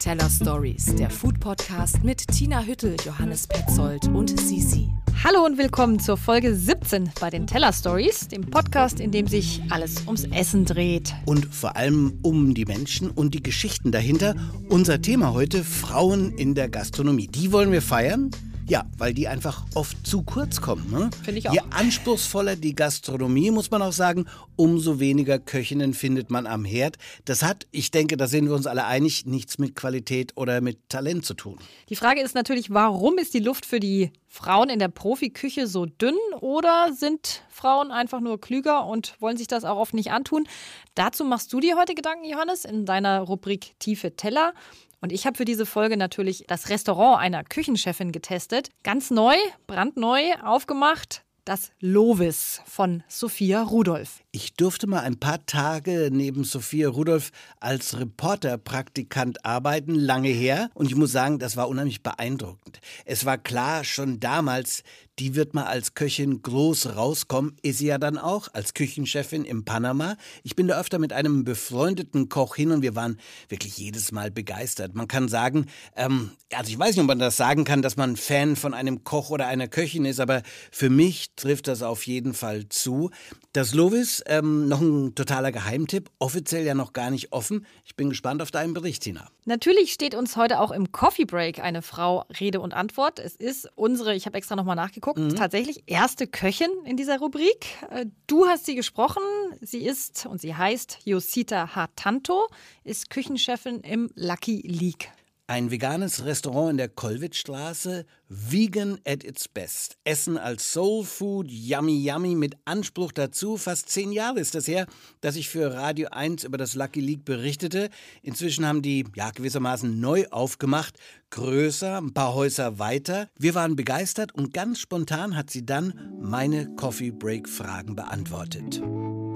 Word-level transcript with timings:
Teller 0.00 0.30
Stories, 0.30 0.94
der 0.96 1.10
Food 1.10 1.40
Podcast 1.40 2.02
mit 2.02 2.26
Tina 2.26 2.62
Hüttel, 2.62 2.96
Johannes 3.04 3.46
Petzold 3.46 4.08
und 4.08 4.30
Sisi. 4.40 4.88
Hallo 5.22 5.44
und 5.44 5.58
willkommen 5.58 6.00
zur 6.00 6.16
Folge 6.16 6.54
17 6.54 7.10
bei 7.20 7.28
den 7.28 7.46
Teller 7.46 7.70
Stories, 7.70 8.26
dem 8.26 8.48
Podcast, 8.48 8.98
in 8.98 9.10
dem 9.10 9.26
sich 9.26 9.60
alles 9.68 10.06
ums 10.06 10.24
Essen 10.24 10.64
dreht. 10.64 11.14
Und 11.26 11.54
vor 11.54 11.76
allem 11.76 12.18
um 12.22 12.54
die 12.54 12.64
Menschen 12.64 13.10
und 13.10 13.34
die 13.34 13.42
Geschichten 13.42 13.92
dahinter. 13.92 14.34
Unser 14.70 15.02
Thema 15.02 15.34
heute: 15.34 15.62
Frauen 15.62 16.32
in 16.32 16.54
der 16.54 16.70
Gastronomie. 16.70 17.26
Die 17.26 17.52
wollen 17.52 17.70
wir 17.70 17.82
feiern. 17.82 18.30
Ja, 18.70 18.84
weil 18.98 19.12
die 19.14 19.26
einfach 19.26 19.64
oft 19.74 20.06
zu 20.06 20.22
kurz 20.22 20.60
kommen. 20.60 20.88
Ne? 20.92 21.10
Finde 21.24 21.40
ich 21.40 21.48
auch. 21.48 21.52
Je 21.52 21.60
anspruchsvoller 21.70 22.54
die 22.54 22.76
Gastronomie, 22.76 23.50
muss 23.50 23.72
man 23.72 23.82
auch 23.82 23.90
sagen, 23.90 24.26
umso 24.54 25.00
weniger 25.00 25.40
Köchinnen 25.40 25.92
findet 25.92 26.30
man 26.30 26.46
am 26.46 26.64
Herd. 26.64 26.96
Das 27.24 27.42
hat, 27.42 27.66
ich 27.72 27.90
denke, 27.90 28.16
da 28.16 28.28
sind 28.28 28.46
wir 28.46 28.54
uns 28.54 28.68
alle 28.68 28.84
einig, 28.84 29.26
nichts 29.26 29.58
mit 29.58 29.74
Qualität 29.74 30.36
oder 30.36 30.60
mit 30.60 30.88
Talent 30.88 31.26
zu 31.26 31.34
tun. 31.34 31.58
Die 31.88 31.96
Frage 31.96 32.20
ist 32.20 32.36
natürlich, 32.36 32.70
warum 32.70 33.18
ist 33.18 33.34
die 33.34 33.40
Luft 33.40 33.66
für 33.66 33.80
die 33.80 34.12
Frauen 34.28 34.70
in 34.70 34.78
der 34.78 34.86
Profiküche 34.86 35.66
so 35.66 35.86
dünn 35.86 36.14
oder 36.40 36.92
sind 36.92 37.42
Frauen 37.48 37.90
einfach 37.90 38.20
nur 38.20 38.40
klüger 38.40 38.86
und 38.86 39.16
wollen 39.18 39.36
sich 39.36 39.48
das 39.48 39.64
auch 39.64 39.78
oft 39.78 39.94
nicht 39.94 40.12
antun? 40.12 40.46
Dazu 40.94 41.24
machst 41.24 41.52
du 41.52 41.58
dir 41.58 41.76
heute 41.76 41.96
Gedanken, 41.96 42.24
Johannes, 42.24 42.64
in 42.64 42.86
deiner 42.86 43.18
Rubrik 43.22 43.74
Tiefe 43.80 44.14
Teller. 44.14 44.52
Und 45.00 45.12
ich 45.12 45.26
habe 45.26 45.36
für 45.36 45.44
diese 45.44 45.66
Folge 45.66 45.96
natürlich 45.96 46.44
das 46.46 46.68
Restaurant 46.68 47.20
einer 47.20 47.42
Küchenchefin 47.44 48.12
getestet. 48.12 48.68
Ganz 48.82 49.10
neu, 49.10 49.34
brandneu 49.66 50.20
aufgemacht. 50.42 51.24
Das 51.44 51.72
Lovis 51.80 52.60
von 52.66 53.02
Sophia 53.08 53.62
Rudolph. 53.62 54.22
Ich 54.32 54.54
durfte 54.54 54.86
mal 54.86 55.00
ein 55.00 55.18
paar 55.18 55.44
Tage 55.44 56.08
neben 56.12 56.44
Sophia 56.44 56.88
Rudolph 56.88 57.32
als 57.58 57.98
Reporterpraktikant 57.98 59.44
arbeiten, 59.44 59.96
lange 59.96 60.28
her. 60.28 60.70
Und 60.74 60.86
ich 60.86 60.94
muss 60.94 61.10
sagen, 61.10 61.40
das 61.40 61.56
war 61.56 61.68
unheimlich 61.68 62.04
beeindruckend. 62.04 62.80
Es 63.04 63.24
war 63.24 63.38
klar 63.38 63.82
schon 63.82 64.20
damals, 64.20 64.84
die 65.18 65.34
wird 65.34 65.52
mal 65.52 65.66
als 65.66 65.94
Köchin 65.94 66.42
groß 66.42 66.96
rauskommen. 66.96 67.56
Ist 67.60 67.78
sie 67.78 67.88
ja 67.88 67.98
dann 67.98 68.18
auch 68.18 68.48
als 68.54 68.72
Küchenchefin 68.72 69.44
in 69.44 69.64
Panama. 69.64 70.16
Ich 70.44 70.54
bin 70.56 70.68
da 70.68 70.80
öfter 70.80 71.00
mit 71.00 71.12
einem 71.12 71.44
befreundeten 71.44 72.28
Koch 72.28 72.54
hin 72.54 72.70
und 72.70 72.82
wir 72.82 72.94
waren 72.94 73.18
wirklich 73.48 73.76
jedes 73.76 74.12
Mal 74.12 74.30
begeistert. 74.30 74.94
Man 74.94 75.08
kann 75.08 75.28
sagen, 75.28 75.66
ähm, 75.96 76.30
also 76.54 76.70
ich 76.70 76.78
weiß 76.78 76.94
nicht, 76.94 77.02
ob 77.02 77.08
man 77.08 77.18
das 77.18 77.36
sagen 77.36 77.64
kann, 77.64 77.82
dass 77.82 77.96
man 77.96 78.16
Fan 78.16 78.56
von 78.56 78.74
einem 78.74 79.04
Koch 79.04 79.30
oder 79.30 79.48
einer 79.48 79.68
Köchin 79.68 80.04
ist, 80.04 80.20
aber 80.20 80.42
für 80.70 80.88
mich 80.88 81.32
trifft 81.36 81.68
das 81.68 81.82
auf 81.82 82.06
jeden 82.06 82.32
Fall 82.32 82.68
zu. 82.68 83.10
Das 83.52 83.74
Lovis, 83.74 84.22
ähm, 84.26 84.68
noch 84.68 84.80
ein 84.80 85.16
totaler 85.16 85.50
Geheimtipp, 85.50 86.08
offiziell 86.20 86.64
ja 86.64 86.74
noch 86.74 86.92
gar 86.92 87.10
nicht 87.10 87.32
offen. 87.32 87.66
Ich 87.84 87.96
bin 87.96 88.10
gespannt 88.10 88.42
auf 88.42 88.52
deinen 88.52 88.74
Bericht, 88.74 89.02
Tina. 89.02 89.26
Natürlich 89.44 89.92
steht 89.92 90.14
uns 90.14 90.36
heute 90.36 90.60
auch 90.60 90.70
im 90.70 90.92
Coffee 90.92 91.24
Break 91.24 91.58
eine 91.58 91.82
Frau 91.82 92.24
Rede 92.38 92.60
und 92.60 92.74
Antwort. 92.74 93.18
Es 93.18 93.34
ist 93.34 93.68
unsere, 93.74 94.14
ich 94.14 94.26
habe 94.26 94.38
extra 94.38 94.54
nochmal 94.54 94.76
nachgeguckt, 94.76 95.18
mhm. 95.18 95.34
tatsächlich 95.34 95.82
erste 95.86 96.28
Köchin 96.28 96.70
in 96.84 96.96
dieser 96.96 97.18
Rubrik. 97.18 97.66
Äh, 97.90 98.06
du 98.28 98.46
hast 98.46 98.66
sie 98.66 98.76
gesprochen. 98.76 99.22
Sie 99.60 99.84
ist 99.84 100.26
und 100.26 100.40
sie 100.40 100.54
heißt 100.54 100.98
Josita 101.04 101.74
Hartanto, 101.74 102.46
ist 102.84 103.10
Küchenchefin 103.10 103.80
im 103.80 104.10
Lucky 104.14 104.62
League. 104.64 105.10
Ein 105.50 105.72
veganes 105.72 106.24
Restaurant 106.24 106.70
in 106.70 106.76
der 106.76 106.88
Kollwitzstraße, 106.88 108.06
vegan 108.28 109.00
at 109.04 109.24
its 109.24 109.48
best. 109.48 109.98
Essen 110.04 110.38
als 110.38 110.72
Soul 110.72 111.04
Food, 111.04 111.50
yummy 111.50 112.00
yummy, 112.04 112.36
mit 112.36 112.56
Anspruch 112.66 113.10
dazu. 113.10 113.56
Fast 113.56 113.88
zehn 113.88 114.12
Jahre 114.12 114.38
ist 114.38 114.54
das 114.54 114.68
her, 114.68 114.86
dass 115.20 115.34
ich 115.34 115.48
für 115.48 115.74
Radio 115.74 116.06
1 116.12 116.44
über 116.44 116.56
das 116.56 116.76
Lucky 116.76 117.00
League 117.00 117.24
berichtete. 117.24 117.90
Inzwischen 118.22 118.64
haben 118.64 118.80
die, 118.80 119.04
ja, 119.16 119.32
gewissermaßen 119.32 119.98
neu 119.98 120.28
aufgemacht, 120.30 120.96
größer, 121.30 121.98
ein 121.98 122.12
paar 122.12 122.34
Häuser 122.34 122.78
weiter. 122.78 123.28
Wir 123.38 123.54
waren 123.54 123.76
begeistert 123.76 124.34
und 124.34 124.52
ganz 124.52 124.78
spontan 124.78 125.36
hat 125.36 125.50
sie 125.50 125.64
dann 125.64 125.94
meine 126.20 126.74
Coffee 126.76 127.10
Break 127.10 127.48
Fragen 127.48 127.96
beantwortet. 127.96 128.82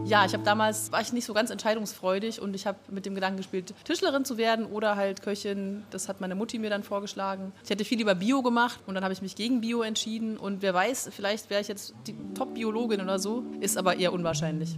Ja, 0.06 0.26
ich 0.26 0.34
habe 0.34 0.44
damals, 0.44 0.92
war 0.92 1.00
ich 1.00 1.14
nicht 1.14 1.24
so 1.24 1.32
ganz 1.32 1.48
entscheidungsfreudig 1.48 2.42
und 2.42 2.54
ich 2.54 2.66
habe 2.66 2.78
mit 2.91 3.06
dem 3.06 3.14
Gedanken 3.14 3.38
gespielt, 3.38 3.72
Tischlerin 3.84 4.26
zu 4.26 4.36
werden 4.36 4.66
oder 4.66 4.96
halt 4.96 5.22
Köchin. 5.22 5.82
Das 5.91 6.10
hat 6.10 6.20
meine 6.20 6.34
Mutti 6.34 6.58
mir 6.58 6.69
dann 6.69 6.82
vorgeschlagen. 6.82 7.52
Ich 7.64 7.70
hätte 7.70 7.86
viel 7.86 7.96
lieber 7.96 8.14
Bio 8.14 8.42
gemacht 8.42 8.80
und 8.86 8.94
dann 8.94 9.02
habe 9.02 9.14
ich 9.14 9.22
mich 9.22 9.34
gegen 9.34 9.62
Bio 9.62 9.80
entschieden. 9.80 10.36
Und 10.36 10.60
wer 10.60 10.74
weiß, 10.74 11.08
vielleicht 11.10 11.48
wäre 11.48 11.62
ich 11.62 11.69
jetzt 11.69 11.94
die 12.06 12.14
Top-Biologin 12.34 13.00
oder 13.00 13.19
so, 13.19 13.44
ist 13.60 13.78
aber 13.78 13.96
eher 13.96 14.12
unwahrscheinlich. 14.12 14.76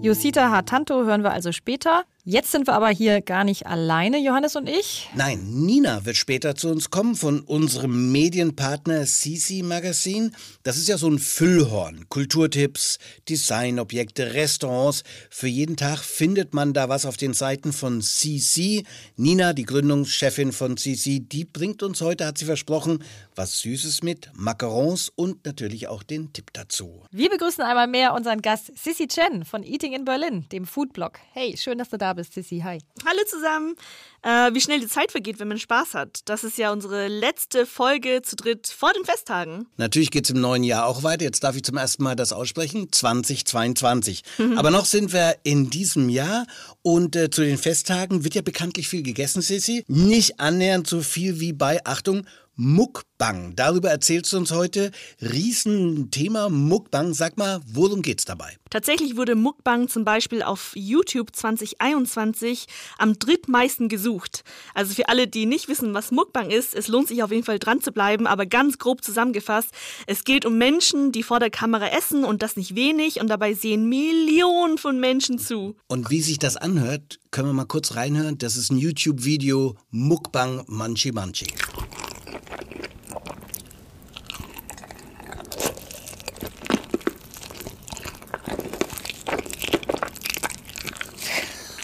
Josita 0.00 0.50
Hartanto 0.50 1.04
hören 1.04 1.22
wir 1.22 1.32
also 1.32 1.50
später. 1.50 2.04
Jetzt 2.30 2.52
sind 2.52 2.66
wir 2.66 2.74
aber 2.74 2.90
hier 2.90 3.22
gar 3.22 3.42
nicht 3.42 3.66
alleine, 3.66 4.18
Johannes 4.18 4.54
und 4.54 4.68
ich. 4.68 5.08
Nein, 5.14 5.40
Nina 5.64 6.04
wird 6.04 6.18
später 6.18 6.54
zu 6.54 6.68
uns 6.68 6.90
kommen 6.90 7.14
von 7.14 7.40
unserem 7.40 8.12
Medienpartner 8.12 9.06
CC 9.06 9.62
Magazine. 9.62 10.32
Das 10.62 10.76
ist 10.76 10.88
ja 10.88 10.98
so 10.98 11.08
ein 11.08 11.20
Füllhorn. 11.20 12.06
Kulturtipps, 12.10 12.98
Designobjekte, 13.30 14.34
Restaurants. 14.34 15.04
Für 15.30 15.46
jeden 15.46 15.78
Tag 15.78 16.00
findet 16.00 16.52
man 16.52 16.74
da 16.74 16.90
was 16.90 17.06
auf 17.06 17.16
den 17.16 17.32
Seiten 17.32 17.72
von 17.72 18.02
CC. 18.02 18.84
Nina, 19.16 19.54
die 19.54 19.64
Gründungschefin 19.64 20.52
von 20.52 20.76
CC, 20.76 21.20
die 21.20 21.46
bringt 21.46 21.82
uns 21.82 22.02
heute, 22.02 22.26
hat 22.26 22.36
sie 22.36 22.44
versprochen, 22.44 23.02
was 23.36 23.60
Süßes 23.60 24.02
mit, 24.02 24.28
Macarons 24.34 25.10
und 25.16 25.46
natürlich 25.46 25.88
auch 25.88 26.02
den 26.02 26.34
Tipp 26.34 26.50
dazu. 26.52 27.06
Wir 27.10 27.30
begrüßen 27.30 27.64
einmal 27.64 27.86
mehr 27.86 28.12
unseren 28.12 28.42
Gast 28.42 28.76
Sissy 28.76 29.08
Chen 29.08 29.46
von 29.46 29.62
Eating 29.62 29.94
in 29.94 30.04
Berlin, 30.04 30.44
dem 30.52 30.66
Foodblog. 30.66 31.12
Hey, 31.32 31.56
schön, 31.56 31.78
dass 31.78 31.88
du 31.88 31.96
da 31.96 32.12
bist 32.12 32.17
bist, 32.18 32.34
Sissi. 32.34 32.60
Hi. 32.64 32.78
Hallo 33.06 33.20
zusammen. 33.26 33.76
Äh, 34.22 34.52
wie 34.52 34.60
schnell 34.60 34.80
die 34.80 34.88
Zeit 34.88 35.12
vergeht, 35.12 35.38
wenn 35.38 35.46
man 35.46 35.58
Spaß 35.58 35.94
hat. 35.94 36.22
Das 36.24 36.42
ist 36.42 36.58
ja 36.58 36.72
unsere 36.72 37.06
letzte 37.06 37.64
Folge 37.64 38.22
zu 38.22 38.34
dritt 38.34 38.66
vor 38.66 38.92
den 38.92 39.04
Festtagen. 39.04 39.68
Natürlich 39.76 40.10
geht 40.10 40.24
es 40.24 40.30
im 40.30 40.40
neuen 40.40 40.64
Jahr 40.64 40.86
auch 40.86 41.04
weiter. 41.04 41.22
Jetzt 41.22 41.44
darf 41.44 41.54
ich 41.54 41.62
zum 41.62 41.76
ersten 41.76 42.02
Mal 42.02 42.16
das 42.16 42.32
aussprechen. 42.32 42.90
2022. 42.90 44.24
Mhm. 44.38 44.58
Aber 44.58 44.72
noch 44.72 44.84
sind 44.84 45.12
wir 45.12 45.36
in 45.44 45.70
diesem 45.70 46.08
Jahr 46.08 46.46
und 46.82 47.14
äh, 47.14 47.30
zu 47.30 47.42
den 47.42 47.56
Festtagen 47.56 48.24
wird 48.24 48.34
ja 48.34 48.42
bekanntlich 48.42 48.88
viel 48.88 49.04
gegessen, 49.04 49.40
Sissi. 49.40 49.84
Nicht 49.86 50.40
annähernd 50.40 50.88
so 50.88 51.00
viel 51.00 51.38
wie 51.38 51.52
bei, 51.52 51.84
Achtung, 51.84 52.26
Muckbang. 52.60 53.54
Darüber 53.54 53.88
erzählst 53.88 54.32
du 54.32 54.36
uns 54.36 54.50
heute. 54.50 54.90
Riesenthema 55.22 56.48
Muckbang. 56.48 57.14
Sag 57.14 57.38
mal, 57.38 57.60
worum 57.72 58.02
geht's 58.02 58.24
dabei? 58.24 58.56
Tatsächlich 58.68 59.16
wurde 59.16 59.36
Muckbang 59.36 59.86
zum 59.86 60.04
Beispiel 60.04 60.42
auf 60.42 60.72
YouTube 60.74 61.36
2021 61.36 62.66
am 62.98 63.16
drittmeisten 63.16 63.88
gesucht. 63.88 64.42
Also 64.74 64.92
für 64.92 65.08
alle, 65.08 65.28
die 65.28 65.46
nicht 65.46 65.68
wissen, 65.68 65.94
was 65.94 66.10
Muckbang 66.10 66.50
ist, 66.50 66.74
es 66.74 66.88
lohnt 66.88 67.06
sich 67.06 67.22
auf 67.22 67.30
jeden 67.30 67.44
Fall 67.44 67.60
dran 67.60 67.80
zu 67.80 67.92
bleiben, 67.92 68.26
aber 68.26 68.44
ganz 68.44 68.78
grob 68.78 69.04
zusammengefasst, 69.04 69.70
es 70.08 70.24
geht 70.24 70.44
um 70.44 70.58
Menschen, 70.58 71.12
die 71.12 71.22
vor 71.22 71.38
der 71.38 71.50
Kamera 71.50 71.86
essen 71.96 72.24
und 72.24 72.42
das 72.42 72.56
nicht 72.56 72.74
wenig 72.74 73.20
und 73.20 73.28
dabei 73.28 73.54
sehen 73.54 73.88
Millionen 73.88 74.78
von 74.78 74.98
Menschen 74.98 75.38
zu. 75.38 75.76
Und 75.86 76.10
wie 76.10 76.22
sich 76.22 76.40
das 76.40 76.56
anhört, 76.56 77.20
können 77.30 77.50
wir 77.50 77.54
mal 77.54 77.66
kurz 77.66 77.94
reinhören. 77.94 78.36
Das 78.36 78.56
ist 78.56 78.72
ein 78.72 78.78
YouTube-Video 78.78 79.76
Muckbang 79.90 80.64
Manchi 80.66 81.12
Manchi. 81.12 81.46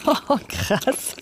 Oh, 0.07 0.39
krass. 0.49 1.17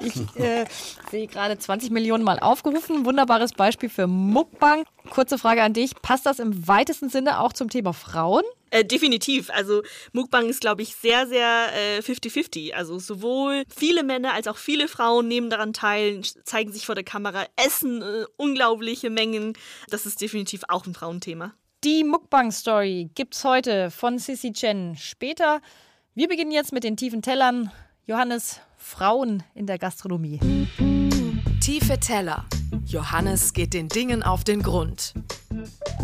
Ich 0.00 0.16
äh, 0.40 0.64
sehe 1.10 1.26
gerade 1.26 1.58
20 1.58 1.90
Millionen 1.90 2.24
Mal 2.24 2.38
aufgerufen. 2.40 3.04
Wunderbares 3.04 3.52
Beispiel 3.52 3.88
für 3.88 4.06
Muckbang. 4.06 4.84
Kurze 5.10 5.38
Frage 5.38 5.62
an 5.62 5.72
dich. 5.72 5.94
Passt 6.02 6.26
das 6.26 6.38
im 6.38 6.66
weitesten 6.66 7.08
Sinne 7.08 7.40
auch 7.40 7.52
zum 7.52 7.70
Thema 7.70 7.92
Frauen? 7.92 8.42
Äh, 8.70 8.84
definitiv. 8.84 9.50
Also 9.50 9.82
Mukbang 10.12 10.48
ist, 10.48 10.60
glaube 10.60 10.82
ich, 10.82 10.96
sehr, 10.96 11.26
sehr 11.26 11.70
50-50. 12.02 12.70
Äh, 12.70 12.72
also 12.72 12.98
sowohl 12.98 13.62
viele 13.74 14.02
Männer 14.02 14.32
als 14.32 14.48
auch 14.48 14.56
viele 14.56 14.88
Frauen 14.88 15.28
nehmen 15.28 15.50
daran 15.50 15.72
teil, 15.72 16.22
zeigen 16.44 16.72
sich 16.72 16.86
vor 16.86 16.94
der 16.94 17.04
Kamera, 17.04 17.46
essen 17.56 18.02
äh, 18.02 18.24
unglaubliche 18.36 19.10
Mengen. 19.10 19.52
Das 19.88 20.04
ist 20.04 20.20
definitiv 20.20 20.62
auch 20.68 20.86
ein 20.86 20.94
Frauenthema. 20.94 21.54
Die 21.84 22.02
Mukbang-Story 22.02 23.10
gibt's 23.14 23.44
heute 23.44 23.90
von 23.90 24.18
Sissy 24.18 24.52
Chen. 24.52 24.96
Später. 24.96 25.60
Wir 26.14 26.28
beginnen 26.28 26.50
jetzt 26.50 26.72
mit 26.72 26.82
den 26.82 26.96
tiefen 26.96 27.22
Tellern. 27.22 27.70
Johannes, 28.08 28.60
Frauen 28.76 29.42
in 29.56 29.66
der 29.66 29.78
Gastronomie. 29.78 30.38
Tiefe 31.60 31.98
Teller. 31.98 32.44
Johannes 32.84 33.52
geht 33.52 33.74
den 33.74 33.88
Dingen 33.88 34.22
auf 34.22 34.44
den 34.44 34.62
Grund. 34.62 35.12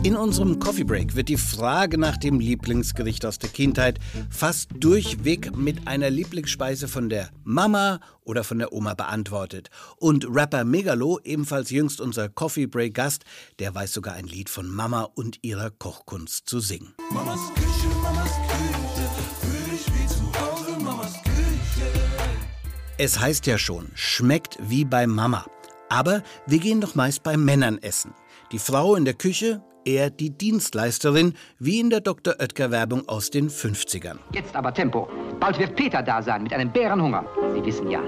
In 0.03 0.17
unserem 0.17 0.59
Coffee 0.59 0.83
Break 0.83 1.15
wird 1.15 1.29
die 1.29 1.37
Frage 1.37 1.99
nach 1.99 2.17
dem 2.17 2.41
Lieblingsgericht 2.41 3.25
aus 3.25 3.39
der 3.39 3.51
Kindheit 3.51 4.01
fast 4.31 4.71
durchweg 4.75 5.57
mit 5.57 5.87
einer 5.87 6.11
Lieblingsspeise 6.11 6.89
von 6.89 7.09
der 7.09 7.31
Mama 7.45 8.01
oder 8.25 8.43
von 8.43 8.59
der 8.59 8.73
Oma 8.73 8.95
beantwortet. 8.95 9.71
Und 9.97 10.27
Rapper 10.29 10.65
Megalo, 10.65 11.21
ebenfalls 11.23 11.71
jüngst 11.71 12.01
unser 12.01 12.29
Coffee 12.29 12.67
Break 12.67 12.95
Gast, 12.95 13.25
der 13.61 13.77
weiß 13.77 13.93
sogar 13.93 14.15
ein 14.15 14.27
Lied 14.27 14.51
von 14.51 14.69
Mama 14.69 15.05
und 15.05 15.39
ihrer 15.43 15.71
Kochkunst 15.71 16.49
zu 16.49 16.59
singen. 16.59 16.95
Mamas 17.13 17.39
Küche, 17.55 17.87
Mamas 18.03 18.33
Küche, 18.49 18.52
Es 22.99 23.19
heißt 23.19 23.47
ja 23.47 23.57
schon, 23.57 23.89
schmeckt 23.95 24.59
wie 24.61 24.85
bei 24.85 25.07
Mama. 25.07 25.47
Aber 25.89 26.23
wir 26.47 26.59
gehen 26.59 26.83
doch 26.83 26.95
meist 26.95 27.23
bei 27.23 27.39
Männern 27.39 27.79
essen. 27.79 28.13
Die 28.53 28.59
Frau 28.59 28.97
in 28.97 29.07
der 29.07 29.15
Küche, 29.15 29.63
eher 29.87 30.11
die 30.11 30.31
Dienstleisterin, 30.31 31.35
wie 31.59 31.81
in 31.81 31.89
der 31.89 32.01
Dr. 32.01 32.35
Oetker-Werbung 32.39 33.09
aus 33.09 33.31
den 33.31 33.49
50ern. 33.49 34.19
Jetzt 34.33 34.55
aber 34.55 34.75
Tempo. 34.75 35.09
Bald 35.41 35.59
wird 35.59 35.75
Peter 35.75 36.03
da 36.03 36.23
sein 36.23 36.43
mit 36.43 36.53
einem 36.53 36.71
Bärenhunger. 36.71 37.25
Sie 37.55 37.65
wissen 37.65 37.91
ja, 37.91 38.03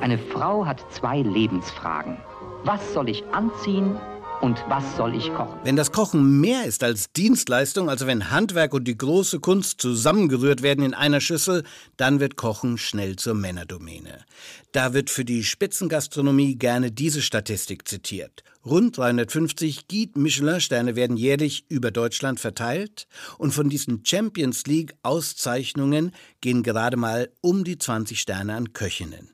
eine 0.00 0.18
Frau 0.18 0.64
hat 0.64 0.82
zwei 0.90 1.20
Lebensfragen. 1.20 2.16
Was 2.64 2.94
soll 2.94 3.10
ich 3.10 3.22
anziehen 3.32 3.98
und 4.42 4.64
was 4.68 4.96
soll 4.96 5.14
ich 5.14 5.32
kochen? 5.32 5.58
Wenn 5.62 5.76
das 5.76 5.92
Kochen 5.92 6.40
mehr 6.40 6.64
ist 6.64 6.82
als 6.82 7.12
Dienstleistung, 7.12 7.88
also 7.88 8.06
wenn 8.06 8.30
Handwerk 8.30 8.74
und 8.74 8.84
die 8.84 8.98
große 8.98 9.40
Kunst 9.40 9.80
zusammengerührt 9.80 10.62
werden 10.62 10.84
in 10.84 10.94
einer 10.94 11.20
Schüssel, 11.20 11.62
dann 11.96 12.20
wird 12.20 12.36
Kochen 12.36 12.76
schnell 12.76 13.16
zur 13.16 13.34
Männerdomäne. 13.34 14.24
Da 14.72 14.92
wird 14.94 15.10
für 15.10 15.24
die 15.24 15.44
Spitzengastronomie 15.44 16.56
gerne 16.56 16.90
diese 16.90 17.22
Statistik 17.22 17.86
zitiert. 17.86 18.42
Rund 18.66 18.96
350 18.96 19.88
Guide 19.88 20.18
Michelin-Sterne 20.18 20.96
werden 20.96 21.16
jährlich 21.16 21.64
über 21.68 21.90
Deutschland 21.90 22.40
verteilt 22.40 23.06
und 23.38 23.52
von 23.52 23.68
diesen 23.68 24.04
Champions 24.04 24.66
League 24.66 24.94
Auszeichnungen 25.02 26.12
gehen 26.40 26.62
gerade 26.62 26.96
mal 26.96 27.30
um 27.40 27.64
die 27.64 27.78
20 27.78 28.20
Sterne 28.20 28.54
an 28.54 28.72
Köchinnen. 28.72 29.30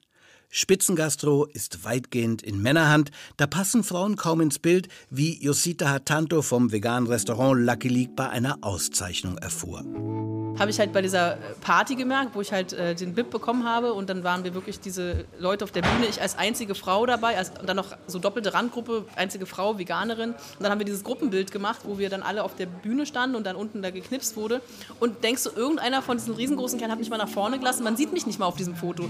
Spitzengastro 0.50 1.44
ist 1.44 1.84
weitgehend 1.84 2.42
in 2.42 2.62
Männerhand, 2.62 3.10
da 3.36 3.46
passen 3.46 3.84
Frauen 3.84 4.16
kaum 4.16 4.40
ins 4.40 4.58
Bild, 4.58 4.88
wie 5.10 5.42
Josita 5.42 5.90
Hatanto 5.90 6.40
vom 6.40 6.72
veganen 6.72 7.06
Restaurant 7.06 7.60
Lucky 7.60 7.88
League 7.88 8.16
bei 8.16 8.30
einer 8.30 8.56
Auszeichnung 8.62 9.36
erfuhr. 9.36 9.84
Habe 10.58 10.70
ich 10.70 10.80
halt 10.80 10.92
bei 10.92 11.02
dieser 11.02 11.38
Party 11.60 11.94
gemerkt, 11.94 12.34
wo 12.34 12.40
ich 12.40 12.50
halt 12.50 12.72
äh, 12.72 12.94
den 12.94 13.14
BIP 13.14 13.30
bekommen 13.30 13.64
habe. 13.64 13.92
Und 13.92 14.10
dann 14.10 14.24
waren 14.24 14.42
wir 14.42 14.54
wirklich 14.54 14.80
diese 14.80 15.24
Leute 15.38 15.62
auf 15.62 15.70
der 15.70 15.82
Bühne, 15.82 16.06
ich 16.10 16.20
als 16.20 16.36
einzige 16.36 16.74
Frau 16.74 17.06
dabei 17.06 17.38
als, 17.38 17.50
und 17.60 17.68
dann 17.68 17.76
noch 17.76 17.96
so 18.08 18.18
doppelte 18.18 18.54
Randgruppe, 18.54 19.04
einzige 19.14 19.46
Frau, 19.46 19.78
Veganerin. 19.78 20.30
Und 20.30 20.36
dann 20.58 20.72
haben 20.72 20.80
wir 20.80 20.84
dieses 20.84 21.04
Gruppenbild 21.04 21.52
gemacht, 21.52 21.82
wo 21.84 21.98
wir 21.98 22.10
dann 22.10 22.22
alle 22.22 22.42
auf 22.42 22.56
der 22.56 22.66
Bühne 22.66 23.06
standen 23.06 23.36
und 23.36 23.46
dann 23.46 23.54
unten 23.54 23.82
da 23.82 23.90
geknipst 23.90 24.36
wurde. 24.36 24.60
Und 24.98 25.22
denkst 25.22 25.44
du, 25.44 25.50
irgendeiner 25.50 26.02
von 26.02 26.16
diesen 26.16 26.34
riesengroßen 26.34 26.76
Kerlen 26.78 26.90
hat 26.90 26.98
mich 26.98 27.10
mal 27.10 27.18
nach 27.18 27.28
vorne 27.28 27.60
gelassen, 27.60 27.84
man 27.84 27.96
sieht 27.96 28.12
mich 28.12 28.26
nicht 28.26 28.40
mal 28.40 28.46
auf 28.46 28.56
diesem 28.56 28.74
Foto. 28.74 29.04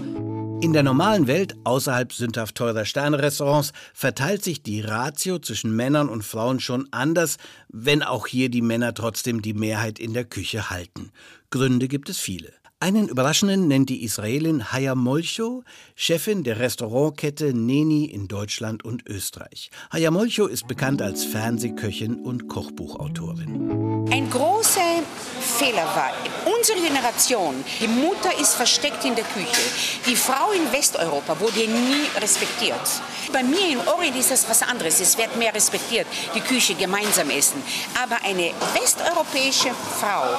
In 0.61 0.73
der 0.73 0.83
normalen 0.83 1.25
Welt, 1.29 1.55
außerhalb 1.63 2.11
sündhaft 2.11 2.55
teurer 2.55 2.83
Sternerestaurants, 2.83 3.71
verteilt 3.93 4.43
sich 4.43 4.61
die 4.61 4.81
Ratio 4.81 5.39
zwischen 5.39 5.73
Männern 5.73 6.09
und 6.09 6.25
Frauen 6.25 6.59
schon 6.59 6.89
anders, 6.91 7.37
wenn 7.69 8.03
auch 8.03 8.27
hier 8.27 8.49
die 8.49 8.61
Männer 8.61 8.93
trotzdem 8.93 9.41
die 9.41 9.53
Mehrheit 9.53 9.97
in 9.97 10.13
der 10.13 10.25
Küche 10.25 10.69
halten. 10.69 11.11
Gründe 11.51 11.87
gibt 11.87 12.09
es 12.09 12.19
viele. 12.19 12.51
Einen 12.81 13.09
überraschenden 13.09 13.67
nennt 13.67 13.89
die 13.89 14.03
Israelin 14.05 14.71
Haya 14.71 14.95
Molcho, 14.95 15.63
Chefin 15.95 16.45
der 16.45 16.59
Restaurantkette 16.59 17.53
Neni 17.53 18.05
in 18.05 18.29
Deutschland 18.29 18.85
und 18.85 19.05
Österreich. 19.05 19.69
Haya 19.91 20.11
Molcho 20.11 20.47
ist 20.47 20.65
bekannt 20.65 21.01
als 21.01 21.25
Fernsehköchin 21.25 22.15
und 22.15 22.47
Kochbuchautorin. 22.47 24.07
Ein 24.11 24.29
großer 24.29 25.03
Fehler 25.59 25.83
war, 25.93 26.13
unsere 26.55 26.79
Generation, 26.79 27.65
die 27.81 27.87
Mutter 27.89 28.31
ist 28.39 28.53
versteckt 28.53 29.03
in 29.03 29.13
der 29.13 29.25
Küche. 29.25 29.61
Die 30.05 30.15
Frau 30.15 30.51
in 30.51 30.71
Westeuropa 30.71 31.37
wurde 31.37 31.67
nie 31.67 32.07
respektiert. 32.15 32.79
Bei 33.33 33.43
mir 33.43 33.67
in 33.67 33.85
Orient 33.85 34.15
ist 34.15 34.31
das 34.31 34.47
was 34.47 34.61
anderes. 34.61 35.01
Es 35.01 35.17
wird 35.17 35.35
mehr 35.35 35.53
respektiert, 35.53 36.07
die 36.33 36.39
Küche 36.39 36.75
gemeinsam 36.75 37.29
essen. 37.29 37.61
Aber 38.01 38.23
eine 38.23 38.53
westeuropäische 38.73 39.71
Frau, 39.99 40.29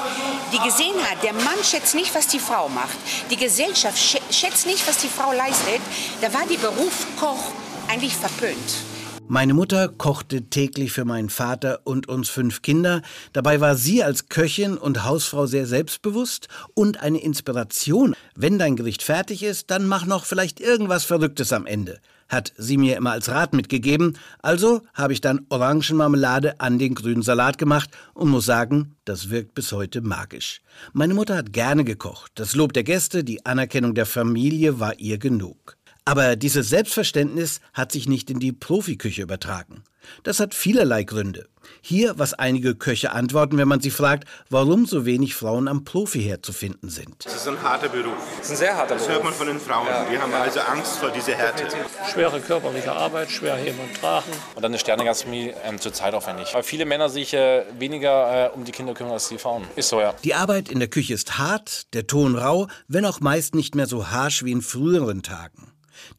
die 0.55 0.59
gesehen 0.67 0.97
hat, 1.11 1.23
der 1.23 1.35
Mann 1.35 1.63
schätzt 1.63 1.95
nicht, 1.95 2.15
was 2.15 2.27
die 2.27 2.41
Frau 2.41 2.71
macht. 2.71 2.97
Die 3.31 3.37
Gesellschaft 3.37 3.99
schätzt 4.31 4.65
nicht, 4.65 4.89
was 4.89 4.97
die 4.97 5.09
Frau 5.09 5.33
leistet. 5.33 5.83
Da 6.23 6.33
war 6.33 6.47
die 6.47 6.57
Beruf 6.57 6.95
Koch 7.21 7.53
eigentlich 7.89 8.17
verpönt. 8.17 8.90
Meine 9.33 9.55
Mutter 9.55 9.87
kochte 9.87 10.51
täglich 10.51 10.91
für 10.91 11.05
meinen 11.05 11.31
Vater 11.31 11.83
und 11.85 12.09
uns 12.09 12.29
fünf 12.29 12.63
Kinder. 12.63 13.01
Dabei 13.33 13.61
war 13.61 13.77
sie 13.77 14.03
als 14.03 14.29
Köchin 14.29 14.77
und 14.77 15.05
Hausfrau 15.05 15.47
sehr 15.47 15.69
selbstbewusst 15.69 16.49
und 16.75 17.01
eine 17.01 17.23
Inspiration. 17.23 18.17
Wenn 18.35 18.59
dein 18.59 18.75
Gericht 18.75 19.05
fertig 19.05 19.45
ist, 19.45 19.71
dann 19.71 19.87
mach 19.87 20.05
noch 20.05 20.25
vielleicht 20.25 20.59
irgendwas 20.59 21.05
Verrücktes 21.05 21.53
am 21.53 21.65
Ende, 21.65 22.01
hat 22.29 22.53
sie 22.59 22.77
mir 22.77 22.97
immer 22.97 23.13
als 23.13 23.29
Rat 23.29 23.55
mitgegeben. 23.55 24.19
Also 24.43 24.83
habe 24.95 25.13
ich 25.13 25.21
dann 25.21 25.47
Orangenmarmelade 25.49 26.59
an 26.59 26.81
den 26.81 26.97
grünen 26.97 27.23
Salat 27.23 27.57
gemacht 27.57 27.91
und 28.15 28.31
muss 28.31 28.47
sagen, 28.47 28.97
das 29.05 29.31
wirkt 29.31 29.55
bis 29.55 29.71
heute 29.71 30.01
magisch. 30.01 30.61
Meine 30.93 31.15
Mutter 31.15 31.37
hat 31.37 31.53
gerne 31.53 31.85
gekocht. 31.85 32.33
Das 32.35 32.57
Lob 32.57 32.73
der 32.73 32.83
Gäste, 32.83 33.23
die 33.23 33.47
Anerkennung 33.47 33.95
der 33.95 34.07
Familie 34.07 34.81
war 34.81 34.99
ihr 34.99 35.19
genug. 35.19 35.77
Aber 36.05 36.37
dieses 36.37 36.69
Selbstverständnis 36.69 37.61
hat 37.73 37.93
sich 37.93 38.09
nicht 38.09 38.31
in 38.31 38.41
die 38.41 38.53
Profiküche 38.53 39.23
übertragen. 39.23 39.85
Das 40.23 40.41
hat 40.41 40.55
vielerlei 40.55 41.05
Gründe. 41.05 41.47
Hier, 41.83 42.19
was 42.19 42.35
einige 42.35 42.75
Köche 42.75 43.13
antworten, 43.13 43.59
wenn 43.59 43.69
man 43.69 43.81
sie 43.81 43.91
fragt, 43.91 44.27
warum 44.49 44.87
so 44.87 45.05
wenig 45.05 45.35
Frauen 45.35 45.69
am 45.69 45.85
Profiherd 45.85 46.45
zu 46.45 46.53
finden 46.53 46.89
sind. 46.89 47.25
Es 47.27 47.37
ist 47.37 47.49
ein 47.49 47.63
harter 47.63 47.89
Beruf. 47.91 48.15
Es 48.41 48.47
ist 48.47 48.51
ein 48.53 48.57
sehr 48.57 48.77
harter 48.77 48.95
Das 48.95 49.07
Beruf. 49.07 49.15
hört 49.17 49.25
man 49.25 49.35
von 49.35 49.47
den 49.47 49.61
Frauen. 49.61 49.87
Ja. 49.87 50.07
Die 50.11 50.19
haben 50.19 50.33
also 50.35 50.61
Angst 50.61 50.97
vor 50.97 51.11
dieser 51.11 51.35
Härte. 51.35 51.69
Schwere 52.13 52.41
körperliche 52.41 52.91
Arbeit, 52.93 53.31
schwer 53.31 53.57
heben 53.57 53.79
und 53.79 53.95
tragen. 54.01 54.31
Und 54.55 54.63
dann 54.63 54.73
eine 54.73 54.79
Sternegastronomie 54.79 55.53
ähm, 55.65 55.79
zur 55.79 55.93
Zeit 55.93 56.15
aufwendig. 56.15 56.49
Weil 56.55 56.63
viele 56.63 56.87
Männer 56.87 57.09
sich 57.09 57.35
äh, 57.35 57.65
weniger 57.79 58.47
äh, 58.47 58.51
um 58.51 58.65
die 58.65 58.73
Kinder 58.73 58.95
kümmern 58.95 59.13
als 59.13 59.29
die 59.29 59.39
Frauen. 59.39 59.65
Ist 59.77 59.91
so, 59.91 60.01
ja. 60.01 60.15
Die 60.25 60.35
Arbeit 60.35 60.71
in 60.71 60.81
der 60.81 60.89
Küche 60.89 61.15
ist 61.15 61.39
hart, 61.39 61.93
der 61.95 62.07
Ton 62.07 62.37
rau, 62.37 62.69
wenn 62.89 63.05
auch 63.05 63.21
meist 63.21 63.55
nicht 63.55 63.75
mehr 63.75 63.87
so 63.87 64.11
harsch 64.11 64.45
wie 64.45 64.53
in 64.53 64.63
früheren 64.63 65.23
Tagen. 65.23 65.71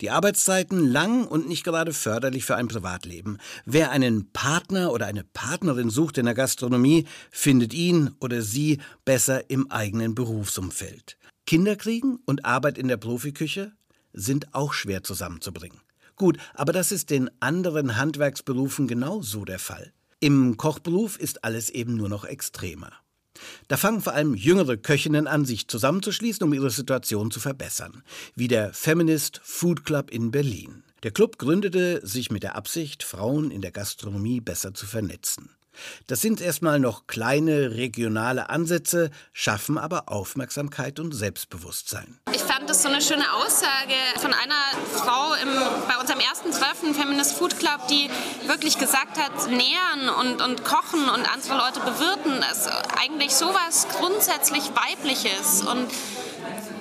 Die 0.01 0.09
Arbeitszeiten 0.09 0.87
lang 0.87 1.27
und 1.27 1.47
nicht 1.47 1.63
gerade 1.63 1.93
förderlich 1.93 2.43
für 2.43 2.55
ein 2.55 2.67
Privatleben. 2.67 3.37
Wer 3.65 3.91
einen 3.91 4.31
Partner 4.31 4.91
oder 4.91 5.05
eine 5.05 5.23
Partnerin 5.23 5.91
sucht 5.91 6.17
in 6.17 6.25
der 6.25 6.33
Gastronomie, 6.33 7.05
findet 7.29 7.71
ihn 7.75 8.09
oder 8.19 8.41
sie 8.41 8.79
besser 9.05 9.51
im 9.51 9.69
eigenen 9.69 10.15
Berufsumfeld. 10.15 11.17
Kinder 11.45 11.75
kriegen 11.75 12.17
und 12.25 12.45
Arbeit 12.45 12.79
in 12.79 12.87
der 12.87 12.97
Profiküche 12.97 13.73
sind 14.11 14.55
auch 14.55 14.73
schwer 14.73 15.03
zusammenzubringen. 15.03 15.79
Gut, 16.15 16.39
aber 16.55 16.73
das 16.73 16.91
ist 16.91 17.11
in 17.11 17.29
anderen 17.39 17.97
Handwerksberufen 17.97 18.87
genauso 18.87 19.45
der 19.45 19.59
Fall. 19.59 19.93
Im 20.19 20.57
Kochberuf 20.57 21.17
ist 21.17 21.43
alles 21.43 21.69
eben 21.69 21.95
nur 21.95 22.09
noch 22.09 22.25
extremer. 22.25 22.91
Da 23.67 23.77
fangen 23.77 24.01
vor 24.01 24.13
allem 24.13 24.35
jüngere 24.35 24.77
Köchinnen 24.77 25.27
an, 25.27 25.45
sich 25.45 25.67
zusammenzuschließen, 25.67 26.43
um 26.43 26.53
ihre 26.53 26.69
Situation 26.69 27.31
zu 27.31 27.39
verbessern, 27.39 28.03
wie 28.35 28.47
der 28.47 28.73
Feminist 28.73 29.39
Food 29.43 29.85
Club 29.85 30.11
in 30.11 30.31
Berlin. 30.31 30.83
Der 31.03 31.11
Club 31.11 31.37
gründete 31.37 32.05
sich 32.05 32.29
mit 32.29 32.43
der 32.43 32.55
Absicht, 32.55 33.03
Frauen 33.03 33.49
in 33.49 33.61
der 33.61 33.71
Gastronomie 33.71 34.39
besser 34.39 34.73
zu 34.73 34.85
vernetzen. 34.85 35.49
Das 36.07 36.21
sind 36.21 36.41
erstmal 36.41 36.79
noch 36.79 37.07
kleine 37.07 37.71
regionale 37.71 38.49
Ansätze, 38.49 39.09
schaffen 39.33 39.77
aber 39.77 40.09
Aufmerksamkeit 40.09 40.99
und 40.99 41.13
Selbstbewusstsein. 41.13 42.19
Ich 42.33 42.40
das 42.71 42.83
so 42.83 42.87
eine 42.87 43.01
schöne 43.01 43.25
Aussage 43.33 43.95
von 44.21 44.33
einer 44.33 44.55
Frau 44.93 45.33
im, 45.33 45.49
bei 45.89 45.99
unserem 45.99 46.21
ersten 46.21 46.53
12. 46.53 46.95
Feminist 46.95 47.33
Food 47.33 47.59
Club, 47.59 47.85
die 47.89 48.09
wirklich 48.47 48.77
gesagt 48.77 49.17
hat, 49.17 49.49
nähern 49.49 50.07
und, 50.21 50.41
und 50.41 50.63
kochen 50.63 51.01
und 51.09 51.29
andere 51.33 51.57
Leute 51.57 51.81
bewirten 51.81 52.41
ist 52.49 52.69
eigentlich 52.97 53.35
sowas 53.35 53.87
grundsätzlich 53.99 54.63
Weibliches. 54.73 55.63
Und 55.63 55.91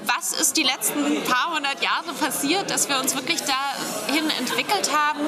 was 0.06 0.32
ist 0.32 0.56
die 0.56 0.62
letzten 0.62 1.24
paar 1.24 1.56
hundert 1.56 1.82
Jahre 1.82 2.14
passiert, 2.20 2.70
dass 2.70 2.88
wir 2.88 3.00
uns 3.00 3.16
wirklich 3.16 3.40
dahin 3.40 4.30
entwickelt 4.38 4.96
haben, 4.96 5.20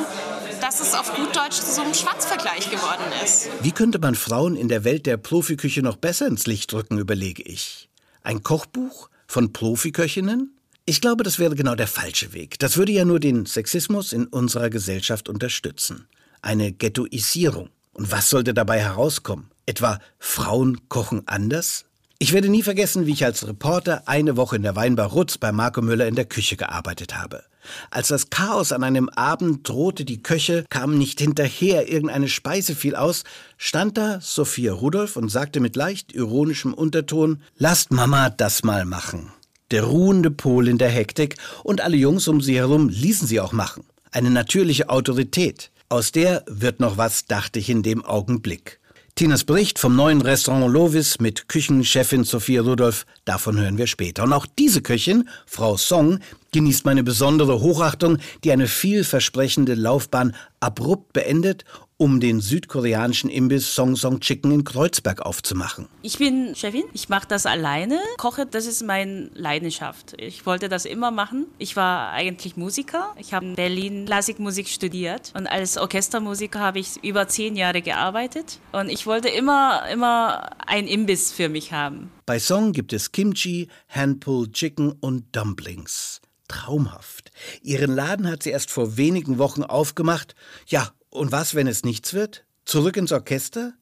dass 0.60 0.78
es 0.78 0.94
auf 0.94 1.12
gut 1.16 1.34
Deutsch 1.34 1.56
zu 1.56 1.72
so 1.74 1.82
einem 1.82 1.94
Schwarzvergleich 1.94 2.70
geworden 2.70 3.02
ist. 3.24 3.48
Wie 3.62 3.72
könnte 3.72 3.98
man 3.98 4.14
Frauen 4.14 4.54
in 4.54 4.68
der 4.68 4.84
Welt 4.84 5.06
der 5.06 5.16
Profiküche 5.16 5.82
noch 5.82 5.96
besser 5.96 6.28
ins 6.28 6.46
Licht 6.46 6.72
rücken, 6.72 6.98
überlege 6.98 7.42
ich. 7.42 7.88
Ein 8.22 8.44
Kochbuch 8.44 9.08
von 9.32 9.52
Profiköchinnen? 9.52 10.54
Ich 10.84 11.00
glaube, 11.00 11.24
das 11.24 11.38
wäre 11.38 11.54
genau 11.54 11.74
der 11.74 11.86
falsche 11.86 12.34
Weg. 12.34 12.58
Das 12.58 12.76
würde 12.76 12.92
ja 12.92 13.06
nur 13.06 13.18
den 13.18 13.46
Sexismus 13.46 14.12
in 14.12 14.26
unserer 14.26 14.68
Gesellschaft 14.68 15.28
unterstützen. 15.28 16.06
Eine 16.42 16.72
Ghettoisierung. 16.72 17.70
Und 17.94 18.12
was 18.12 18.28
sollte 18.28 18.52
dabei 18.52 18.80
herauskommen? 18.80 19.50
Etwa 19.64 20.00
Frauen 20.18 20.86
kochen 20.88 21.22
anders? 21.26 21.86
Ich 22.18 22.34
werde 22.34 22.50
nie 22.50 22.62
vergessen, 22.62 23.06
wie 23.06 23.12
ich 23.12 23.24
als 23.24 23.46
Reporter 23.46 24.06
eine 24.06 24.36
Woche 24.36 24.56
in 24.56 24.62
der 24.62 24.76
Weinbar 24.76 25.08
Rutz 25.08 25.38
bei 25.38 25.50
Marco 25.50 25.80
Müller 25.80 26.08
in 26.08 26.14
der 26.14 26.26
Küche 26.26 26.56
gearbeitet 26.56 27.16
habe. 27.16 27.42
Als 27.90 28.08
das 28.08 28.30
Chaos 28.30 28.72
an 28.72 28.84
einem 28.84 29.08
Abend 29.08 29.68
drohte, 29.68 30.04
die 30.04 30.22
Köche 30.22 30.64
kamen 30.68 30.98
nicht 30.98 31.20
hinterher, 31.20 31.88
irgendeine 31.88 32.28
Speise 32.28 32.74
fiel 32.74 32.96
aus, 32.96 33.24
stand 33.56 33.96
da 33.98 34.20
Sophia 34.20 34.72
Rudolph 34.72 35.16
und 35.16 35.28
sagte 35.28 35.60
mit 35.60 35.76
leicht 35.76 36.12
ironischem 36.12 36.74
Unterton, 36.74 37.42
lasst 37.56 37.92
Mama 37.92 38.30
das 38.30 38.62
mal 38.62 38.84
machen. 38.84 39.32
Der 39.70 39.84
ruhende 39.84 40.30
Pol 40.30 40.68
in 40.68 40.78
der 40.78 40.90
Hektik 40.90 41.36
und 41.64 41.80
alle 41.80 41.96
Jungs 41.96 42.28
um 42.28 42.40
sie 42.40 42.56
herum 42.56 42.88
ließen 42.88 43.26
sie 43.26 43.40
auch 43.40 43.52
machen. 43.52 43.84
Eine 44.10 44.30
natürliche 44.30 44.90
Autorität. 44.90 45.70
Aus 45.88 46.12
der 46.12 46.44
wird 46.46 46.80
noch 46.80 46.96
was, 46.96 47.24
dachte 47.24 47.58
ich 47.58 47.70
in 47.70 47.82
dem 47.82 48.04
Augenblick. 48.04 48.80
Tinas 49.14 49.44
Bericht 49.44 49.78
vom 49.78 49.94
neuen 49.94 50.22
Restaurant 50.22 50.72
Lovis 50.72 51.20
mit 51.20 51.46
Küchenchefin 51.46 52.24
Sophia 52.24 52.62
Rudolph, 52.62 53.04
davon 53.26 53.60
hören 53.60 53.76
wir 53.76 53.86
später. 53.86 54.22
Und 54.22 54.32
auch 54.32 54.46
diese 54.46 54.80
Köchin, 54.80 55.28
Frau 55.44 55.76
Song, 55.76 56.20
genießt 56.52 56.86
meine 56.86 57.04
besondere 57.04 57.60
Hochachtung, 57.60 58.16
die 58.42 58.52
eine 58.52 58.66
vielversprechende 58.66 59.74
Laufbahn 59.74 60.34
abrupt 60.60 61.12
beendet, 61.12 61.66
um 62.02 62.18
den 62.18 62.40
südkoreanischen 62.40 63.30
Imbiss 63.30 63.76
Song 63.76 63.94
Song 63.94 64.18
Chicken 64.18 64.50
in 64.50 64.64
Kreuzberg 64.64 65.22
aufzumachen. 65.22 65.86
Ich 66.02 66.18
bin 66.18 66.56
Chefin, 66.56 66.82
ich 66.92 67.08
mache 67.08 67.28
das 67.28 67.46
alleine. 67.46 68.00
Koche, 68.16 68.44
das 68.44 68.66
ist 68.66 68.82
meine 68.82 69.30
Leidenschaft. 69.34 70.14
Ich 70.18 70.44
wollte 70.44 70.68
das 70.68 70.84
immer 70.84 71.12
machen. 71.12 71.46
Ich 71.58 71.76
war 71.76 72.10
eigentlich 72.10 72.56
Musiker. 72.56 73.14
Ich 73.18 73.32
habe 73.32 73.46
in 73.46 73.54
Berlin 73.54 74.06
Klassikmusik 74.06 74.66
studiert 74.66 75.32
und 75.36 75.46
als 75.46 75.78
Orchestermusiker 75.78 76.58
habe 76.58 76.80
ich 76.80 77.04
über 77.04 77.28
zehn 77.28 77.54
Jahre 77.54 77.82
gearbeitet. 77.82 78.58
Und 78.72 78.88
ich 78.88 79.06
wollte 79.06 79.28
immer, 79.28 79.88
immer 79.88 80.50
ein 80.66 80.88
Imbiss 80.88 81.30
für 81.30 81.48
mich 81.48 81.72
haben. 81.72 82.10
Bei 82.26 82.40
Song 82.40 82.72
gibt 82.72 82.92
es 82.92 83.12
Kimchi, 83.12 83.68
Handpulled 83.88 84.54
Chicken 84.54 84.90
und 84.90 85.36
Dumplings. 85.36 86.20
Traumhaft. 86.48 87.30
Ihren 87.62 87.94
Laden 87.94 88.28
hat 88.28 88.42
sie 88.42 88.50
erst 88.50 88.72
vor 88.72 88.96
wenigen 88.96 89.38
Wochen 89.38 89.62
aufgemacht. 89.62 90.34
Ja, 90.66 90.90
und 91.12 91.30
was, 91.30 91.54
wenn 91.54 91.66
es 91.66 91.84
nichts 91.84 92.14
wird? 92.14 92.44
Zurück 92.64 92.96
ins 92.96 93.12
Orchester? 93.12 93.74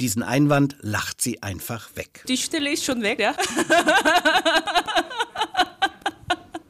Diesen 0.00 0.22
Einwand 0.22 0.76
lacht 0.80 1.20
sie 1.20 1.42
einfach 1.42 1.90
weg. 1.94 2.24
Die 2.26 2.36
Stille 2.36 2.72
ist 2.72 2.84
schon 2.84 3.02
weg, 3.02 3.20
ja. 3.20 3.34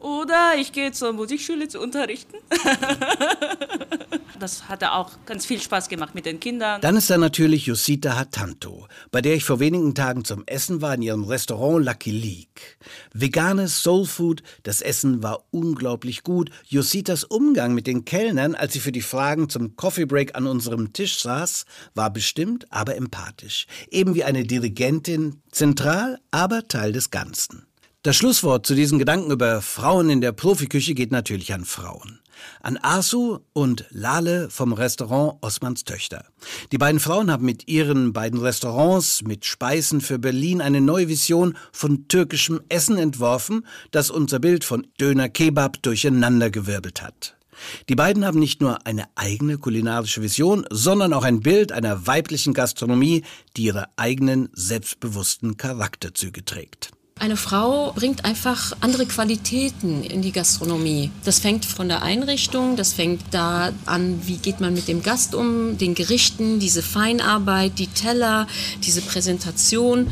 Oder 0.01 0.55
ich 0.59 0.73
gehe 0.73 0.93
zur 0.93 1.13
Musikschule 1.13 1.69
zu 1.69 1.81
unterrichten. 1.81 2.37
das 4.43 4.69
hatte 4.69 4.93
auch 4.93 5.13
ganz 5.25 5.47
viel 5.47 5.61
Spaß 5.61 5.89
gemacht 5.89 6.15
mit 6.15 6.27
den 6.27 6.41
Kindern. 6.41 6.81
Dann 6.81 6.97
ist 6.97 7.09
da 7.09 7.17
natürlich 7.17 7.67
Josita 7.67 8.17
Hatanto, 8.17 8.89
bei 9.11 9.23
der 9.23 9.35
ich 9.35 9.45
vor 9.45 9.61
wenigen 9.61 9.95
Tagen 9.95 10.25
zum 10.25 10.43
Essen 10.47 10.83
war 10.83 10.95
in 10.95 11.03
ihrem 11.03 11.25
Restaurant 11.25 11.85
Lucky 11.85 12.11
League. 12.11 12.79
Veganes 13.13 13.83
Soulfood, 13.83 14.43
das 14.65 14.81
Essen 14.81 15.23
war 15.23 15.45
unglaublich 15.51 16.25
gut. 16.25 16.51
Jositas 16.67 17.25
Umgang 17.25 17.75
mit 17.75 17.87
den 17.87 18.05
Kellnern, 18.05 18.55
als 18.55 18.73
sie 18.73 18.81
für 18.81 18.93
die 18.93 19.01
Fragen 19.01 19.49
zum 19.49 19.77
Coffee 19.77 20.07
Break 20.07 20.35
an 20.35 20.47
unserem 20.47 20.93
Tisch 20.93 21.21
saß, 21.21 21.65
war 21.95 22.13
bestimmt, 22.13 22.67
aber 22.71 22.97
empathisch. 22.97 23.67
Eben 23.91 24.15
wie 24.15 24.25
eine 24.25 24.45
Dirigentin, 24.45 25.41
zentral, 25.53 26.19
aber 26.31 26.67
Teil 26.67 26.93
des 26.93 27.11
Ganzen. 27.11 27.67
Das 28.03 28.17
Schlusswort 28.17 28.67
zu 28.67 28.75
diesen 28.75 28.99
Gedanken 28.99 29.31
über 29.31 29.63
Frauen 29.63 30.11
in 30.11 30.21
der 30.21 30.33
Profiküche 30.33 30.95
geht 30.95 31.13
natürlich 31.13 31.55
an 31.55 31.65
Frauen. 31.65 32.19
An 32.61 32.79
Asu 32.81 33.39
und 33.53 33.87
Lale 33.91 34.51
vom 34.51 34.73
Restaurant 34.73 35.39
Osmans 35.43 35.85
Töchter. 35.85 36.25
Die 36.73 36.79
beiden 36.79 37.01
Frauen 37.01 37.31
haben 37.31 37.45
mit 37.45 37.69
ihren 37.69 38.13
beiden 38.13 38.41
Restaurants 38.41 39.23
mit 39.23 39.45
Speisen 39.45 40.01
für 40.01 40.19
Berlin 40.19 40.61
eine 40.61 40.81
neue 40.81 41.09
Vision 41.09 41.57
von 41.73 42.09
türkischem 42.09 42.61
Essen 42.69 42.99
entworfen, 42.99 43.67
das 43.91 44.11
unser 44.11 44.39
Bild 44.39 44.65
von 44.65 44.87
Döner 45.01 45.29
Kebab 45.29 45.83
durcheinandergewirbelt 45.83 47.03
hat. 47.03 47.37
Die 47.89 47.95
beiden 47.95 48.25
haben 48.25 48.39
nicht 48.39 48.61
nur 48.61 48.87
eine 48.87 49.05
eigene 49.15 49.59
kulinarische 49.59 50.23
Vision, 50.23 50.65
sondern 50.71 51.13
auch 51.13 51.25
ein 51.25 51.41
Bild 51.41 51.73
einer 51.73 52.07
weiblichen 52.07 52.55
Gastronomie, 52.55 53.23
die 53.57 53.65
ihre 53.65 53.87
eigenen 53.97 54.49
selbstbewussten 54.53 55.57
Charakterzüge 55.57 56.45
trägt. 56.45 56.91
Eine 57.19 57.37
Frau 57.37 57.93
bringt 57.93 58.25
einfach 58.25 58.73
andere 58.81 59.07
Qualitäten 59.07 60.03
in 60.03 60.23
die 60.23 60.33
Gastronomie. 60.33 61.11
Das 61.25 61.39
fängt 61.39 61.65
von 61.65 61.89
der 61.89 62.03
Einrichtung, 62.03 62.75
das 62.77 62.93
fängt 62.93 63.23
da 63.31 63.73
an, 63.87 64.21
wie 64.27 64.39
geht 64.39 64.61
man 64.61 64.75
mit 64.75 64.89
dem 64.89 65.03
Gast 65.03 65.35
um, 65.35 65.79
den 65.79 65.95
Gerichten, 65.95 66.59
diese 66.59 66.83
Feinarbeit, 66.83 67.79
die 67.79 67.87
Teller, 67.87 68.49
diese 68.83 69.03
Präsentation. 69.03 70.09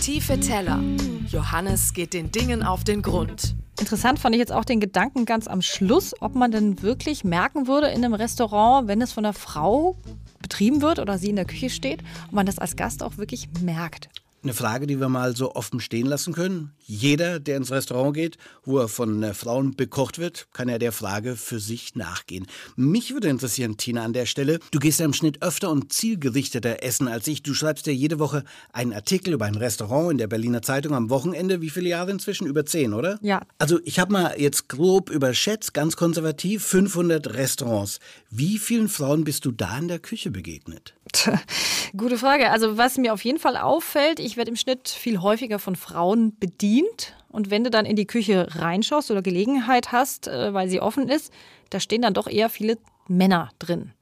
Tiefe 0.00 0.40
Teller. 0.40 0.80
Johannes 1.28 1.92
geht 1.92 2.14
den 2.14 2.30
Dingen 2.30 2.62
auf 2.62 2.84
den 2.84 3.02
Grund. 3.02 3.54
Interessant 3.80 4.18
fand 4.18 4.34
ich 4.34 4.38
jetzt 4.38 4.52
auch 4.52 4.64
den 4.64 4.80
Gedanken 4.80 5.24
ganz 5.24 5.48
am 5.48 5.60
Schluss, 5.60 6.14
ob 6.20 6.34
man 6.34 6.52
denn 6.52 6.80
wirklich 6.80 7.24
merken 7.24 7.66
würde 7.66 7.88
in 7.88 8.04
einem 8.04 8.14
Restaurant, 8.14 8.86
wenn 8.86 9.02
es 9.02 9.12
von 9.12 9.24
einer 9.24 9.34
Frau 9.34 9.96
betrieben 10.40 10.80
wird 10.80 11.00
oder 11.00 11.18
sie 11.18 11.30
in 11.30 11.36
der 11.36 11.44
Küche 11.44 11.70
steht, 11.70 12.02
ob 12.28 12.32
man 12.32 12.46
das 12.46 12.58
als 12.58 12.76
Gast 12.76 13.02
auch 13.02 13.18
wirklich 13.18 13.48
merkt. 13.60 14.08
Eine 14.44 14.52
Frage, 14.52 14.86
die 14.86 15.00
wir 15.00 15.08
mal 15.08 15.34
so 15.34 15.54
offen 15.54 15.80
stehen 15.80 16.06
lassen 16.06 16.34
können. 16.34 16.72
Jeder, 16.84 17.40
der 17.40 17.56
ins 17.56 17.70
Restaurant 17.70 18.14
geht, 18.14 18.36
wo 18.62 18.78
er 18.78 18.88
von 18.88 19.22
äh, 19.22 19.32
Frauen 19.32 19.74
bekocht 19.74 20.18
wird, 20.18 20.48
kann 20.52 20.68
ja 20.68 20.76
der 20.76 20.92
Frage 20.92 21.34
für 21.34 21.58
sich 21.58 21.94
nachgehen. 21.96 22.46
Mich 22.76 23.14
würde 23.14 23.30
interessieren, 23.30 23.78
Tina, 23.78 24.04
an 24.04 24.12
der 24.12 24.26
Stelle. 24.26 24.58
Du 24.70 24.80
gehst 24.80 25.00
ja 25.00 25.06
im 25.06 25.14
Schnitt 25.14 25.40
öfter 25.40 25.70
und 25.70 25.94
zielgerichteter 25.94 26.82
essen 26.82 27.08
als 27.08 27.26
ich. 27.26 27.42
Du 27.42 27.54
schreibst 27.54 27.86
ja 27.86 27.94
jede 27.94 28.18
Woche 28.18 28.44
einen 28.70 28.92
Artikel 28.92 29.32
über 29.32 29.46
ein 29.46 29.54
Restaurant 29.54 30.10
in 30.10 30.18
der 30.18 30.26
Berliner 30.26 30.60
Zeitung 30.60 30.92
am 30.92 31.08
Wochenende. 31.08 31.62
Wie 31.62 31.70
viele 31.70 31.88
Jahre 31.88 32.10
inzwischen? 32.10 32.46
Über 32.46 32.66
zehn, 32.66 32.92
oder? 32.92 33.18
Ja. 33.22 33.40
Also 33.58 33.80
ich 33.84 33.98
habe 33.98 34.12
mal 34.12 34.34
jetzt 34.38 34.68
grob 34.68 35.08
überschätzt, 35.08 35.72
ganz 35.72 35.96
konservativ, 35.96 36.62
500 36.64 37.32
Restaurants. 37.32 37.98
Wie 38.28 38.58
vielen 38.58 38.90
Frauen 38.90 39.24
bist 39.24 39.46
du 39.46 39.52
da 39.52 39.78
in 39.78 39.88
der 39.88 40.00
Küche 40.00 40.30
begegnet? 40.30 40.92
Gute 41.96 42.18
Frage. 42.18 42.50
Also 42.50 42.76
was 42.78 42.96
mir 42.98 43.12
auf 43.12 43.24
jeden 43.24 43.38
Fall 43.38 43.56
auffällt, 43.56 44.20
ich 44.20 44.36
werde 44.36 44.50
im 44.50 44.56
Schnitt 44.56 44.88
viel 44.88 45.20
häufiger 45.20 45.58
von 45.58 45.76
Frauen 45.76 46.36
bedient. 46.38 47.14
Und 47.28 47.50
wenn 47.50 47.64
du 47.64 47.70
dann 47.70 47.86
in 47.86 47.96
die 47.96 48.06
Küche 48.06 48.46
reinschaust 48.50 49.10
oder 49.10 49.22
Gelegenheit 49.22 49.92
hast, 49.92 50.28
äh, 50.28 50.54
weil 50.54 50.68
sie 50.68 50.80
offen 50.80 51.08
ist, 51.08 51.32
da 51.70 51.80
stehen 51.80 52.02
dann 52.02 52.14
doch 52.14 52.28
eher 52.28 52.48
viele 52.48 52.78
Männer 53.08 53.50
drin. 53.58 53.92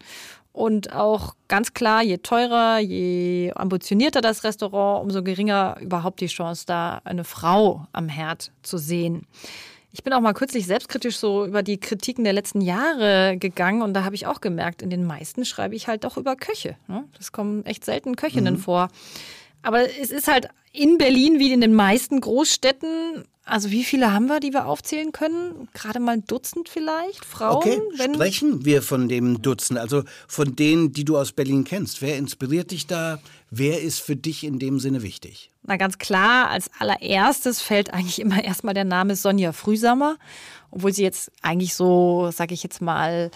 Und 0.53 0.93
auch 0.93 1.35
ganz 1.49 1.73
klar, 1.73 2.03
je 2.03 2.19
teurer, 2.19 2.79
je 2.79 3.53
ambitionierter 3.55 4.21
das 4.21 4.45
Restaurant, 4.45 5.03
umso 5.03 5.23
geringer 5.23 5.79
überhaupt 5.81 6.21
die 6.21 6.27
Chance, 6.27 6.65
da 6.67 7.01
eine 7.05 7.25
Frau 7.25 7.87
am 7.93 8.09
Herd 8.09 8.53
zu 8.63 8.77
sehen. 8.77 9.27
Ich 9.93 10.03
bin 10.03 10.13
auch 10.15 10.21
mal 10.21 10.33
kürzlich 10.33 10.67
selbstkritisch 10.67 11.19
so 11.19 11.45
über 11.45 11.63
die 11.63 11.79
Kritiken 11.79 12.25
der 12.25 12.33
letzten 12.33 12.63
Jahre 12.63 13.37
gegangen 13.39 13.83
und 13.83 13.93
da 13.93 14.05
habe 14.05 14.15
ich 14.15 14.27
auch 14.27 14.41
gemerkt, 14.41 14.81
in 14.81 14.89
den 14.89 15.05
meisten 15.05 15.45
schreibe 15.45 15.75
ich 15.75 15.87
halt 15.87 16.05
doch 16.05 16.17
über 16.17 16.35
Köche. 16.35 16.77
Ne? 16.89 17.05
Das 17.19 17.31
kommen 17.31 17.65
echt 17.67 17.85
selten 17.85 18.17
Köchinnen 18.17 18.55
mhm. 18.55 18.59
vor. 18.59 18.89
Aber 19.63 19.89
es 20.01 20.11
ist 20.11 20.29
halt 20.29 20.49
in 20.73 20.99
Berlin 20.99 21.39
wie 21.39 21.53
in 21.53 21.61
den 21.61 21.75
meisten 21.75 22.21
Großstädten. 22.21 23.25
Also 23.45 23.71
wie 23.71 23.85
viele 23.85 24.13
haben 24.13 24.27
wir, 24.27 24.41
die 24.41 24.53
wir 24.53 24.67
aufzählen 24.67 25.13
können? 25.13 25.69
Gerade 25.75 26.01
mal 26.01 26.13
ein 26.13 26.25
Dutzend 26.27 26.69
vielleicht? 26.69 27.25
Frauen? 27.25 27.57
Okay, 27.57 27.81
sprechen 28.15 28.65
wir 28.65 28.83
von 28.83 29.09
dem 29.09 29.43
Dutzend, 29.43 29.79
also 29.79 30.05
von 30.27 30.57
denen, 30.57 30.93
die 30.93 31.05
du 31.05 31.19
aus 31.19 31.33
Berlin 31.33 31.65
kennst. 31.65 32.03
Wer 32.03 32.17
inspiriert 32.17 32.71
dich 32.71 32.87
da? 32.87 33.21
Wer 33.55 33.83
ist 33.83 34.01
für 34.01 34.17
dich 34.17 34.45
in 34.45 34.59
dem 34.59 34.81
Sinne 34.81 35.03
wichtig? 35.03 35.51
Na 35.63 35.77
ganz 35.77 35.99
klar, 35.99 36.49
als 36.49 36.71
allererstes 36.79 37.61
fällt 37.61 37.93
eigentlich 37.93 38.19
immer 38.19 38.43
erstmal 38.45 38.73
der 38.73 38.87
Name 38.87 39.15
Sonja 39.15 39.53
Frühsammer, 39.53 40.17
obwohl 40.71 40.95
sie 40.95 41.03
jetzt 41.03 41.31
eigentlich 41.43 41.75
so, 41.75 42.31
sage 42.33 42.55
ich 42.55 42.63
jetzt 42.63 42.81
mal, 42.81 43.31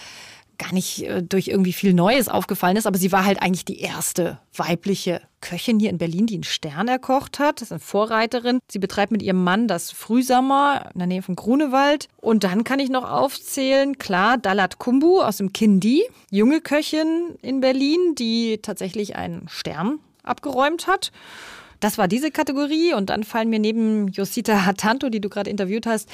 gar 0.57 0.73
nicht 0.73 1.03
äh, 1.03 1.23
durch 1.23 1.49
irgendwie 1.49 1.75
viel 1.75 1.93
Neues 1.93 2.29
aufgefallen 2.29 2.79
ist, 2.79 2.87
aber 2.87 2.97
sie 2.97 3.13
war 3.13 3.27
halt 3.27 3.43
eigentlich 3.43 3.67
die 3.67 3.79
erste 3.79 4.41
weibliche 4.55 5.21
Köchin 5.43 5.79
hier 5.79 5.91
in 5.91 5.99
Berlin, 5.99 6.27
die 6.27 6.37
einen 6.37 6.45
Stern 6.45 6.89
erkocht 6.89 7.39
hat. 7.39 7.61
Das 7.61 7.69
ist 7.69 7.73
eine 7.73 7.81
Vorreiterin. 7.81 8.61
Sie 8.71 8.79
betreibt 8.79 9.13
mit 9.13 9.23
ihrem 9.23 9.45
Mann 9.45 9.69
das 9.69 9.91
Frühsommer 9.91 10.91
in 10.95 10.99
der 10.99 11.09
Nähe 11.09 11.21
von 11.21 11.37
Grunewald. 11.37 12.09
Und 12.17 12.43
dann 12.43 12.65
kann 12.65 12.81
ich 12.81 12.89
noch 12.89 13.05
aufzählen, 13.05 13.99
klar, 13.99 14.39
Dalat 14.39 14.79
Kumbu 14.79 15.21
aus 15.21 15.37
dem 15.37 15.53
Kindi, 15.53 16.05
junge 16.31 16.63
Köchin 16.63 17.37
in 17.43 17.61
Berlin, 17.61 18.15
die 18.17 18.61
tatsächlich 18.63 19.15
einen 19.15 19.47
Stern 19.49 19.99
abgeräumt 20.27 20.87
hat. 20.87 21.13
Das 21.81 21.99
war 21.99 22.09
diese 22.09 22.31
Kategorie 22.31 22.95
und 22.95 23.11
dann 23.11 23.25
fallen 23.25 23.51
mir 23.51 23.59
neben 23.59 24.09
Josita 24.09 24.65
Hatanto, 24.65 25.09
die 25.09 25.21
du 25.21 25.29
gerade 25.29 25.51
interviewt 25.51 25.87
hast, 25.87 26.09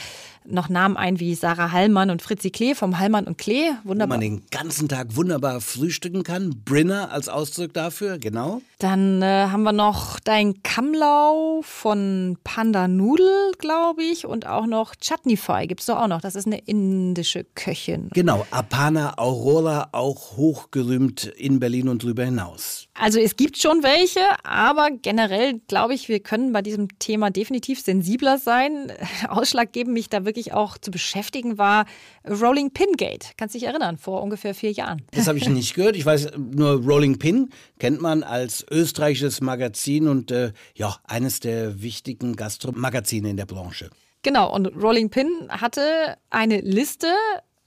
noch 0.44 0.68
Namen 0.68 0.96
ein 0.96 1.20
wie 1.20 1.34
Sarah 1.34 1.70
Hallmann 1.70 2.10
und 2.10 2.22
Fritzi 2.22 2.50
Klee 2.50 2.74
vom 2.74 2.98
Hallmann 2.98 3.26
und 3.26 3.38
Klee. 3.38 3.70
Wunderbar. 3.84 4.16
Wo 4.16 4.20
man 4.20 4.20
den 4.20 4.42
ganzen 4.50 4.88
Tag 4.88 5.14
wunderbar 5.14 5.60
frühstücken 5.60 6.24
kann. 6.24 6.62
Brinner 6.64 7.12
als 7.12 7.28
Ausdruck 7.28 7.72
dafür, 7.74 8.18
genau. 8.18 8.60
Dann 8.78 9.22
äh, 9.22 9.46
haben 9.50 9.62
wir 9.62 9.72
noch 9.72 10.18
Dein 10.20 10.62
Kammlau 10.62 11.60
von 11.62 12.38
Panda 12.42 12.88
Nudel, 12.88 13.52
glaube 13.58 14.02
ich, 14.02 14.26
und 14.26 14.46
auch 14.46 14.66
noch 14.66 14.94
Chutneyfy 14.96 15.66
gibt 15.66 15.80
es 15.80 15.86
doch 15.86 15.98
auch 15.98 16.08
noch. 16.08 16.20
Das 16.20 16.34
ist 16.34 16.46
eine 16.46 16.58
indische 16.58 17.44
Köchin. 17.54 18.08
Genau, 18.12 18.46
Apana 18.50 19.14
Aurora, 19.18 19.88
auch 19.92 20.36
hochgerühmt 20.36 21.24
in 21.24 21.60
Berlin 21.60 21.88
und 21.88 22.02
darüber 22.02 22.24
hinaus. 22.24 22.88
Also 22.94 23.18
es 23.18 23.36
gibt 23.36 23.58
schon 23.58 23.82
welche, 23.82 24.20
aber 24.44 24.90
generell 24.90 25.51
glaube 25.60 25.94
ich, 25.94 26.08
wir 26.08 26.20
können 26.20 26.52
bei 26.52 26.62
diesem 26.62 26.98
Thema 26.98 27.30
definitiv 27.30 27.80
sensibler 27.80 28.38
sein. 28.38 28.92
Ausschlaggebend 29.28 29.94
mich 29.94 30.08
da 30.08 30.24
wirklich 30.24 30.52
auch 30.52 30.78
zu 30.78 30.90
beschäftigen 30.90 31.58
war 31.58 31.86
Rolling 32.28 32.70
Pin 32.72 32.92
Gate. 32.96 33.32
Kannst 33.36 33.54
du 33.54 33.58
dich 33.58 33.68
erinnern, 33.68 33.98
vor 33.98 34.22
ungefähr 34.22 34.54
vier 34.54 34.72
Jahren. 34.72 35.02
Das 35.12 35.28
habe 35.28 35.38
ich 35.38 35.48
nicht 35.48 35.74
gehört. 35.74 35.96
Ich 35.96 36.06
weiß 36.06 36.32
nur, 36.36 36.84
Rolling 36.84 37.18
Pin 37.18 37.50
kennt 37.78 38.00
man 38.00 38.22
als 38.22 38.64
österreichisches 38.70 39.40
Magazin 39.40 40.08
und 40.08 40.30
äh, 40.30 40.52
ja, 40.74 40.96
eines 41.04 41.40
der 41.40 41.82
wichtigen 41.82 42.36
Gastromagazine 42.36 43.30
in 43.30 43.36
der 43.36 43.46
Branche. 43.46 43.90
Genau, 44.22 44.54
und 44.54 44.66
Rolling 44.80 45.10
Pin 45.10 45.48
hatte 45.48 46.16
eine 46.30 46.60
Liste 46.60 47.08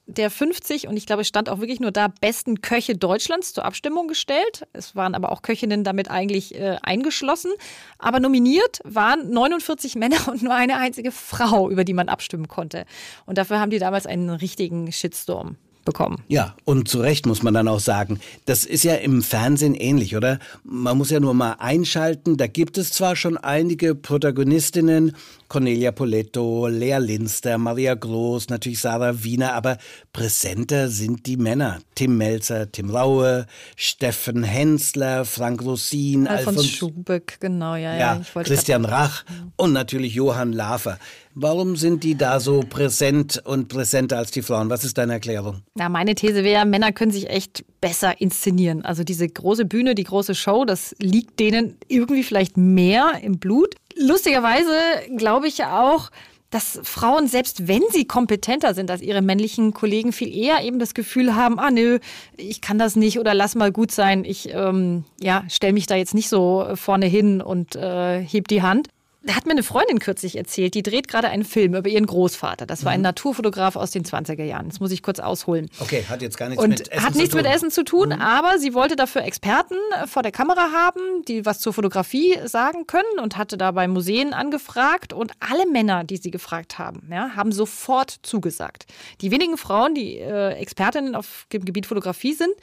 der 0.07 0.29
50 0.29 0.87
und 0.87 0.97
ich 0.97 1.05
glaube, 1.05 1.23
es 1.23 1.27
stand 1.27 1.49
auch 1.49 1.59
wirklich 1.59 1.79
nur 1.79 1.91
da, 1.91 2.07
besten 2.07 2.61
Köche 2.61 2.95
Deutschlands 2.95 3.53
zur 3.53 3.65
Abstimmung 3.65 4.07
gestellt. 4.07 4.67
Es 4.73 4.95
waren 4.95 5.15
aber 5.15 5.31
auch 5.31 5.41
Köchinnen 5.41 5.83
damit 5.83 6.11
eigentlich 6.11 6.55
äh, 6.55 6.77
eingeschlossen. 6.83 7.51
Aber 7.97 8.19
nominiert 8.19 8.79
waren 8.83 9.29
49 9.31 9.95
Männer 9.95 10.27
und 10.27 10.43
nur 10.43 10.53
eine 10.53 10.77
einzige 10.77 11.11
Frau, 11.11 11.69
über 11.69 11.83
die 11.83 11.93
man 11.93 12.09
abstimmen 12.09 12.47
konnte. 12.47 12.85
Und 13.25 13.37
dafür 13.37 13.59
haben 13.59 13.71
die 13.71 13.79
damals 13.79 14.05
einen 14.05 14.29
richtigen 14.29 14.91
Shitstorm 14.91 15.57
bekommen. 15.85 16.21
Ja, 16.27 16.55
und 16.65 16.87
zu 16.87 16.99
Recht 16.99 17.25
muss 17.25 17.43
man 17.43 17.53
dann 17.53 17.67
auch 17.67 17.79
sagen, 17.79 18.19
das 18.45 18.65
ist 18.65 18.83
ja 18.83 18.95
im 18.95 19.21
Fernsehen 19.21 19.75
ähnlich, 19.75 20.15
oder? 20.15 20.39
Man 20.63 20.97
muss 20.97 21.11
ja 21.11 21.19
nur 21.19 21.33
mal 21.33 21.53
einschalten, 21.59 22.37
da 22.37 22.47
gibt 22.47 22.77
es 22.77 22.91
zwar 22.91 23.15
schon 23.15 23.37
einige 23.37 23.95
Protagonistinnen, 23.95 25.15
Cornelia 25.47 25.91
Poletto, 25.91 26.67
Lea 26.67 26.97
Linster, 26.97 27.57
Maria 27.57 27.93
Groß, 27.93 28.49
natürlich 28.49 28.79
Sarah 28.79 29.23
Wiener, 29.23 29.53
aber 29.53 29.77
präsenter 30.11 30.89
sind 30.89 31.27
die 31.27 31.37
Männer. 31.37 31.79
Tim 31.93 32.17
Melzer, 32.17 32.71
Tim 32.71 32.89
Raue, 32.89 33.45
Steffen 33.75 34.43
Hensler, 34.43 35.23
Frank 35.23 35.63
Rossin, 35.63 36.27
Alfons, 36.27 36.57
Alfons 36.57 36.69
Schubeck, 36.69 37.37
genau, 37.39 37.75
ja, 37.75 37.93
ja. 37.95 38.23
ja 38.35 38.43
Christian 38.43 38.85
Rach 38.85 39.23
und 39.55 39.71
natürlich 39.71 40.15
Johann 40.15 40.51
Lafer. 40.51 40.97
Warum 41.37 41.75
sind 41.75 42.05
die 42.05 42.15
da 42.15 42.39
so 42.39 42.61
präsent 42.61 43.41
und 43.45 43.67
präsenter 43.67 44.17
als 44.17 44.31
die 44.31 44.41
Frauen? 44.41 44.69
Was 44.69 44.85
ist 44.85 44.97
deine 44.97 45.13
Erklärung? 45.13 45.63
Na, 45.75 45.89
meine 45.89 46.15
These 46.15 46.45
wäre, 46.45 46.65
Männer 46.65 46.93
können 46.93 47.11
sich 47.11 47.29
echt 47.29 47.65
besser 47.81 48.21
inszenieren. 48.21 48.85
Also 48.85 49.03
diese 49.03 49.27
große 49.27 49.65
Bühne, 49.65 49.95
die 49.95 50.05
große 50.05 50.33
Show, 50.33 50.63
das 50.63 50.95
liegt 50.97 51.41
denen 51.41 51.75
irgendwie 51.89 52.23
vielleicht 52.23 52.55
mehr 52.55 53.19
im 53.21 53.37
Blut. 53.37 53.75
Lustigerweise 53.97 54.71
glaube 55.17 55.49
ich 55.49 55.65
auch, 55.65 56.09
dass 56.51 56.79
Frauen, 56.83 57.27
selbst 57.27 57.67
wenn 57.67 57.81
sie 57.91 58.05
kompetenter 58.05 58.73
sind 58.73 58.89
als 58.89 59.01
ihre 59.01 59.21
männlichen 59.21 59.73
Kollegen, 59.73 60.13
viel 60.13 60.33
eher 60.33 60.63
eben 60.63 60.79
das 60.79 60.93
Gefühl 60.93 61.35
haben, 61.35 61.59
ah 61.59 61.69
nö, 61.69 61.99
ich 62.37 62.61
kann 62.61 62.79
das 62.79 62.95
nicht 62.95 63.19
oder 63.19 63.33
lass 63.33 63.55
mal 63.55 63.73
gut 63.73 63.91
sein, 63.91 64.23
ich 64.23 64.53
ähm, 64.53 65.03
ja, 65.19 65.43
stelle 65.49 65.73
mich 65.73 65.85
da 65.85 65.95
jetzt 65.97 66.13
nicht 66.13 66.29
so 66.29 66.65
vorne 66.75 67.07
hin 67.07 67.41
und 67.41 67.75
äh, 67.75 68.23
heb 68.23 68.47
die 68.47 68.61
Hand. 68.61 68.87
Hat 69.29 69.45
mir 69.45 69.51
eine 69.51 69.63
Freundin 69.63 69.99
kürzlich 69.99 70.37
erzählt, 70.37 70.75
die 70.75 70.83
dreht 70.83 71.07
gerade 71.07 71.29
einen 71.29 71.45
Film 71.45 71.73
über 71.75 71.89
ihren 71.89 72.05
Großvater. 72.05 72.65
Das 72.65 72.85
war 72.85 72.91
mhm. 72.91 72.95
ein 72.95 73.01
Naturfotograf 73.01 73.75
aus 73.75 73.91
den 73.91 74.03
20er 74.03 74.43
Jahren. 74.43 74.69
Das 74.69 74.79
muss 74.79 74.91
ich 74.91 75.01
kurz 75.01 75.19
ausholen. 75.19 75.69
Okay, 75.79 76.05
hat 76.07 76.21
jetzt 76.21 76.37
gar 76.37 76.49
nichts 76.49 76.63
und 76.63 76.69
mit 76.69 76.91
Essen 76.91 77.03
hat 77.03 77.15
nichts 77.15 77.31
zu 77.31 77.37
tun. 77.37 77.43
mit 77.43 77.55
Essen 77.55 77.71
zu 77.71 77.83
tun, 77.83 78.09
mhm. 78.09 78.21
aber 78.21 78.59
sie 78.59 78.73
wollte 78.73 78.95
dafür 78.95 79.23
Experten 79.23 79.75
äh, 80.01 80.07
vor 80.07 80.21
der 80.23 80.31
Kamera 80.31 80.71
haben, 80.71 80.99
die 81.27 81.45
was 81.45 81.59
zur 81.59 81.73
Fotografie 81.73 82.37
sagen 82.45 82.87
können 82.87 83.19
und 83.21 83.37
hatte 83.37 83.57
da 83.57 83.71
bei 83.71 83.87
Museen 83.87 84.33
angefragt. 84.33 85.13
Und 85.13 85.31
alle 85.39 85.65
Männer, 85.65 86.03
die 86.03 86.17
sie 86.17 86.31
gefragt 86.31 86.77
haben, 86.77 87.07
ja, 87.11 87.35
haben 87.35 87.51
sofort 87.51 88.15
zugesagt. 88.21 88.85
Die 89.21 89.31
wenigen 89.31 89.57
Frauen, 89.57 89.95
die 89.95 90.19
äh, 90.19 90.53
Expertinnen 90.53 91.15
auf 91.15 91.47
dem 91.51 91.65
Gebiet 91.65 91.85
Fotografie 91.85 92.33
sind, 92.33 92.53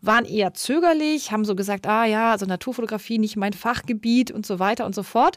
waren 0.00 0.24
eher 0.24 0.54
zögerlich, 0.54 1.32
haben 1.32 1.44
so 1.44 1.54
gesagt, 1.54 1.86
ah 1.86 2.04
ja, 2.04 2.32
also 2.32 2.46
Naturfotografie 2.46 3.18
nicht 3.18 3.36
mein 3.36 3.52
Fachgebiet 3.52 4.30
und 4.30 4.46
so 4.46 4.58
weiter 4.58 4.86
und 4.86 4.94
so 4.94 5.02
fort. 5.02 5.36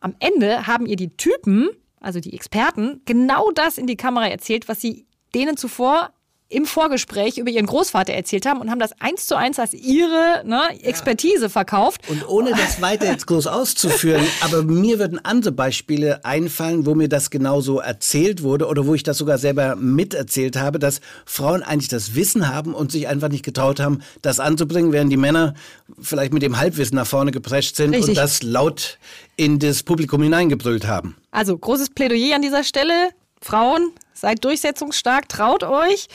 Am 0.00 0.14
Ende 0.18 0.66
haben 0.66 0.86
ihr 0.86 0.96
die 0.96 1.16
Typen, 1.16 1.68
also 2.00 2.20
die 2.20 2.32
Experten, 2.32 3.02
genau 3.04 3.50
das 3.50 3.78
in 3.78 3.86
die 3.86 3.96
Kamera 3.96 4.28
erzählt, 4.28 4.68
was 4.68 4.80
sie 4.80 5.06
denen 5.34 5.56
zuvor 5.56 6.12
im 6.50 6.66
Vorgespräch 6.66 7.38
über 7.38 7.48
ihren 7.48 7.66
Großvater 7.66 8.12
erzählt 8.12 8.44
haben 8.44 8.60
und 8.60 8.70
haben 8.70 8.80
das 8.80 9.00
eins 9.00 9.26
zu 9.26 9.36
eins 9.36 9.60
als 9.60 9.72
ihre 9.72 10.42
ne, 10.44 10.60
Expertise 10.82 11.44
ja. 11.44 11.48
verkauft. 11.48 12.02
Und 12.08 12.28
ohne 12.28 12.50
das 12.50 12.82
weiter 12.82 13.06
jetzt 13.06 13.28
groß 13.28 13.46
auszuführen, 13.46 14.26
aber 14.40 14.64
mir 14.64 14.98
würden 14.98 15.24
andere 15.24 15.52
Beispiele 15.52 16.24
einfallen, 16.24 16.86
wo 16.86 16.96
mir 16.96 17.08
das 17.08 17.30
genauso 17.30 17.78
erzählt 17.78 18.42
wurde 18.42 18.66
oder 18.66 18.84
wo 18.84 18.94
ich 18.94 19.04
das 19.04 19.16
sogar 19.18 19.38
selber 19.38 19.76
miterzählt 19.76 20.56
habe, 20.56 20.80
dass 20.80 21.00
Frauen 21.24 21.62
eigentlich 21.62 21.88
das 21.88 22.16
Wissen 22.16 22.52
haben 22.52 22.74
und 22.74 22.90
sich 22.90 23.06
einfach 23.06 23.28
nicht 23.28 23.44
getraut 23.44 23.78
haben, 23.78 24.02
das 24.20 24.40
anzubringen, 24.40 24.90
während 24.90 25.12
die 25.12 25.16
Männer 25.16 25.54
vielleicht 26.00 26.32
mit 26.32 26.42
dem 26.42 26.58
Halbwissen 26.58 26.96
nach 26.96 27.06
vorne 27.06 27.30
geprescht 27.30 27.76
sind 27.76 27.94
Richtig. 27.94 28.08
und 28.10 28.16
das 28.16 28.42
laut 28.42 28.98
in 29.36 29.60
das 29.60 29.84
Publikum 29.84 30.20
hineingebrüllt 30.20 30.88
haben. 30.88 31.16
Also 31.30 31.56
großes 31.56 31.90
Plädoyer 31.90 32.34
an 32.34 32.42
dieser 32.42 32.64
Stelle. 32.64 33.10
Frauen, 33.40 33.92
seid 34.20 34.44
durchsetzungsstark, 34.44 35.28
traut 35.28 35.64
euch. 35.64 36.08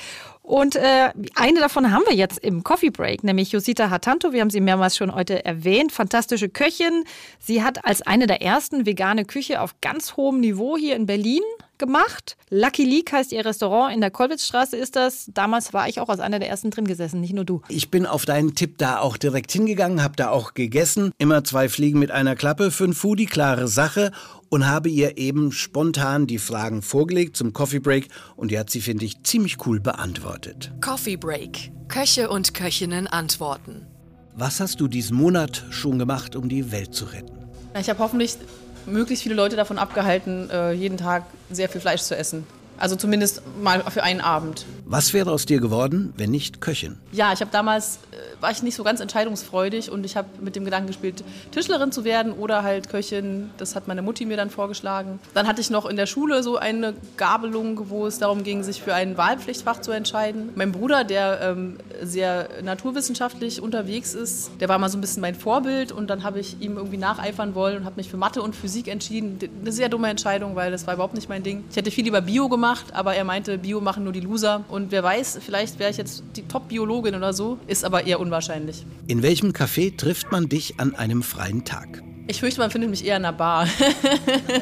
Und 0.45 0.75
äh, 0.75 1.09
eine 1.33 1.59
davon 1.59 1.91
haben 1.91 2.03
wir 2.07 2.15
jetzt 2.15 2.37
im 2.37 2.63
Coffee 2.63 2.91
Break, 2.91 3.23
nämlich 3.23 3.51
Josita 3.51 3.89
Hatanto. 3.89 4.31
Wir 4.31 4.41
haben 4.41 4.51
sie 4.51 4.61
mehrmals 4.61 4.95
schon 4.95 5.15
heute 5.15 5.43
erwähnt. 5.43 5.91
Fantastische 5.91 6.49
Köchin. 6.49 7.03
Sie 7.39 7.63
hat 7.63 7.83
als 7.83 8.03
eine 8.03 8.27
der 8.27 8.43
ersten 8.43 8.85
vegane 8.85 9.25
Küche 9.25 9.59
auf 9.59 9.73
ganz 9.81 10.17
hohem 10.17 10.39
Niveau 10.39 10.77
hier 10.77 10.95
in 10.95 11.07
Berlin 11.07 11.41
gemacht. 11.79 12.37
Lucky 12.49 12.83
Leak 12.83 13.11
heißt 13.11 13.31
ihr 13.31 13.45
Restaurant 13.45 13.93
in 13.93 14.01
der 14.01 14.11
Kolwitzstraße 14.11 14.77
ist 14.77 14.95
das. 14.95 15.29
Damals 15.33 15.73
war 15.73 15.87
ich 15.87 15.99
auch 15.99 16.09
als 16.09 16.19
einer 16.19 16.39
der 16.39 16.49
ersten 16.49 16.71
drin 16.71 16.85
gesessen, 16.85 17.21
nicht 17.21 17.33
nur 17.33 17.45
du. 17.45 17.61
Ich 17.69 17.91
bin 17.91 18.05
auf 18.05 18.25
deinen 18.25 18.55
Tipp 18.55 18.77
da 18.77 18.99
auch 18.99 19.17
direkt 19.17 19.51
hingegangen, 19.51 20.03
habe 20.03 20.15
da 20.15 20.29
auch 20.29 20.53
gegessen. 20.53 21.11
Immer 21.17 21.43
zwei 21.43 21.69
Fliegen 21.69 21.99
mit 21.99 22.11
einer 22.11 22.35
Klappe 22.35 22.71
für 22.71 22.85
ein 22.85 22.93
Foodie, 22.93 23.25
klare 23.25 23.67
Sache 23.67 24.11
und 24.49 24.67
habe 24.67 24.89
ihr 24.89 25.17
eben 25.17 25.51
spontan 25.51 26.27
die 26.27 26.37
Fragen 26.37 26.81
vorgelegt 26.81 27.35
zum 27.35 27.53
Coffee 27.53 27.79
Break 27.79 28.07
und 28.35 28.51
die 28.51 28.59
hat 28.59 28.69
sie, 28.69 28.81
finde 28.81 29.05
ich, 29.05 29.23
ziemlich 29.23 29.65
cool 29.65 29.79
beantwortet. 29.79 30.71
Coffee 30.81 31.17
Break. 31.17 31.71
Köche 31.87 32.29
und 32.29 32.53
Köchinnen 32.53 33.07
antworten. 33.07 33.85
Was 34.33 34.59
hast 34.59 34.81
du 34.81 34.87
diesen 34.87 35.17
Monat 35.17 35.65
schon 35.69 35.99
gemacht, 35.99 36.35
um 36.35 36.49
die 36.49 36.71
Welt 36.71 36.93
zu 36.93 37.05
retten? 37.05 37.37
Ich 37.79 37.89
habe 37.89 37.99
hoffentlich 37.99 38.37
möglichst 38.85 39.23
viele 39.23 39.35
Leute 39.35 39.55
davon 39.55 39.77
abgehalten, 39.77 40.49
äh, 40.49 40.71
jeden 40.71 40.97
Tag 40.97 41.23
sehr 41.49 41.69
viel 41.69 41.81
Fleisch 41.81 42.01
zu 42.01 42.15
essen. 42.15 42.45
Also 42.77 42.95
zumindest 42.95 43.41
mal 43.61 43.81
für 43.89 44.03
einen 44.03 44.21
Abend. 44.21 44.65
Was 44.85 45.13
wäre 45.13 45.31
aus 45.31 45.45
dir 45.45 45.59
geworden, 45.59 46.13
wenn 46.17 46.31
nicht 46.31 46.61
Köchin? 46.61 46.97
Ja, 47.11 47.33
ich 47.33 47.41
habe 47.41 47.51
damals 47.51 47.99
äh, 48.11 48.41
war 48.41 48.51
ich 48.51 48.61
nicht 48.61 48.75
so 48.75 48.83
ganz 48.83 48.99
entscheidungsfreudig 48.99 49.91
und 49.91 50.05
ich 50.05 50.15
habe 50.15 50.27
mit 50.41 50.55
dem 50.55 50.65
Gedanken 50.65 50.87
gespielt, 50.87 51.23
Tischlerin 51.51 51.91
zu 51.91 52.03
werden 52.03 52.33
oder 52.33 52.63
halt 52.63 52.89
Köchin. 52.89 53.49
Das 53.57 53.75
hat 53.75 53.87
meine 53.87 54.01
Mutti 54.01 54.25
mir 54.25 54.37
dann 54.37 54.49
vorgeschlagen. 54.49 55.19
Dann 55.33 55.47
hatte 55.47 55.61
ich 55.61 55.69
noch 55.69 55.85
in 55.85 55.95
der 55.95 56.05
Schule 56.05 56.43
so 56.43 56.57
eine 56.57 56.93
Gabelung, 57.17 57.89
wo 57.89 58.05
es 58.05 58.19
darum 58.19 58.43
ging, 58.43 58.63
sich 58.63 58.81
für 58.81 58.93
ein 58.93 59.17
Wahlpflichtfach 59.17 59.81
zu 59.81 59.91
entscheiden. 59.91 60.49
Mein 60.55 60.71
Bruder, 60.71 61.03
der 61.03 61.39
ähm, 61.41 61.77
sehr 62.03 62.49
naturwissenschaftlich 62.63 63.61
unterwegs 63.61 64.13
ist, 64.13 64.51
der 64.59 64.69
war 64.69 64.77
mal 64.77 64.89
so 64.89 64.97
ein 64.97 65.01
bisschen 65.01 65.21
mein 65.21 65.35
Vorbild 65.35 65.91
und 65.91 66.09
dann 66.09 66.23
habe 66.23 66.39
ich 66.39 66.61
ihm 66.61 66.77
irgendwie 66.77 66.97
nacheifern 66.97 67.55
wollen 67.55 67.77
und 67.77 67.85
habe 67.85 67.95
mich 67.97 68.09
für 68.09 68.17
Mathe 68.17 68.41
und 68.41 68.55
Physik 68.55 68.87
entschieden. 68.87 69.39
Eine 69.61 69.71
sehr 69.71 69.89
dumme 69.89 70.09
Entscheidung, 70.09 70.55
weil 70.55 70.71
das 70.71 70.85
war 70.85 70.93
überhaupt 70.93 71.15
nicht 71.15 71.29
mein 71.29 71.43
Ding. 71.43 71.63
Ich 71.69 71.75
hätte 71.75 71.91
viel 71.91 72.03
lieber 72.03 72.21
Bio 72.21 72.49
gemacht, 72.49 72.64
aber 72.93 73.15
er 73.15 73.23
meinte, 73.23 73.57
Bio 73.57 73.81
machen 73.81 74.03
nur 74.03 74.13
die 74.13 74.19
Loser. 74.19 74.63
Und 74.69 74.91
wer 74.91 75.03
weiß, 75.03 75.39
vielleicht 75.45 75.79
wäre 75.79 75.91
ich 75.91 75.97
jetzt 75.97 76.23
die 76.35 76.47
Top-Biologin 76.47 77.15
oder 77.15 77.33
so, 77.33 77.57
ist 77.67 77.85
aber 77.85 78.05
eher 78.05 78.19
unwahrscheinlich. 78.19 78.85
In 79.07 79.21
welchem 79.21 79.51
Café 79.51 79.95
trifft 79.95 80.31
man 80.31 80.49
dich 80.49 80.79
an 80.79 80.95
einem 80.95 81.23
freien 81.23 81.63
Tag? 81.65 82.01
Ich 82.27 82.39
fürchte, 82.39 82.59
man 82.59 82.71
findet 82.71 82.89
mich 82.89 83.05
eher 83.05 83.17
in 83.17 83.25
einer 83.25 83.37
Bar. 83.37 83.67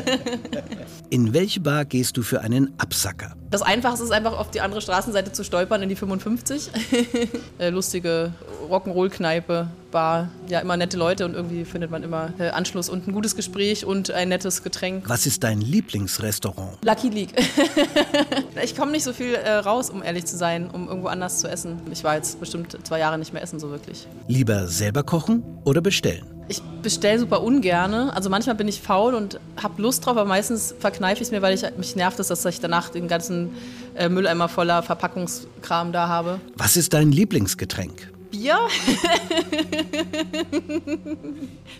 in 1.10 1.34
welche 1.34 1.62
Bar 1.62 1.86
gehst 1.86 2.17
du 2.17 2.21
für 2.21 2.41
einen 2.41 2.73
Absacker? 2.78 3.36
Das 3.52 3.62
Einfachste 3.62 4.04
ist 4.04 4.12
einfach 4.12 4.38
auf 4.38 4.52
die 4.52 4.60
andere 4.60 4.82
Straßenseite 4.82 5.32
zu 5.32 5.45
stolpern, 5.45 5.82
in 5.82 5.89
die 5.89 5.95
55. 5.95 6.69
Äh, 7.60 7.69
lustige 7.69 8.34
Rock'n'Roll-Kneipe, 8.69 9.67
Bar. 9.91 10.30
Ja, 10.47 10.60
immer 10.60 10.76
nette 10.76 10.97
Leute 10.97 11.26
und 11.26 11.36
irgendwie 11.36 11.65
findet 11.65 11.91
man 11.91 12.02
immer 12.04 12.34
äh, 12.39 12.49
Anschluss 12.49 12.89
und 12.89 13.08
ein 13.08 13.13
gutes 13.13 13.36
Gespräch 13.36 13.86
und 13.86 14.12
ein 14.12 14.30
nettes 14.30 14.63
Getränk. 14.63 15.08
Was 15.08 15.26
ist 15.26 15.43
dein 15.43 15.62
Lieblingsrestaurant? 15.62 16.84
Lucky 16.84 17.10
League. 17.10 17.34
ich 18.63 18.76
komme 18.76 18.91
nicht 18.91 19.04
so 19.04 19.13
viel 19.13 19.36
äh, 19.36 19.52
raus, 19.52 19.89
um 19.89 20.04
ehrlich 20.04 20.26
zu 20.26 20.36
sein, 20.36 20.69
um 20.69 20.88
irgendwo 20.88 21.08
anders 21.08 21.39
zu 21.39 21.47
essen. 21.47 21.80
Ich 21.91 22.04
war 22.04 22.15
jetzt 22.15 22.39
bestimmt 22.39 22.76
zwei 22.84 22.99
Jahre 22.99 23.19
nicht 23.19 23.34
mehr 23.34 23.43
essen, 23.43 23.60
so 23.60 23.69
wirklich. 23.69 24.08
Lieber 24.28 24.67
selber 24.67 25.04
kochen 25.04 25.43
oder 25.63 25.82
bestellen? 25.82 26.33
Ich 26.47 26.62
bestelle 26.82 27.19
super 27.19 27.41
ungerne. 27.41 28.13
Also 28.15 28.29
manchmal 28.29 28.56
bin 28.56 28.67
ich 28.67 28.82
faul 28.82 29.13
und 29.13 29.39
habe 29.62 29.82
Lust 29.82 30.06
drauf, 30.06 30.17
aber 30.17 30.25
meistens 30.25 30.75
verkneife 30.77 31.21
ich 31.21 31.27
es 31.27 31.32
mir, 31.32 31.41
weil 31.41 31.53
ich 31.53 31.63
mich 31.77 31.95
nervt, 31.95 32.19
dass 32.19 32.45
ich 32.45 32.60
danach 32.60 32.89
den 32.89 33.08
ganzen 33.08 33.51
äh, 33.95 34.10
Mülleimer 34.10 34.49
voller 34.49 34.84
Verpackungskram 34.84 35.91
da 35.91 36.08
habe. 36.08 36.39
Was 36.56 36.75
ist 36.75 36.93
dein 36.93 37.12
Lieblingsgetränk? 37.12 38.12
Bier? 38.32 38.58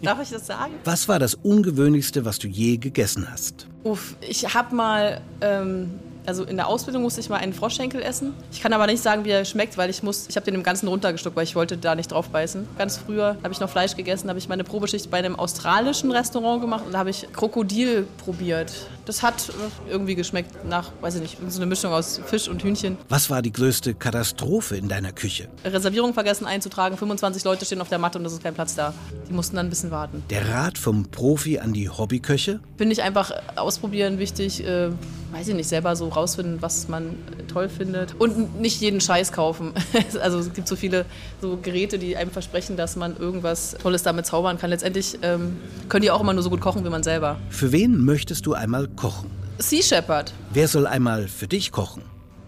Darf 0.02 0.22
ich 0.22 0.30
das 0.30 0.46
sagen? 0.46 0.74
Was 0.84 1.08
war 1.08 1.20
das 1.20 1.34
Ungewöhnlichste, 1.36 2.26
was 2.26 2.38
du 2.40 2.48
je 2.48 2.78
gegessen 2.78 3.28
hast? 3.30 3.68
Uff, 3.84 4.16
ich 4.22 4.54
habe 4.54 4.76
mal 4.76 5.22
ähm, 5.42 6.00
also 6.26 6.44
in 6.44 6.56
der 6.56 6.68
Ausbildung 6.68 7.02
musste 7.04 7.22
ich 7.22 7.30
mal 7.30 7.38
einen 7.38 7.54
Froschschenkel 7.54 8.02
essen. 8.02 8.34
Ich 8.52 8.62
kann 8.62 8.74
aber 8.74 8.88
nicht 8.88 9.02
sagen, 9.02 9.26
wie 9.26 9.30
er 9.30 9.46
schmeckt, 9.46 9.78
weil 9.78 9.90
ich 9.90 10.04
muss, 10.04 10.28
ich 10.30 10.36
habe 10.36 10.46
den 10.46 10.56
im 10.56 10.64
Ganzen 10.64 10.88
runtergeschluckt, 10.88 11.36
weil 11.36 11.44
ich 11.44 11.56
wollte 11.56 11.78
da 11.78 11.96
nicht 11.96 12.12
drauf 12.12 12.30
beißen. 12.30 12.68
Ganz 12.78 12.98
früher 12.98 13.38
habe 13.44 13.54
ich 13.54 13.60
noch 13.60 13.70
Fleisch 13.70 13.96
gegessen, 13.96 14.30
habe 14.30 14.40
ich 14.40 14.48
meine 14.48 14.64
Probeschicht 14.64 15.10
bei 15.12 15.18
einem 15.18 15.36
australischen 15.36 16.12
Restaurant 16.12 16.62
gemacht 16.62 16.86
und 16.86 16.94
da 16.94 17.00
habe 17.00 17.10
ich 17.10 17.28
Krokodil 17.34 18.08
probiert. 18.24 18.72
Das 19.06 19.22
hat 19.22 19.52
irgendwie 19.90 20.16
geschmeckt 20.16 20.66
nach, 20.66 20.92
weiß 21.02 21.16
ich 21.16 21.22
nicht, 21.22 21.38
so 21.50 21.60
eine 21.60 21.66
Mischung 21.66 21.92
aus 21.92 22.22
Fisch 22.26 22.48
und 22.48 22.64
Hühnchen. 22.64 22.98
Was 23.10 23.30
war 23.30 23.42
die 23.42 23.52
größte 23.52 23.94
Katastrophe 23.94 24.78
in 24.78 24.88
deiner 24.88 25.12
Küche? 25.12 25.50
Reservierung 25.66 26.14
vergessen 26.14 26.46
einzutragen, 26.46 26.98
25 26.98 27.44
Leute 27.44 27.66
stehen 27.66 27.82
auf 27.82 27.90
der 27.90 28.00
Matte 28.00 28.18
und 28.18 28.26
es 28.26 28.34
ist 28.34 28.44
kein 28.44 28.54
Platz 28.54 28.76
da. 28.76 28.94
Die 29.28 29.34
mussten 29.34 29.58
dann 29.58 29.68
ein 29.68 29.70
bisschen 29.70 29.92
warten. 29.92 30.24
Der 30.30 30.48
Rat 30.50 30.78
vom 30.78 31.06
Profi 31.12 31.60
an 31.60 31.74
die 31.74 31.90
Hobbyköche? 31.90 32.62
Finde 32.78 32.94
ich 32.94 33.04
einfach 33.04 33.32
ausprobieren 33.56 34.20
wichtig, 34.20 34.66
äh, 34.66 34.90
weiß 35.34 35.48
ich 35.48 35.56
nicht, 35.56 35.68
selber 35.68 35.96
so 35.96 36.08
rausfinden, 36.10 36.62
was 36.62 36.88
man 36.88 37.16
toll 37.48 37.68
findet. 37.68 38.14
Und 38.20 38.62
nicht 38.62 38.80
jeden 38.82 39.02
Scheiß 39.02 39.32
kaufen. 39.32 39.74
also 40.22 40.40
es 40.40 40.54
gibt 40.54 40.68
so 40.68 40.76
viele 40.76 41.06
so 41.42 41.58
Geräte, 41.58 41.98
die 41.98 42.16
einem 42.16 42.32
versprechen, 42.32 42.78
dass 42.78 42.96
man 42.96 43.18
irgendwas 43.18 43.76
Tolles 43.82 44.04
damit 44.04 44.26
zaubern 44.26 44.58
kann. 44.58 44.70
Letztendlich 44.70 45.18
ähm, 45.24 45.58
können 45.90 46.04
die 46.04 46.12
auch 46.12 46.22
immer 46.22 46.34
nur 46.34 46.44
so 46.44 46.50
gut 46.50 46.62
kochen 46.62 46.86
wie 46.86 46.90
man 46.90 47.04
selber. 47.04 47.40
Für 47.50 47.72
wen 47.72 48.04
möchtest 48.06 48.46
du 48.46 48.54
einmal 48.54 48.88
kochen? 48.88 49.32
Sea 49.58 49.82
Shepherd. 49.82 50.34
Wer 50.52 50.68
soll 50.68 50.88
einmal 50.88 51.28
für 51.28 51.48
dich 51.48 51.72
kochen? 51.72 52.04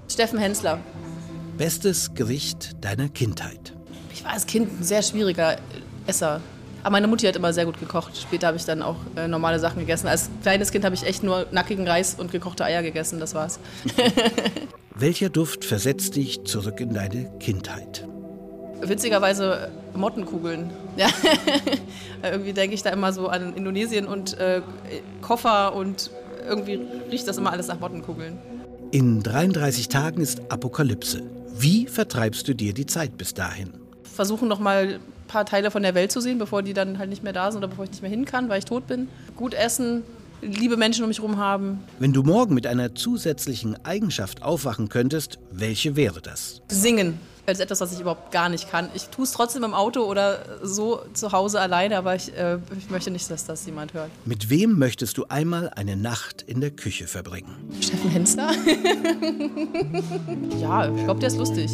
Steffen 0.10 0.38
Hensler. 0.38 0.80
Bestes 1.58 2.14
Gericht 2.14 2.84
deiner 2.84 3.10
Kindheit? 3.10 3.74
Ich 4.14 4.24
war 4.24 4.34
als 4.34 4.46
Kind 4.46 4.80
ein 4.80 4.84
sehr 4.84 5.02
schwieriger 5.02 5.58
Esser. 6.06 6.42
Aber 6.86 6.92
meine 6.92 7.08
Mutti 7.08 7.26
hat 7.26 7.36
immer 7.36 7.52
sehr 7.52 7.66
gut 7.66 7.80
gekocht. 7.80 8.16
Später 8.16 8.46
habe 8.46 8.58
ich 8.58 8.66
dann 8.66 8.84
auch 8.84 8.98
äh, 9.16 9.28
normale 9.28 9.58
Sachen 9.58 9.80
gegessen. 9.80 10.06
Als 10.08 10.30
kleines 10.44 10.72
Kind 10.72 10.86
habe 10.86 10.94
ich 10.94 11.04
echt 11.04 11.24
nur 11.24 11.48
nackigen 11.50 11.88
Reis 11.88 12.14
und 12.14 12.32
gekochte 12.32 12.64
Eier 12.64 12.84
gegessen. 12.84 13.20
Das 13.20 13.34
war's. 13.34 13.60
Welcher 14.94 15.30
Duft 15.30 15.66
versetzt 15.66 16.16
dich 16.16 16.44
zurück 16.44 16.80
in 16.80 16.94
deine 16.94 17.32
Kindheit? 17.40 18.08
Witzigerweise 18.82 19.72
Mottenkugeln. 19.96 20.70
Ja. 20.98 21.10
irgendwie 22.22 22.54
denke 22.54 22.76
ich 22.76 22.84
da 22.84 22.92
immer 22.92 23.12
so 23.12 23.30
an 23.30 23.56
Indonesien 23.56 24.06
und 24.06 24.38
äh, 24.38 24.62
Koffer 25.22 25.76
und 25.76 26.12
irgendwie 26.48 26.80
riecht 27.12 27.28
das 27.28 27.40
immer 27.40 27.52
alles 27.52 27.68
nach 27.68 27.80
Mottenkugeln. 27.80 28.38
In 28.92 29.24
33 29.24 29.90
Tagen 29.90 30.22
ist 30.22 30.40
Apokalypse. 30.50 31.24
Wie 31.58 31.88
vertreibst 31.88 32.48
du 32.48 32.54
dir 32.54 32.74
die 32.74 32.86
Zeit 32.86 33.18
bis 33.18 33.34
dahin? 33.34 33.85
Versuchen 34.16 34.48
noch 34.48 34.60
mal 34.60 34.96
ein 34.96 35.00
paar 35.28 35.46
Teile 35.46 35.72
von 35.72 35.84
der 35.84 35.94
Welt 35.94 36.12
zu 36.12 36.22
sehen, 36.22 36.40
bevor 36.40 36.64
die 36.64 36.74
dann 36.74 36.98
halt 36.98 37.10
nicht 37.10 37.24
mehr 37.24 37.34
da 37.34 37.52
sind 37.52 37.60
oder 37.60 37.68
bevor 37.68 37.86
ich 37.86 37.92
nicht 37.92 38.02
mehr 38.02 38.10
hin 38.10 38.26
kann, 38.26 38.50
weil 38.50 38.60
ich 38.60 38.66
tot 38.66 38.88
bin. 38.88 39.08
Gut 39.36 39.54
essen, 39.54 40.04
liebe 40.42 40.78
Menschen 40.78 41.04
um 41.04 41.10
mich 41.10 41.20
herum 41.20 41.38
haben. 41.38 41.84
Wenn 42.00 42.14
du 42.14 42.24
morgen 42.24 42.56
mit 42.56 42.66
einer 42.66 42.96
zusätzlichen 42.96 43.84
Eigenschaft 43.86 44.42
aufwachen 44.42 44.90
könntest, 44.90 45.38
welche 45.52 45.96
wäre 45.96 46.22
das? 46.22 46.62
Singen. 46.70 47.20
Das 47.46 47.60
ist 47.60 47.64
etwas, 47.64 47.82
was 47.82 47.94
ich 47.94 48.00
überhaupt 48.00 48.32
gar 48.32 48.50
nicht 48.50 48.72
kann. 48.72 48.90
Ich 48.96 49.10
tue 49.10 49.24
es 49.24 49.32
trotzdem 49.32 49.64
im 49.64 49.76
Auto 49.76 50.02
oder 50.02 50.40
so 50.64 51.02
zu 51.14 51.32
Hause 51.32 51.60
alleine, 51.60 51.98
aber 51.98 52.16
ich, 52.16 52.36
äh, 52.36 52.58
ich 52.76 52.90
möchte 52.90 53.12
nicht, 53.12 53.30
dass 53.30 53.46
das 53.46 53.68
jemand 53.68 53.94
hört. 53.94 54.10
Mit 54.26 54.50
wem 54.50 54.80
möchtest 54.80 55.20
du 55.20 55.26
einmal 55.30 55.70
eine 55.76 55.96
Nacht 55.96 56.42
in 56.42 56.60
der 56.60 56.72
Küche 56.72 57.06
verbringen? 57.06 57.54
Steffen 57.82 58.10
Hensler? 58.10 58.52
ja, 60.60 60.90
ich 60.90 61.04
glaube, 61.04 61.20
der 61.20 61.28
ist 61.28 61.38
lustig. 61.38 61.70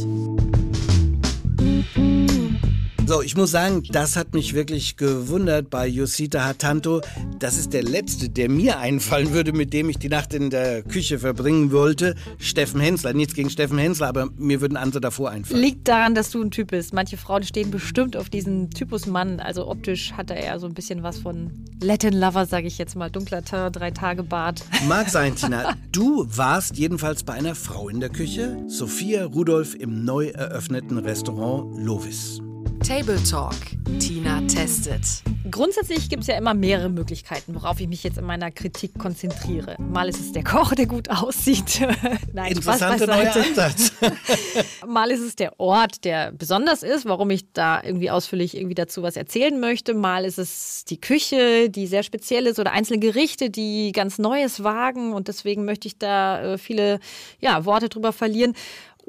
Mm-hmm. 1.81 2.70
So, 3.11 3.21
ich 3.21 3.35
muss 3.35 3.51
sagen, 3.51 3.83
das 3.91 4.15
hat 4.15 4.33
mich 4.33 4.53
wirklich 4.53 4.95
gewundert 4.95 5.69
bei 5.69 5.85
Yosita 5.85 6.45
Hatanto. 6.45 7.01
Das 7.39 7.57
ist 7.57 7.73
der 7.73 7.83
letzte, 7.83 8.29
der 8.29 8.47
mir 8.47 8.79
einfallen 8.79 9.33
würde, 9.33 9.51
mit 9.51 9.73
dem 9.73 9.89
ich 9.89 9.97
die 9.97 10.07
Nacht 10.07 10.33
in 10.33 10.49
der 10.49 10.81
Küche 10.81 11.19
verbringen 11.19 11.73
wollte. 11.73 12.15
Steffen 12.37 12.79
Hensler. 12.79 13.11
Nichts 13.11 13.33
gegen 13.33 13.49
Steffen 13.49 13.77
Hensler, 13.77 14.07
aber 14.07 14.29
mir 14.37 14.61
würden 14.61 14.77
andere 14.77 15.01
davor 15.01 15.29
einfallen. 15.29 15.61
Liegt 15.61 15.89
daran, 15.89 16.15
dass 16.15 16.29
du 16.29 16.41
ein 16.41 16.51
Typ 16.51 16.71
bist. 16.71 16.93
Manche 16.93 17.17
Frauen 17.17 17.43
stehen 17.43 17.69
bestimmt 17.69 18.15
auf 18.15 18.29
diesen 18.29 18.69
Typus 18.69 19.07
Mann. 19.07 19.41
Also 19.41 19.67
optisch 19.67 20.13
hat 20.13 20.29
er 20.29 20.37
eher 20.37 20.57
so 20.61 20.67
ein 20.67 20.73
bisschen 20.73 21.03
was 21.03 21.17
von 21.17 21.51
Latin 21.83 22.13
Lover, 22.13 22.45
sage 22.45 22.67
ich 22.67 22.77
jetzt 22.77 22.95
mal. 22.95 23.11
Dunkler 23.11 23.43
Teint, 23.43 23.75
drei 23.75 23.91
Tage 23.91 24.23
Bart. 24.23 24.63
Mag 24.87 25.09
sein, 25.09 25.35
Tina. 25.35 25.75
Du 25.91 26.25
warst 26.29 26.77
jedenfalls 26.77 27.23
bei 27.23 27.33
einer 27.33 27.55
Frau 27.55 27.89
in 27.89 27.99
der 27.99 28.07
Küche, 28.07 28.63
Sophia 28.67 29.25
Rudolph 29.25 29.75
im 29.75 30.05
neu 30.05 30.27
eröffneten 30.27 30.97
Restaurant 30.97 31.77
Lovis. 31.77 32.41
Table 32.87 33.21
Talk. 33.29 33.55
Tina 33.99 34.41
testet. 34.47 35.03
Grundsätzlich 35.51 36.09
gibt 36.09 36.21
es 36.21 36.27
ja 36.27 36.37
immer 36.37 36.53
mehrere 36.53 36.89
Möglichkeiten, 36.89 37.53
worauf 37.53 37.79
ich 37.79 37.87
mich 37.87 38.03
jetzt 38.03 38.17
in 38.17 38.25
meiner 38.25 38.49
Kritik 38.49 38.97
konzentriere. 38.97 39.75
Mal 39.79 40.09
ist 40.09 40.19
es 40.19 40.31
der 40.31 40.43
Koch, 40.43 40.73
der 40.73 40.87
gut 40.87 41.09
aussieht. 41.09 41.81
Nein, 42.33 42.53
Interessanter 42.53 43.05
neuer 43.05 43.35
Ansatz. 43.35 43.91
Mal 44.87 45.11
ist 45.11 45.19
es 45.19 45.35
der 45.35 45.59
Ort, 45.59 46.05
der 46.05 46.31
besonders 46.31 46.81
ist, 46.81 47.05
warum 47.05 47.29
ich 47.29 47.51
da 47.53 47.83
irgendwie 47.83 48.09
ausführlich 48.09 48.55
irgendwie 48.55 48.75
dazu 48.75 49.03
was 49.03 49.15
erzählen 49.15 49.59
möchte. 49.59 49.93
Mal 49.93 50.25
ist 50.25 50.39
es 50.39 50.85
die 50.85 50.99
Küche, 50.99 51.69
die 51.69 51.85
sehr 51.85 52.03
speziell 52.03 52.47
ist 52.47 52.59
oder 52.59 52.71
einzelne 52.71 52.99
Gerichte, 52.99 53.49
die 53.49 53.91
ganz 53.91 54.17
Neues 54.17 54.63
wagen 54.63 55.13
und 55.13 55.27
deswegen 55.27 55.65
möchte 55.65 55.87
ich 55.87 55.97
da 55.97 56.53
äh, 56.53 56.57
viele 56.57 56.99
ja, 57.39 57.65
Worte 57.65 57.89
drüber 57.89 58.13
verlieren. 58.13 58.55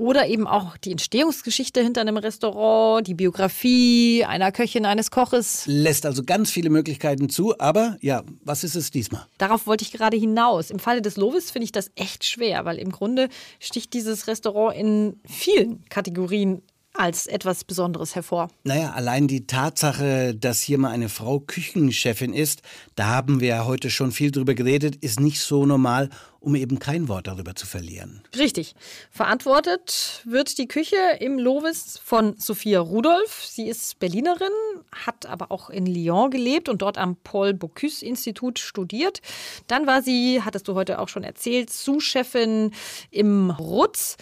Oder 0.02 0.26
eben 0.26 0.48
auch 0.48 0.76
die 0.76 0.90
Entstehungsgeschichte 0.90 1.80
hinter 1.80 2.00
einem 2.00 2.16
Restaurant, 2.16 3.06
die 3.06 3.14
Biografie 3.14 4.24
einer 4.24 4.50
Köchin, 4.50 4.84
eines 4.84 5.12
Koches. 5.12 5.62
Lässt 5.66 6.04
also 6.06 6.24
ganz 6.24 6.50
viele 6.50 6.70
Möglichkeiten 6.70 7.28
zu, 7.28 7.56
aber 7.60 7.98
ja, 8.00 8.24
was 8.42 8.64
ist 8.64 8.74
es 8.74 8.90
diesmal? 8.90 9.28
Darauf 9.38 9.68
wollte 9.68 9.84
ich 9.84 9.92
gerade 9.92 10.16
hinaus. 10.16 10.72
Im 10.72 10.80
Falle 10.80 11.02
des 11.02 11.16
Lovis 11.16 11.52
finde 11.52 11.66
ich 11.66 11.70
das 11.70 11.92
echt 11.94 12.24
schwer, 12.24 12.64
weil 12.64 12.78
im 12.78 12.90
Grunde 12.90 13.28
sticht 13.60 13.94
dieses 13.94 14.26
Restaurant 14.26 14.76
in 14.76 15.20
vielen 15.24 15.84
Kategorien 15.88 16.62
als 16.94 17.26
etwas 17.26 17.64
Besonderes 17.64 18.14
hervor. 18.14 18.48
Naja, 18.64 18.92
allein 18.92 19.26
die 19.26 19.46
Tatsache, 19.46 20.34
dass 20.34 20.60
hier 20.60 20.78
mal 20.78 20.90
eine 20.90 21.08
Frau 21.08 21.40
Küchenchefin 21.40 22.34
ist, 22.34 22.62
da 22.96 23.06
haben 23.06 23.40
wir 23.40 23.48
ja 23.48 23.64
heute 23.64 23.90
schon 23.90 24.12
viel 24.12 24.30
drüber 24.30 24.54
geredet, 24.54 24.96
ist 24.96 25.20
nicht 25.20 25.40
so 25.40 25.64
normal, 25.64 26.10
um 26.40 26.54
eben 26.54 26.78
kein 26.78 27.08
Wort 27.08 27.28
darüber 27.28 27.54
zu 27.54 27.66
verlieren. 27.66 28.22
Richtig. 28.36 28.74
Verantwortet 29.10 30.22
wird 30.24 30.58
die 30.58 30.66
Küche 30.66 30.96
im 31.20 31.38
Lovis 31.38 32.00
von 32.02 32.34
Sophia 32.36 32.80
Rudolph. 32.80 33.44
Sie 33.44 33.68
ist 33.68 33.98
Berlinerin, 33.98 34.52
hat 34.92 35.26
aber 35.26 35.52
auch 35.52 35.70
in 35.70 35.86
Lyon 35.86 36.30
gelebt 36.30 36.68
und 36.68 36.82
dort 36.82 36.98
am 36.98 37.16
Paul 37.16 37.54
Bocuse 37.54 38.04
Institut 38.04 38.58
studiert. 38.58 39.22
Dann 39.68 39.86
war 39.86 40.02
sie, 40.02 40.42
hattest 40.42 40.68
du 40.68 40.74
heute 40.74 40.98
auch 40.98 41.08
schon 41.08 41.24
erzählt, 41.24 41.70
Sous-Chefin 41.70 42.72
im 43.10 43.50
Rutz 43.50 44.16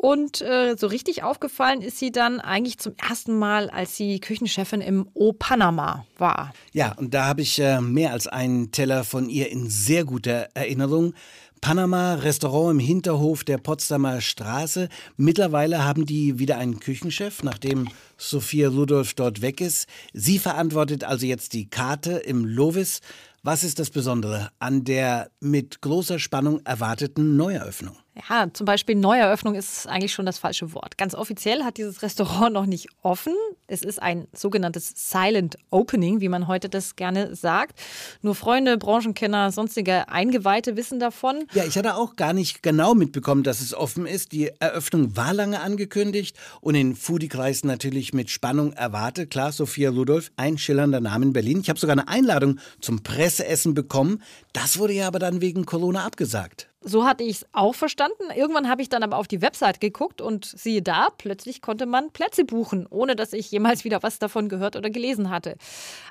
und 0.00 0.40
äh, 0.40 0.76
so 0.78 0.86
richtig 0.86 1.24
aufgefallen 1.24 1.82
ist 1.82 1.98
sie 1.98 2.10
dann 2.10 2.40
eigentlich 2.40 2.78
zum 2.78 2.94
ersten 2.96 3.38
Mal, 3.38 3.68
als 3.68 3.98
sie 3.98 4.18
Küchenchefin 4.18 4.80
im 4.80 5.06
O 5.12 5.34
Panama 5.34 6.06
war. 6.16 6.54
Ja, 6.72 6.92
und 6.92 7.12
da 7.12 7.26
habe 7.26 7.42
ich 7.42 7.58
äh, 7.58 7.82
mehr 7.82 8.12
als 8.12 8.26
einen 8.26 8.72
Teller 8.72 9.04
von 9.04 9.28
ihr 9.28 9.50
in 9.50 9.68
sehr 9.68 10.06
guter 10.06 10.48
Erinnerung. 10.54 11.12
Panama 11.60 12.14
Restaurant 12.14 12.70
im 12.70 12.78
Hinterhof 12.78 13.44
der 13.44 13.58
Potsdamer 13.58 14.22
Straße. 14.22 14.88
Mittlerweile 15.18 15.84
haben 15.84 16.06
die 16.06 16.38
wieder 16.38 16.56
einen 16.56 16.80
Küchenchef, 16.80 17.42
nachdem 17.42 17.88
Sophia 18.16 18.70
Rudolph 18.70 19.12
dort 19.12 19.42
weg 19.42 19.60
ist. 19.60 19.86
Sie 20.14 20.38
verantwortet 20.38 21.04
also 21.04 21.26
jetzt 21.26 21.52
die 21.52 21.68
Karte 21.68 22.12
im 22.12 22.46
Lovis. 22.46 23.00
Was 23.42 23.64
ist 23.64 23.78
das 23.78 23.90
Besondere 23.90 24.48
an 24.58 24.84
der 24.84 25.30
mit 25.40 25.82
großer 25.82 26.18
Spannung 26.18 26.60
erwarteten 26.64 27.36
Neueröffnung? 27.36 27.96
Ja, 28.28 28.48
zum 28.52 28.64
Beispiel 28.64 28.96
Neueröffnung 28.96 29.54
ist 29.54 29.86
eigentlich 29.86 30.12
schon 30.12 30.26
das 30.26 30.38
falsche 30.38 30.74
Wort. 30.74 30.98
Ganz 30.98 31.14
offiziell 31.14 31.62
hat 31.62 31.76
dieses 31.76 32.02
Restaurant 32.02 32.52
noch 32.52 32.66
nicht 32.66 32.88
offen. 33.02 33.34
Es 33.68 33.82
ist 33.82 34.02
ein 34.02 34.26
sogenanntes 34.32 34.92
Silent 34.96 35.56
Opening, 35.70 36.20
wie 36.20 36.28
man 36.28 36.48
heute 36.48 36.68
das 36.68 36.96
gerne 36.96 37.36
sagt. 37.36 37.80
Nur 38.20 38.34
Freunde, 38.34 38.78
Branchenkenner, 38.78 39.52
sonstige 39.52 40.08
Eingeweihte 40.08 40.76
wissen 40.76 40.98
davon. 40.98 41.44
Ja, 41.54 41.64
ich 41.64 41.78
hatte 41.78 41.94
auch 41.94 42.16
gar 42.16 42.32
nicht 42.32 42.64
genau 42.64 42.94
mitbekommen, 42.94 43.44
dass 43.44 43.60
es 43.60 43.74
offen 43.74 44.06
ist. 44.06 44.32
Die 44.32 44.50
Eröffnung 44.58 45.16
war 45.16 45.32
lange 45.32 45.60
angekündigt 45.60 46.36
und 46.60 46.74
in 46.74 46.96
Foodie-Kreisen 46.96 47.68
natürlich 47.68 48.12
mit 48.12 48.28
Spannung 48.28 48.72
erwartet. 48.72 49.30
Klar, 49.30 49.52
Sophia 49.52 49.90
Rudolph, 49.90 50.32
ein 50.36 50.58
schillernder 50.58 51.00
Name 51.00 51.26
in 51.26 51.32
Berlin. 51.32 51.60
Ich 51.60 51.68
habe 51.68 51.78
sogar 51.78 51.96
eine 51.96 52.08
Einladung 52.08 52.58
zum 52.80 53.04
Presseessen 53.04 53.74
bekommen. 53.74 54.20
Das 54.52 54.78
wurde 54.78 54.94
ja 54.94 55.06
aber 55.06 55.20
dann 55.20 55.40
wegen 55.40 55.64
Corona 55.64 56.04
abgesagt. 56.04 56.70
So 56.82 57.04
hatte 57.04 57.24
ich 57.24 57.36
es 57.36 57.46
auch 57.52 57.74
verstanden. 57.74 58.24
Irgendwann 58.34 58.66
habe 58.66 58.80
ich 58.80 58.88
dann 58.88 59.02
aber 59.02 59.18
auf 59.18 59.28
die 59.28 59.42
Website 59.42 59.82
geguckt 59.82 60.22
und 60.22 60.46
siehe 60.46 60.80
da, 60.80 61.08
plötzlich 61.10 61.60
konnte 61.60 61.84
man 61.84 62.10
Plätze 62.10 62.46
buchen, 62.46 62.86
ohne 62.88 63.16
dass 63.16 63.34
ich 63.34 63.50
jemals 63.50 63.84
wieder 63.84 64.02
was 64.02 64.18
davon 64.18 64.48
gehört 64.48 64.76
oder 64.76 64.88
gelesen 64.88 65.28
hatte. 65.28 65.56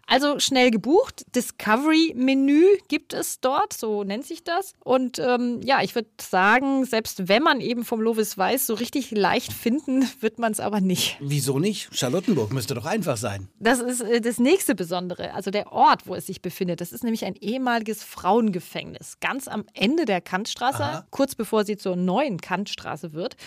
Also 0.05 0.39
schnell 0.39 0.69
gebucht. 0.69 1.25
Discovery-Menü 1.35 2.65
gibt 2.87 3.13
es 3.13 3.39
dort, 3.39 3.73
so 3.73 4.03
nennt 4.03 4.25
sich 4.25 4.43
das. 4.43 4.73
Und 4.83 5.17
ähm, 5.17 5.59
ja, 5.63 5.81
ich 5.81 5.95
würde 5.95 6.09
sagen, 6.21 6.85
selbst 6.85 7.27
wenn 7.27 7.41
man 7.41 7.61
eben 7.61 7.83
vom 7.83 7.99
Lovis 7.99 8.37
weiß, 8.37 8.67
so 8.67 8.75
richtig 8.75 9.09
leicht 9.09 9.51
finden 9.51 10.07
wird 10.19 10.37
man 10.37 10.51
es 10.51 10.59
aber 10.59 10.81
nicht. 10.81 11.17
Wieso 11.19 11.57
nicht? 11.57 11.89
Charlottenburg 11.97 12.53
müsste 12.53 12.75
doch 12.75 12.85
einfach 12.85 13.17
sein. 13.17 13.47
Das 13.59 13.79
ist 13.79 14.01
äh, 14.01 14.21
das 14.21 14.37
nächste 14.37 14.75
Besondere, 14.75 15.33
also 15.33 15.49
der 15.49 15.71
Ort, 15.71 16.05
wo 16.05 16.13
es 16.13 16.27
sich 16.27 16.43
befindet. 16.43 16.79
Das 16.79 16.91
ist 16.91 17.03
nämlich 17.03 17.25
ein 17.25 17.35
ehemaliges 17.35 18.03
Frauengefängnis, 18.03 19.19
ganz 19.19 19.47
am 19.47 19.65
Ende 19.73 20.05
der 20.05 20.21
Kantstraße. 20.21 20.58
Kantstraße, 20.59 20.83
Aha. 20.83 21.05
kurz 21.09 21.35
bevor 21.35 21.63
sie 21.63 21.77
zur 21.77 21.95
neuen 21.95 22.39
Kantstraße 22.39 23.13
wird. 23.13 23.37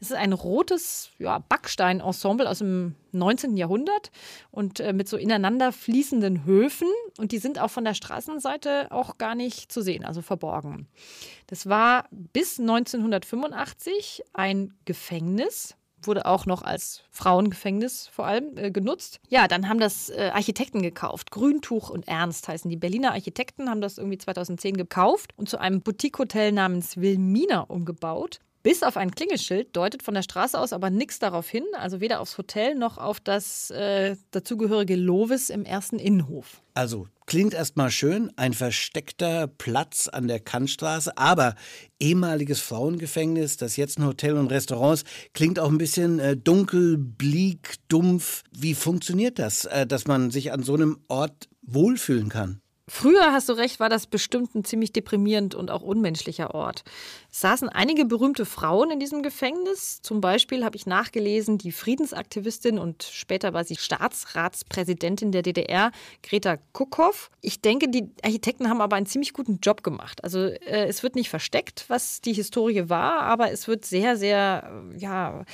Es 0.00 0.10
ist 0.10 0.16
ein 0.16 0.32
rotes 0.32 1.10
ja, 1.18 1.38
Backstein-Ensemble 1.38 2.48
aus 2.48 2.58
dem 2.58 2.94
19. 3.12 3.56
Jahrhundert 3.56 4.10
und 4.50 4.80
äh, 4.80 4.92
mit 4.92 5.08
so 5.08 5.16
ineinander 5.16 5.72
fließenden 5.72 6.44
Höfen. 6.44 6.88
Und 7.18 7.32
die 7.32 7.38
sind 7.38 7.58
auch 7.58 7.70
von 7.70 7.84
der 7.84 7.94
Straßenseite 7.94 8.90
auch 8.90 9.18
gar 9.18 9.34
nicht 9.34 9.72
zu 9.72 9.82
sehen, 9.82 10.04
also 10.04 10.22
verborgen. 10.22 10.88
Das 11.46 11.68
war 11.68 12.06
bis 12.10 12.58
1985 12.58 14.22
ein 14.32 14.74
Gefängnis 14.84 15.77
wurde 16.02 16.26
auch 16.26 16.46
noch 16.46 16.62
als 16.62 17.02
Frauengefängnis 17.10 18.08
vor 18.08 18.26
allem 18.26 18.56
äh, 18.56 18.70
genutzt. 18.70 19.20
Ja, 19.28 19.48
dann 19.48 19.68
haben 19.68 19.80
das 19.80 20.10
äh, 20.10 20.30
Architekten 20.32 20.82
gekauft. 20.82 21.30
Grüntuch 21.30 21.90
und 21.90 22.08
Ernst 22.08 22.48
heißen 22.48 22.70
die 22.70 22.76
Berliner 22.76 23.12
Architekten, 23.12 23.68
haben 23.68 23.80
das 23.80 23.98
irgendwie 23.98 24.18
2010 24.18 24.76
gekauft 24.76 25.32
und 25.36 25.48
zu 25.48 25.58
einem 25.58 25.80
Boutique-Hotel 25.80 26.52
namens 26.52 26.96
Wilmina 26.96 27.60
umgebaut. 27.60 28.40
Bis 28.62 28.82
auf 28.82 28.96
ein 28.96 29.12
Klingelschild 29.12 29.76
deutet 29.76 30.02
von 30.02 30.14
der 30.14 30.22
Straße 30.22 30.58
aus 30.58 30.72
aber 30.72 30.90
nichts 30.90 31.20
darauf 31.20 31.48
hin, 31.48 31.64
also 31.74 32.00
weder 32.00 32.20
aufs 32.20 32.36
Hotel 32.38 32.74
noch 32.74 32.98
auf 32.98 33.20
das 33.20 33.70
äh, 33.70 34.16
dazugehörige 34.32 34.96
Lovis 34.96 35.48
im 35.48 35.64
ersten 35.64 35.98
Innenhof. 35.98 36.60
Also 36.74 37.06
klingt 37.26 37.54
erstmal 37.54 37.90
schön, 37.90 38.32
ein 38.36 38.54
versteckter 38.54 39.46
Platz 39.46 40.08
an 40.08 40.26
der 40.26 40.40
Kantstraße, 40.40 41.16
aber 41.16 41.54
ehemaliges 42.00 42.60
Frauengefängnis, 42.60 43.58
das 43.58 43.76
jetzt 43.76 43.98
ein 43.98 44.06
Hotel 44.06 44.36
und 44.36 44.48
Restaurants, 44.48 45.04
klingt 45.34 45.60
auch 45.60 45.70
ein 45.70 45.78
bisschen 45.78 46.18
äh, 46.18 46.36
dunkel, 46.36 46.98
bleak, 46.98 47.76
dumpf. 47.88 48.42
Wie 48.50 48.74
funktioniert 48.74 49.38
das, 49.38 49.66
äh, 49.66 49.86
dass 49.86 50.08
man 50.08 50.30
sich 50.30 50.50
an 50.50 50.64
so 50.64 50.74
einem 50.74 50.98
Ort 51.06 51.48
wohlfühlen 51.62 52.28
kann? 52.28 52.60
Früher, 52.90 53.32
hast 53.32 53.50
du 53.50 53.52
recht, 53.52 53.80
war 53.80 53.90
das 53.90 54.06
bestimmt 54.06 54.54
ein 54.54 54.64
ziemlich 54.64 54.92
deprimierend 54.92 55.54
und 55.54 55.70
auch 55.70 55.82
unmenschlicher 55.82 56.54
Ort. 56.54 56.84
Es 57.30 57.40
saßen 57.40 57.68
einige 57.68 58.06
berühmte 58.06 58.46
Frauen 58.46 58.90
in 58.90 58.98
diesem 58.98 59.22
Gefängnis. 59.22 60.00
Zum 60.00 60.22
Beispiel 60.22 60.64
habe 60.64 60.76
ich 60.76 60.86
nachgelesen, 60.86 61.58
die 61.58 61.70
Friedensaktivistin 61.70 62.78
und 62.78 63.02
später 63.02 63.52
war 63.52 63.64
sie 63.64 63.76
Staatsratspräsidentin 63.76 65.32
der 65.32 65.42
DDR, 65.42 65.92
Greta 66.22 66.56
Kuckhoff. 66.72 67.30
Ich 67.42 67.60
denke, 67.60 67.90
die 67.90 68.10
Architekten 68.24 68.70
haben 68.70 68.80
aber 68.80 68.96
einen 68.96 69.06
ziemlich 69.06 69.34
guten 69.34 69.58
Job 69.62 69.82
gemacht. 69.82 70.24
Also 70.24 70.38
äh, 70.38 70.86
es 70.86 71.02
wird 71.02 71.14
nicht 71.14 71.28
versteckt, 71.28 71.84
was 71.88 72.22
die 72.22 72.32
Historie 72.32 72.88
war, 72.88 73.20
aber 73.20 73.52
es 73.52 73.68
wird 73.68 73.84
sehr, 73.84 74.16
sehr, 74.16 74.82
äh, 74.94 74.98
ja, 74.98 75.44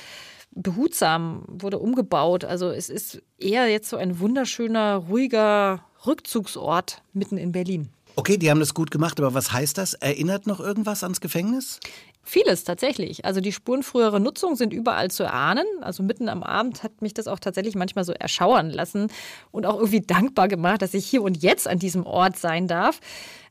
behutsam 0.51 1.43
wurde 1.47 1.79
umgebaut. 1.79 2.45
Also 2.45 2.69
es 2.69 2.89
ist 2.89 3.21
eher 3.37 3.67
jetzt 3.67 3.89
so 3.89 3.97
ein 3.97 4.19
wunderschöner, 4.19 4.95
ruhiger 5.09 5.83
Rückzugsort 6.07 7.01
mitten 7.13 7.37
in 7.37 7.51
Berlin. 7.51 7.89
Okay, 8.17 8.37
die 8.37 8.49
haben 8.49 8.59
das 8.59 8.73
gut 8.73 8.91
gemacht, 8.91 9.19
aber 9.19 9.33
was 9.33 9.51
heißt 9.51 9.77
das? 9.77 9.93
Erinnert 9.93 10.47
noch 10.47 10.61
irgendwas 10.61 11.03
ans 11.03 11.19
Gefängnis? 11.19 11.79
Vieles 12.27 12.63
tatsächlich. 12.63 13.23
Also 13.23 13.39
die 13.39 13.51
Spuren 13.51 13.83
früherer 13.83 14.19
Nutzung 14.19 14.55
sind 14.55 14.73
überall 14.73 15.11
zu 15.11 15.23
erahnen. 15.23 15.65
Also 15.81 16.01
mitten 16.01 16.27
am 16.27 16.41
Abend 16.41 16.81
hat 16.81 17.01
mich 17.01 17.13
das 17.13 17.27
auch 17.27 17.39
tatsächlich 17.39 17.75
manchmal 17.75 18.03
so 18.03 18.13
erschauern 18.13 18.71
lassen 18.71 19.11
und 19.51 19.67
auch 19.67 19.75
irgendwie 19.75 20.01
dankbar 20.07 20.47
gemacht, 20.47 20.81
dass 20.81 20.95
ich 20.95 21.05
hier 21.05 21.21
und 21.21 21.43
jetzt 21.43 21.67
an 21.67 21.77
diesem 21.77 22.05
Ort 22.05 22.37
sein 22.37 22.67
darf. 22.67 22.99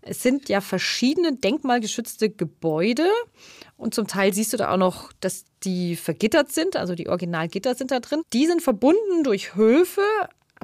Es 0.02 0.22
sind 0.22 0.48
ja 0.48 0.60
verschiedene 0.60 1.36
denkmalgeschützte 1.36 2.30
Gebäude 2.30 3.06
und 3.76 3.94
zum 3.94 4.06
Teil 4.06 4.34
siehst 4.34 4.52
du 4.52 4.56
da 4.56 4.72
auch 4.72 4.76
noch, 4.76 5.12
dass 5.20 5.44
die 5.62 5.94
vergittert 5.94 6.50
sind, 6.50 6.74
also 6.74 6.94
die 6.94 7.08
Originalgitter 7.08 7.74
sind 7.74 7.90
da 7.90 8.00
drin. 8.00 8.22
Die 8.32 8.46
sind 8.46 8.60
verbunden 8.60 9.22
durch 9.22 9.54
Höfe, 9.54 10.02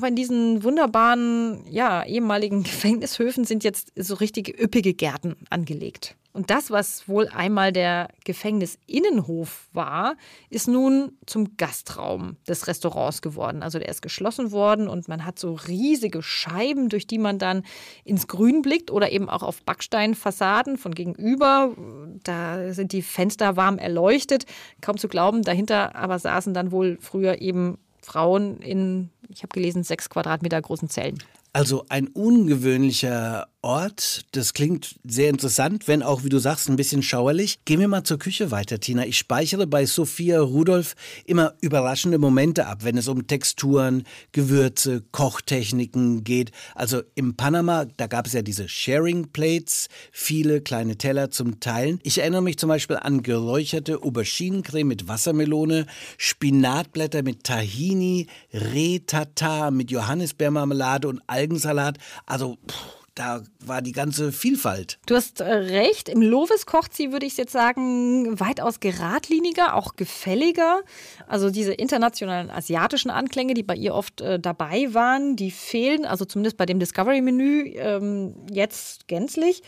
aber 0.01 0.09
in 0.09 0.17
diesen 0.17 0.65
wunderbaren, 0.65 1.63
ja, 1.69 2.03
ehemaligen 2.05 2.63
Gefängnishöfen 2.65 3.45
sind 3.45 3.65
jetzt 3.65 3.93
so 3.97 4.15
richtige 4.15 4.51
üppige 4.51 4.95
Gärten 4.95 5.37
angelegt. 5.51 6.17
Und 6.33 6.49
das, 6.49 6.71
was 6.71 7.07
wohl 7.07 7.29
einmal 7.29 7.71
der 7.71 8.09
Gefängnisinnenhof 8.25 9.69
war, 9.75 10.17
ist 10.49 10.69
nun 10.69 11.13
zum 11.27 11.59
Gastraum 11.59 12.37
des 12.49 12.67
Restaurants 12.67 13.21
geworden. 13.21 13.63
Also 13.63 13.79
der 13.79 13.91
ist 13.91 14.01
geschlossen 14.01 14.53
worden 14.53 14.89
und 14.89 15.07
man 15.07 15.27
hat 15.27 15.39
so 15.39 15.53
riesige 15.53 16.23
Scheiben, 16.23 16.89
durch 16.89 17.07
die 17.07 17.19
man 17.19 17.39
dann 17.39 17.65
ins 18.05 18.27
Grün 18.27 18.63
blickt 18.63 18.91
oder 18.91 19.13
eben 19.13 19.29
auch 19.29 19.43
auf 19.43 19.63
Backsteinfassaden 19.65 20.79
von 20.79 20.95
gegenüber. 20.95 21.75
Da 22.23 22.73
sind 22.73 22.93
die 22.93 23.03
Fenster 23.03 23.57
warm 23.57 23.77
erleuchtet. 23.77 24.47
Kaum 24.81 24.97
zu 24.97 25.09
glauben, 25.09 25.43
dahinter 25.43 25.95
aber 25.95 26.19
saßen 26.19 26.55
dann 26.55 26.73
wohl 26.73 26.97
früher 27.03 27.43
eben 27.43 27.77
Frauen 28.03 28.59
in, 28.61 29.11
ich 29.31 29.43
habe 29.43 29.53
gelesen, 29.53 29.83
sechs 29.85 30.11
Quadratmeter 30.11 30.61
großen 30.61 30.89
Zellen. 30.89 31.23
Also 31.53 31.85
ein 31.89 32.07
ungewöhnlicher 32.07 33.49
Ort. 33.63 34.25
Das 34.33 34.55
klingt 34.55 34.95
sehr 35.05 35.29
interessant, 35.29 35.87
wenn 35.87 36.03
auch, 36.03 36.25
wie 36.25 36.31
du 36.31 36.39
sagst, 36.39 36.71
ein 36.71 36.77
bisschen 36.77 37.03
schauerlich. 37.03 37.59
Gehen 37.67 37.81
wir 37.81 37.89
mal 37.89 38.05
zur 38.05 38.19
Küche 38.19 38.51
weiter, 38.51 38.81
Tina. 38.81 39.05
Ich 39.05 39.19
speichere 39.19 39.67
bei 39.67 39.85
Sophia 39.85 40.41
Rudolph 40.41 40.95
immer 41.27 41.53
überraschende 41.61 42.17
Momente 42.17 42.67
ab, 42.67 42.85
wenn 42.85 42.97
es 42.97 43.07
um 43.07 43.27
Texturen, 43.27 44.05
Gewürze, 44.33 45.03
Kochtechniken 45.13 46.25
geht. 46.25 46.53
Also 46.75 47.03
im 47.15 47.37
Panama, 47.37 47.85
da 47.85 48.07
gab 48.07 48.27
es 48.27 48.33
ja 48.33 48.41
diese 48.41 48.67
Sharing 48.67 49.31
Plates, 49.31 49.89
viele 50.11 50.63
kleine 50.63 50.97
Teller 50.97 51.31
zum 51.31 51.61
Teilen. 51.61 52.01
Ich 52.03 52.19
erinnere 52.19 52.43
mich 52.43 52.57
zum 52.57 52.69
Beispiel 52.69 52.97
an 52.97 53.23
geräucherte 53.23 54.03
Auberginencreme 54.03 54.89
mit 54.89 55.07
Wassermelone, 55.07 55.85
Spinatblätter 56.17 57.23
mit 57.23 57.45
Tahini, 57.45 58.27
Retata 58.55 59.71
mit 59.71 59.91
Johannisbeermarmelade 59.91 61.09
und 61.09 61.21
Algensalat. 61.41 61.99
Also 62.27 62.59
pff, 62.69 63.01
da 63.15 63.43
war 63.65 63.83
die 63.83 63.93
ganze 63.93 64.33
Vielfalt. 64.33 64.99
Du 65.07 65.15
hast 65.15 65.41
äh, 65.41 65.53
recht. 65.53 66.09
Im 66.09 66.23
Lovis 66.23 66.65
kocht 66.65 66.95
sie, 66.95 67.13
würde 67.13 67.27
ich 67.27 67.37
jetzt 67.37 67.53
sagen, 67.53 68.39
weitaus 68.39 68.81
geradliniger, 68.81 69.75
auch 69.75 69.97
gefälliger. 69.97 70.83
Also 71.27 71.51
diese 71.51 71.73
internationalen 71.73 72.51
asiatischen 72.51 73.11
Anklänge, 73.11 73.55
die 73.55 73.63
bei 73.63 73.75
ihr 73.75 73.95
oft 73.95 74.21
äh, 74.21 74.39
dabei 74.39 74.95
waren, 74.95 75.37
die 75.37 75.51
fehlen, 75.51 76.07
also 76.07 76.25
zumindest 76.25 76.57
bei 76.57 76.67
dem 76.67 76.79
Discovery-Menü 76.79 77.75
ähm, 77.77 78.35
jetzt 78.51 79.09
gänzlich. 79.09 79.63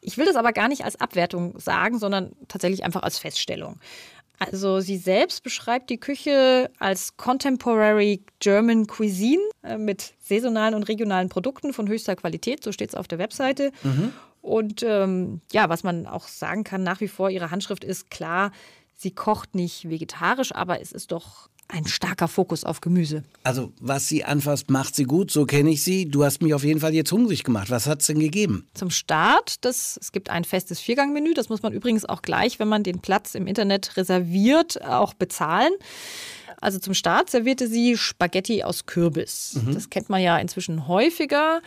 Ich 0.00 0.18
will 0.18 0.26
das 0.26 0.36
aber 0.36 0.52
gar 0.52 0.68
nicht 0.68 0.84
als 0.84 1.00
Abwertung 1.00 1.58
sagen, 1.58 1.98
sondern 1.98 2.32
tatsächlich 2.48 2.84
einfach 2.84 3.02
als 3.02 3.18
Feststellung. 3.18 3.78
Also 4.46 4.80
sie 4.80 4.96
selbst 4.96 5.42
beschreibt 5.42 5.90
die 5.90 5.98
Küche 5.98 6.70
als 6.78 7.16
Contemporary 7.16 8.24
German 8.40 8.86
Cuisine 8.86 9.42
äh, 9.62 9.78
mit 9.78 10.14
saisonalen 10.20 10.74
und 10.74 10.84
regionalen 10.84 11.28
Produkten 11.28 11.72
von 11.72 11.88
höchster 11.88 12.16
Qualität, 12.16 12.64
so 12.64 12.72
steht 12.72 12.90
es 12.90 12.94
auf 12.94 13.08
der 13.08 13.18
Webseite. 13.18 13.70
Mhm. 13.82 14.12
Und 14.40 14.82
ähm, 14.82 15.40
ja, 15.52 15.68
was 15.68 15.84
man 15.84 16.06
auch 16.06 16.26
sagen 16.26 16.64
kann, 16.64 16.82
nach 16.82 17.00
wie 17.00 17.08
vor, 17.08 17.30
ihre 17.30 17.50
Handschrift 17.50 17.84
ist 17.84 18.10
klar, 18.10 18.50
sie 18.96 19.12
kocht 19.12 19.54
nicht 19.54 19.88
vegetarisch, 19.88 20.52
aber 20.52 20.80
es 20.80 20.90
ist 20.90 21.12
doch 21.12 21.48
ein 21.68 21.86
starker 21.86 22.28
Fokus 22.28 22.64
auf 22.64 22.80
Gemüse. 22.80 23.24
Also, 23.44 23.72
was 23.80 24.06
sie 24.06 24.24
anfasst, 24.24 24.70
macht 24.70 24.94
sie 24.94 25.04
gut, 25.04 25.30
so 25.30 25.46
kenne 25.46 25.70
ich 25.70 25.82
sie. 25.82 26.06
Du 26.06 26.24
hast 26.24 26.42
mich 26.42 26.54
auf 26.54 26.64
jeden 26.64 26.80
Fall 26.80 26.94
jetzt 26.94 27.10
hungrig 27.12 27.44
gemacht. 27.44 27.70
Was 27.70 27.86
hat 27.86 28.00
es 28.00 28.08
denn 28.08 28.18
gegeben? 28.18 28.66
Zum 28.74 28.90
Start, 28.90 29.64
das, 29.64 29.98
es 30.00 30.12
gibt 30.12 30.30
ein 30.30 30.44
festes 30.44 30.80
Viergangmenü. 30.80 31.34
Das 31.34 31.48
muss 31.48 31.62
man 31.62 31.72
übrigens 31.72 32.04
auch 32.04 32.22
gleich, 32.22 32.58
wenn 32.58 32.68
man 32.68 32.82
den 32.82 33.00
Platz 33.00 33.34
im 33.34 33.46
Internet 33.46 33.96
reserviert, 33.96 34.84
auch 34.84 35.14
bezahlen. 35.14 35.72
Also 36.62 36.78
zum 36.78 36.94
Start 36.94 37.28
servierte 37.28 37.66
sie 37.66 37.96
Spaghetti 37.96 38.62
aus 38.62 38.86
Kürbis. 38.86 39.54
Mhm. 39.54 39.74
Das 39.74 39.90
kennt 39.90 40.08
man 40.08 40.22
ja 40.22 40.38
inzwischen 40.38 40.86
häufiger. 40.86 41.60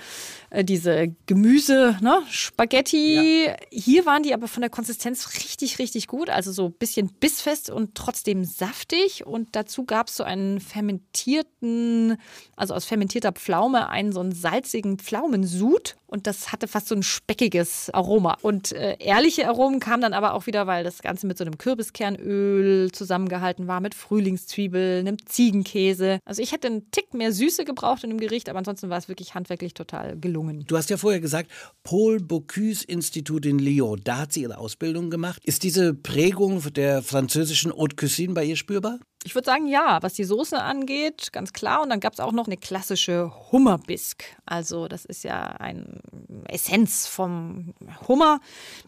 Äh, 0.50 0.64
diese 0.64 1.14
Gemüse-Spaghetti. 1.26 3.48
Ja. 3.48 3.58
Hier 3.72 4.06
waren 4.06 4.24
die 4.24 4.34
aber 4.34 4.48
von 4.48 4.62
der 4.62 4.70
Konsistenz 4.70 5.36
richtig, 5.36 5.80
richtig 5.80 6.08
gut. 6.08 6.30
Also 6.30 6.54
so 6.54 6.68
ein 6.68 6.74
bisschen 6.74 7.10
bissfest 7.20 7.70
und 7.70 7.96
trotzdem 7.96 8.46
saftig. 8.46 9.28
Und 9.28 9.54
dazu 9.56 9.84
gab 9.84 10.08
es 10.08 10.16
so 10.16 10.24
einen 10.24 10.62
fermentierten, 10.62 12.16
also 12.56 12.74
aus 12.74 12.86
fermentierter 12.86 13.34
Pflaume, 13.34 13.90
einen 13.90 14.14
so 14.14 14.22
einen 14.22 14.32
salzigen 14.32 14.98
Pflaumensud. 14.98 15.98
Und 16.08 16.28
das 16.28 16.52
hatte 16.52 16.68
fast 16.68 16.88
so 16.88 16.96
ein 16.96 17.04
speckiges 17.04 17.90
Aroma. 17.94 18.38
Und 18.42 18.72
äh, 18.72 18.98
ehrliche 19.00 19.48
Aromen 19.48 19.80
kamen 19.80 20.02
dann 20.02 20.14
aber 20.14 20.34
auch 20.34 20.48
wieder, 20.48 20.68
weil 20.68 20.84
das 20.84 21.02
Ganze 21.02 21.28
mit 21.28 21.38
so 21.38 21.44
einem 21.44 21.58
Kürbiskernöl 21.58 22.92
zusammengehalten 22.92 23.68
war, 23.68 23.82
mit 23.82 23.96
Frühlingszwiebeln, 23.96 25.08
einem 25.08 25.18
Ziegenkäse. 25.26 26.20
Also 26.26 26.42
ich 26.42 26.52
hätte 26.52 26.68
einen 26.68 26.92
Tick 26.92 27.14
mehr 27.14 27.32
Süße 27.32 27.66
gebraucht 27.66 28.04
in 28.04 28.10
dem 28.10 28.20
Gericht, 28.20 28.50
aber 28.50 28.60
ansonsten 28.60 28.90
war 28.90 28.98
es 28.98 29.08
wirklich 29.08 29.36
handwerklich 29.36 29.74
total 29.74 30.18
gelungen. 30.18 30.66
Du 30.68 30.78
hast 30.78 30.90
ja 30.90 30.98
vorher 30.98 31.20
gesagt, 31.20 31.52
Paul 31.84 32.20
Bocuse 32.20 32.86
Institut 32.86 33.46
in 33.46 33.60
Lyon, 33.60 34.02
da 34.04 34.20
hat 34.20 34.34
sie 34.34 34.42
ihre 34.42 34.58
Ausbildung 34.58 35.10
gemacht. 35.10 35.42
Ist 35.46 35.64
diese 35.64 35.94
Prägung 35.94 36.62
der 36.74 37.02
französischen 37.02 37.72
Haute 37.72 37.96
Cuisine 37.96 38.34
bei 38.34 38.46
ihr 38.46 38.56
spürbar? 38.56 39.00
Ich 39.26 39.34
würde 39.34 39.48
sagen, 39.48 39.66
ja, 39.66 39.98
was 40.04 40.14
die 40.14 40.24
Soße 40.24 40.62
angeht, 40.62 41.34
ganz 41.34 41.52
klar. 41.52 41.82
Und 41.82 41.90
dann 41.90 42.00
gab 42.00 42.14
es 42.14 42.20
auch 42.20 42.32
noch 42.32 42.46
eine 42.46 42.58
klassische 42.58 43.32
Hummerbisk. 43.52 44.24
Also, 44.46 44.88
das 44.88 45.04
ist 45.04 45.24
ja 45.24 45.48
eine 45.48 46.00
Essenz 46.48 47.08
vom 47.08 47.74
Hummer 48.08 48.40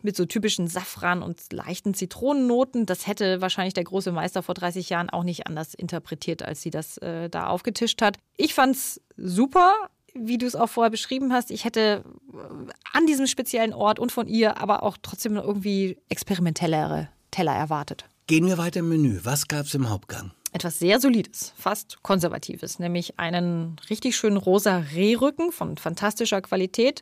mit 0.03 0.15
so 0.15 0.25
typischen 0.25 0.67
Safran 0.67 1.23
und 1.23 1.51
leichten 1.51 1.95
Zitronennoten. 1.95 2.85
Das 2.85 3.07
hätte 3.07 3.41
wahrscheinlich 3.41 3.73
der 3.73 3.85
große 3.85 4.11
Meister 4.11 4.43
vor 4.43 4.53
30 4.53 4.89
Jahren 4.89 5.09
auch 5.09 5.23
nicht 5.23 5.47
anders 5.47 5.73
interpretiert, 5.73 6.43
als 6.43 6.61
sie 6.61 6.69
das 6.69 6.99
äh, 6.99 7.31
da 7.31 7.47
aufgetischt 7.47 8.03
hat. 8.03 8.17
Ich 8.37 8.53
fand 8.53 8.75
es 8.75 9.01
super 9.17 9.73
wie 10.19 10.39
du 10.39 10.47
es 10.47 10.55
auch 10.55 10.69
vorher 10.69 10.89
beschrieben 10.89 11.31
hast, 11.31 11.51
ich 11.51 11.63
hätte 11.63 12.03
äh, 12.33 12.37
an 12.93 13.05
diesem 13.05 13.27
speziellen 13.27 13.71
Ort 13.71 13.99
und 13.99 14.11
von 14.11 14.27
ihr 14.27 14.59
aber 14.59 14.81
auch 14.81 14.97
trotzdem 14.99 15.35
irgendwie 15.35 15.99
experimentellere 16.09 17.09
Teller 17.29 17.53
erwartet. 17.53 18.05
Gehen 18.27 18.45
wir 18.45 18.57
weiter 18.57 18.81
im 18.81 18.89
Menü. 18.89 19.21
Was 19.23 19.47
gab 19.47 19.67
es 19.67 19.73
im 19.73 19.89
Hauptgang? 19.89 20.31
Etwas 20.51 20.79
sehr 20.79 20.99
Solides, 20.99 21.53
fast 21.55 22.03
Konservatives, 22.03 22.77
nämlich 22.77 23.17
einen 23.17 23.77
richtig 23.89 24.17
schönen 24.17 24.35
rosa 24.35 24.79
Rehrücken 24.93 25.53
von 25.53 25.77
fantastischer 25.77 26.41
Qualität. 26.41 27.01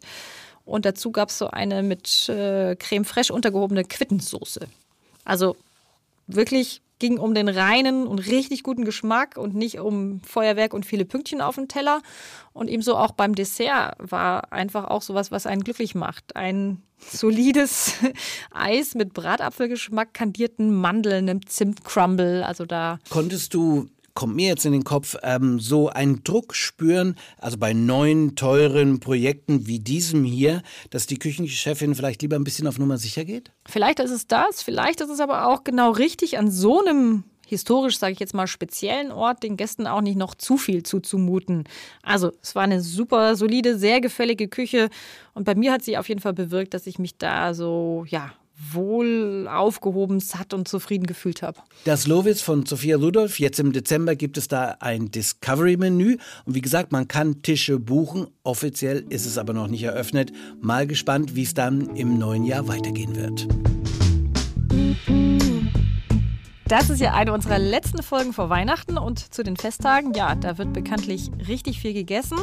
Und 0.65 0.85
dazu 0.85 1.11
gab 1.11 1.29
es 1.29 1.39
so 1.39 1.47
eine 1.47 1.81
mit 1.81 2.29
äh, 2.29 2.75
Creme 2.75 3.05
fraiche 3.05 3.33
untergehobene 3.33 3.85
Quittenssoße. 3.85 4.67
Also 5.23 5.57
wirklich 6.27 6.83
ging 6.99 7.17
um 7.17 7.33
den 7.33 7.49
reinen 7.49 8.07
und 8.07 8.19
richtig 8.19 8.63
guten 8.63 8.85
Geschmack 8.85 9.37
und 9.37 9.53
nicht 9.53 9.79
um 9.79 10.21
Feuerwerk 10.21 10.73
und 10.73 10.85
viele 10.85 11.05
Pünktchen 11.05 11.41
auf 11.41 11.55
dem 11.55 11.67
Teller. 11.67 12.01
Und 12.53 12.69
ebenso 12.69 12.95
auch 12.95 13.11
beim 13.11 13.35
Dessert 13.35 13.95
war 13.99 14.53
einfach 14.53 14.85
auch 14.85 15.01
sowas, 15.01 15.31
was 15.31 15.45
einen 15.45 15.63
glücklich 15.63 15.95
macht. 15.95 16.35
Ein 16.35 16.81
solides 16.99 17.95
Eis 18.51 18.95
mit 18.95 19.13
Bratapfelgeschmack, 19.13 20.13
kandierten 20.13 20.73
Mandeln, 20.73 21.29
einem 21.29 21.45
Zimtcrumble. 21.45 22.43
Also 22.43 22.65
da. 22.65 22.99
Konntest 23.09 23.53
du 23.53 23.89
kommt 24.15 24.35
mir 24.35 24.47
jetzt 24.47 24.65
in 24.65 24.71
den 24.71 24.83
Kopf, 24.83 25.15
ähm, 25.21 25.59
so 25.59 25.89
einen 25.89 26.23
Druck 26.23 26.55
spüren, 26.55 27.15
also 27.37 27.57
bei 27.57 27.73
neuen, 27.73 28.35
teuren 28.35 28.99
Projekten 28.99 29.67
wie 29.67 29.79
diesem 29.79 30.23
hier, 30.23 30.63
dass 30.89 31.05
die 31.05 31.19
Küchenchefin 31.19 31.93
vielleicht 31.93 32.21
lieber 32.21 32.37
ein 32.37 32.43
bisschen 32.43 32.65
auf 32.65 32.79
Nummer 32.79 32.97
sicher 32.97 33.25
geht? 33.25 33.51
Vielleicht 33.67 33.99
ist 33.99 34.11
es 34.11 34.25
das, 34.25 34.63
vielleicht 34.63 35.01
ist 35.01 35.09
es 35.09 35.19
aber 35.19 35.47
auch 35.47 35.63
genau 35.63 35.91
richtig, 35.91 36.37
an 36.39 36.49
so 36.49 36.83
einem 36.83 37.25
historisch, 37.45 37.99
sage 37.99 38.13
ich 38.13 38.19
jetzt 38.19 38.33
mal, 38.33 38.47
speziellen 38.47 39.11
Ort 39.11 39.43
den 39.43 39.57
Gästen 39.57 39.85
auch 39.85 40.01
nicht 40.01 40.17
noch 40.17 40.33
zu 40.33 40.57
viel 40.57 40.83
zuzumuten. 40.83 41.65
Also 42.01 42.31
es 42.41 42.55
war 42.55 42.63
eine 42.63 42.81
super 42.81 43.35
solide, 43.35 43.77
sehr 43.77 44.01
gefällige 44.01 44.47
Küche 44.47 44.89
und 45.33 45.43
bei 45.43 45.55
mir 45.55 45.71
hat 45.71 45.83
sie 45.83 45.97
auf 45.97 46.09
jeden 46.09 46.21
Fall 46.21 46.33
bewirkt, 46.33 46.73
dass 46.73 46.87
ich 46.87 46.99
mich 46.99 47.17
da 47.17 47.53
so, 47.53 48.05
ja, 48.07 48.33
wohl 48.71 49.47
aufgehoben, 49.51 50.19
satt 50.19 50.53
und 50.53 50.67
zufrieden 50.67 51.05
gefühlt 51.07 51.41
habe. 51.41 51.59
Das 51.83 52.07
Lovitz 52.07 52.41
von 52.41 52.65
Sophia 52.65 52.97
Rudolph. 52.97 53.39
Jetzt 53.39 53.59
im 53.59 53.73
Dezember 53.73 54.15
gibt 54.15 54.37
es 54.37 54.47
da 54.47 54.77
ein 54.79 55.11
Discovery-Menü. 55.11 56.17
Und 56.45 56.55
wie 56.55 56.61
gesagt, 56.61 56.91
man 56.91 57.07
kann 57.07 57.41
Tische 57.41 57.79
buchen. 57.79 58.27
Offiziell 58.43 59.05
ist 59.09 59.25
es 59.25 59.37
aber 59.37 59.53
noch 59.53 59.67
nicht 59.67 59.83
eröffnet. 59.83 60.31
Mal 60.61 60.87
gespannt, 60.87 61.35
wie 61.35 61.43
es 61.43 61.53
dann 61.53 61.95
im 61.95 62.17
neuen 62.17 62.45
Jahr 62.45 62.67
weitergehen 62.67 63.15
wird. 63.15 63.47
Das 66.67 66.89
ist 66.89 66.99
ja 66.99 67.13
eine 67.13 67.31
unserer 67.31 67.59
letzten 67.59 68.01
Folgen 68.01 68.33
vor 68.33 68.49
Weihnachten 68.49 68.97
und 68.97 69.33
zu 69.33 69.43
den 69.43 69.55
Festtagen. 69.55 70.13
Ja, 70.15 70.33
da 70.33 70.57
wird 70.57 70.73
bekanntlich 70.73 71.29
richtig 71.47 71.79
viel 71.79 71.93
gegessen, 71.93 72.37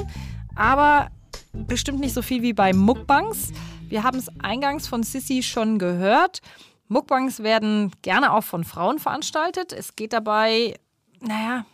aber 0.54 1.08
bestimmt 1.52 1.98
nicht 1.98 2.14
so 2.14 2.22
viel 2.22 2.42
wie 2.42 2.52
bei 2.52 2.72
Mukbangs. 2.72 3.52
Wir 3.92 4.04
haben 4.04 4.18
es 4.18 4.28
eingangs 4.38 4.86
von 4.86 5.02
Sissy 5.02 5.42
schon 5.42 5.78
gehört. 5.78 6.40
Mukbangs 6.88 7.42
werden 7.42 7.92
gerne 8.00 8.32
auch 8.32 8.42
von 8.42 8.64
Frauen 8.64 8.98
veranstaltet. 8.98 9.74
Es 9.74 9.96
geht 9.96 10.14
dabei, 10.14 10.76
naja, 11.20 11.66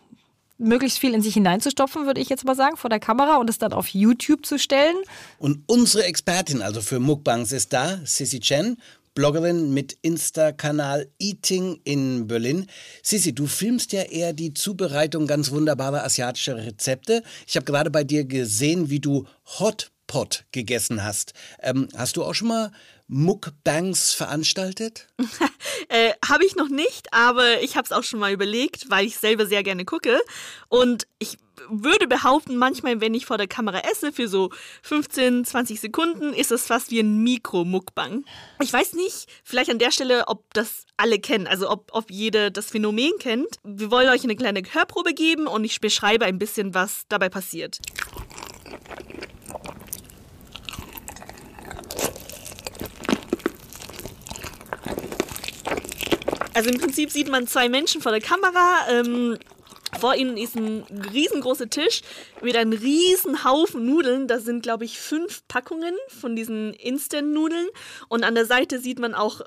möglichst 0.57 0.99
viel 0.99 1.13
in 1.13 1.21
sich 1.21 1.35
hineinzustopfen, 1.35 2.05
würde 2.05 2.19
ich 2.19 2.27
jetzt 2.27 2.43
mal 2.43 2.57
sagen, 2.57 2.75
vor 2.75 2.89
der 2.89 2.99
Kamera 2.99 3.37
und 3.37 3.49
es 3.49 3.57
dann 3.57 3.71
auf 3.71 3.87
YouTube 3.87 4.45
zu 4.45 4.59
stellen. 4.59 4.97
Und 5.37 5.63
unsere 5.67 6.03
Expertin 6.03 6.61
also 6.61 6.81
für 6.81 6.99
Mukbangs 6.99 7.53
ist 7.53 7.71
da, 7.71 8.01
Sissy 8.03 8.41
Chen, 8.41 8.75
Bloggerin 9.13 9.73
mit 9.73 9.97
Insta-Kanal 10.01 11.07
Eating 11.19 11.79
in 11.85 12.27
Berlin. 12.27 12.67
Sissi, 13.01 13.33
du 13.33 13.47
filmst 13.47 13.93
ja 13.93 14.01
eher 14.01 14.33
die 14.33 14.53
Zubereitung 14.53 15.25
ganz 15.25 15.51
wunderbarer 15.51 16.03
asiatischer 16.03 16.57
Rezepte. 16.57 17.23
Ich 17.47 17.55
habe 17.55 17.65
gerade 17.65 17.89
bei 17.89 18.03
dir 18.03 18.25
gesehen, 18.25 18.89
wie 18.89 18.99
du 18.99 19.25
Hot 19.59 19.89
Pot 20.09 20.43
gegessen 20.51 21.03
hast. 21.03 21.33
Ähm, 21.61 21.87
hast 21.95 22.17
du 22.17 22.23
auch 22.23 22.33
schon 22.33 22.49
mal 22.49 22.71
Mukbangs 23.07 24.13
veranstaltet? 24.13 25.07
äh, 25.89 26.13
habe 26.27 26.45
ich 26.45 26.55
noch 26.55 26.67
nicht, 26.67 27.13
aber 27.13 27.61
ich 27.61 27.77
habe 27.77 27.85
es 27.85 27.91
auch 27.91 28.03
schon 28.03 28.19
mal 28.19 28.33
überlegt, 28.33 28.89
weil 28.89 29.05
ich 29.05 29.17
selber 29.17 29.45
sehr 29.45 29.61
gerne 29.61 29.85
gucke. 29.85 30.19
Und 30.67 31.07
ich 31.19 31.37
würde 31.69 32.07
behaupten, 32.07 32.57
manchmal, 32.57 33.01
wenn 33.01 33.13
ich 33.13 33.27
vor 33.27 33.37
der 33.37 33.47
Kamera 33.47 33.81
esse, 33.91 34.11
für 34.11 34.27
so 34.27 34.49
15, 34.81 35.45
20 35.45 35.79
Sekunden, 35.79 36.33
ist 36.33 36.51
es 36.51 36.65
fast 36.65 36.89
wie 36.89 37.01
ein 37.01 37.21
Mikro-Mukbang. 37.21 38.25
Ich 38.61 38.73
weiß 38.73 38.93
nicht, 38.93 39.27
vielleicht 39.43 39.69
an 39.69 39.79
der 39.79 39.91
Stelle, 39.91 40.27
ob 40.27 40.51
das 40.55 40.85
alle 40.97 41.19
kennen, 41.19 41.45
also 41.45 41.69
ob, 41.69 41.89
ob 41.91 42.09
jeder 42.09 42.49
das 42.49 42.71
Phänomen 42.71 43.11
kennt. 43.19 43.57
Wir 43.63 43.91
wollen 43.91 44.09
euch 44.09 44.23
eine 44.23 44.35
kleine 44.35 44.63
Hörprobe 44.63 45.13
geben 45.13 45.45
und 45.45 45.65
ich 45.65 45.79
beschreibe 45.79 46.25
ein 46.25 46.39
bisschen, 46.39 46.73
was 46.73 47.03
dabei 47.09 47.29
passiert. 47.29 47.79
Also 56.59 56.71
im 56.71 56.77
Prinzip 56.77 57.09
sieht 57.09 57.29
man 57.29 57.47
zwei 57.47 57.69
Menschen 57.69 58.01
vor 58.01 58.11
der 58.11 58.19
Kamera. 58.19 58.85
Ähm, 58.89 59.37
vor 59.97 60.15
ihnen 60.15 60.35
ist 60.35 60.57
ein 60.57 60.83
riesengroßer 61.13 61.69
Tisch 61.69 62.01
mit 62.41 62.57
einem 62.57 62.73
riesen 62.73 63.45
Haufen 63.45 63.85
Nudeln. 63.85 64.27
Das 64.27 64.43
sind, 64.43 64.61
glaube 64.61 64.83
ich, 64.83 64.99
fünf 64.99 65.47
Packungen 65.47 65.95
von 66.09 66.35
diesen 66.35 66.73
Instant-Nudeln. 66.73 67.69
Und 68.09 68.25
an 68.25 68.35
der 68.35 68.43
Seite 68.43 68.81
sieht 68.81 68.99
man 68.99 69.13
auch 69.13 69.39
äh, 69.39 69.45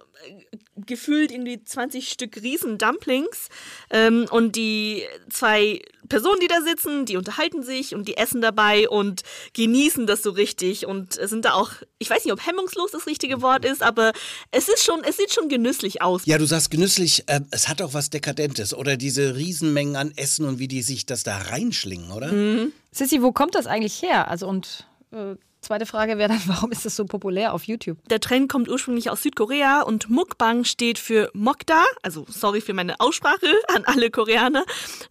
gefühlt 0.87 1.33
irgendwie 1.33 1.63
20 1.63 2.09
Stück 2.09 2.43
riesen 2.43 2.79
Dumplings. 2.79 3.51
Ähm, 3.91 4.27
und 4.31 4.57
die 4.57 5.03
zwei 5.29 5.83
Personen, 6.13 6.41
die 6.43 6.47
da 6.47 6.61
sitzen, 6.61 7.07
die 7.07 7.17
unterhalten 7.17 7.63
sich 7.63 7.95
und 7.95 8.07
die 8.07 8.19
essen 8.19 8.43
dabei 8.43 8.87
und 8.87 9.23
genießen 9.55 10.07
das 10.07 10.23
so 10.23 10.29
richtig 10.29 10.85
und 10.85 11.15
sind 11.15 11.47
da 11.47 11.55
auch, 11.55 11.71
ich 11.99 12.11
weiß 12.11 12.27
nicht, 12.27 12.35
ob 12.35 12.47
hemmungslos 12.47 12.91
das 12.91 13.07
richtige 13.07 13.41
Wort 13.41 13.65
ist, 13.65 13.83
aber 13.83 14.13
es 14.51 14.69
ist 14.69 14.85
schon, 14.85 15.03
es 15.05 15.17
sieht 15.17 15.33
schon 15.33 15.49
genüsslich 15.49 16.03
aus. 16.03 16.27
Ja, 16.27 16.37
du 16.37 16.45
sagst 16.45 16.71
genüsslich, 16.71 17.25
äh, 17.29 17.41
es 17.51 17.67
hat 17.69 17.81
auch 17.81 17.95
was 17.95 18.11
Dekadentes 18.11 18.75
oder 18.75 18.99
diese 18.99 19.37
Riesenmengen 19.37 19.97
an 19.97 20.13
Essen 20.15 20.45
und 20.45 20.59
wie 20.59 20.69
die 20.69 20.83
sich 20.83 21.07
das 21.07 21.23
da 21.23 21.39
reinschlingen, 21.39 22.13
oder? 22.13 22.31
Mhm. 22.31 22.73
Sissy, 22.91 23.23
wo 23.23 23.33
kommt 23.33 23.55
das 23.55 23.67
eigentlich 23.67 24.03
her? 24.03 24.29
Also 24.29 24.47
und 24.49 24.87
äh, 25.13 25.37
Zweite 25.63 25.87
Frage 25.87 26.19
wäre 26.19 26.29
dann, 26.29 26.43
warum 26.47 26.73
ist 26.73 26.85
das 26.85 26.97
so 26.97 27.05
populär 27.05 27.55
auf 27.55 27.65
YouTube? 27.65 27.97
Der 28.09 28.19
Trend 28.19 28.51
kommt 28.51 28.69
ursprünglich 28.69 29.11
aus 29.11 29.23
Südkorea 29.23 29.83
und 29.83 30.11
Mukbang 30.11 30.65
steht 30.65 30.99
für 30.99 31.31
Mokda, 31.35 31.85
also 32.03 32.27
sorry 32.29 32.61
für 32.61 32.75
meine 32.75 32.99
Aussprache 32.99 33.47
an 33.73 33.85
alle 33.85 34.11
Koreaner. 34.11 34.65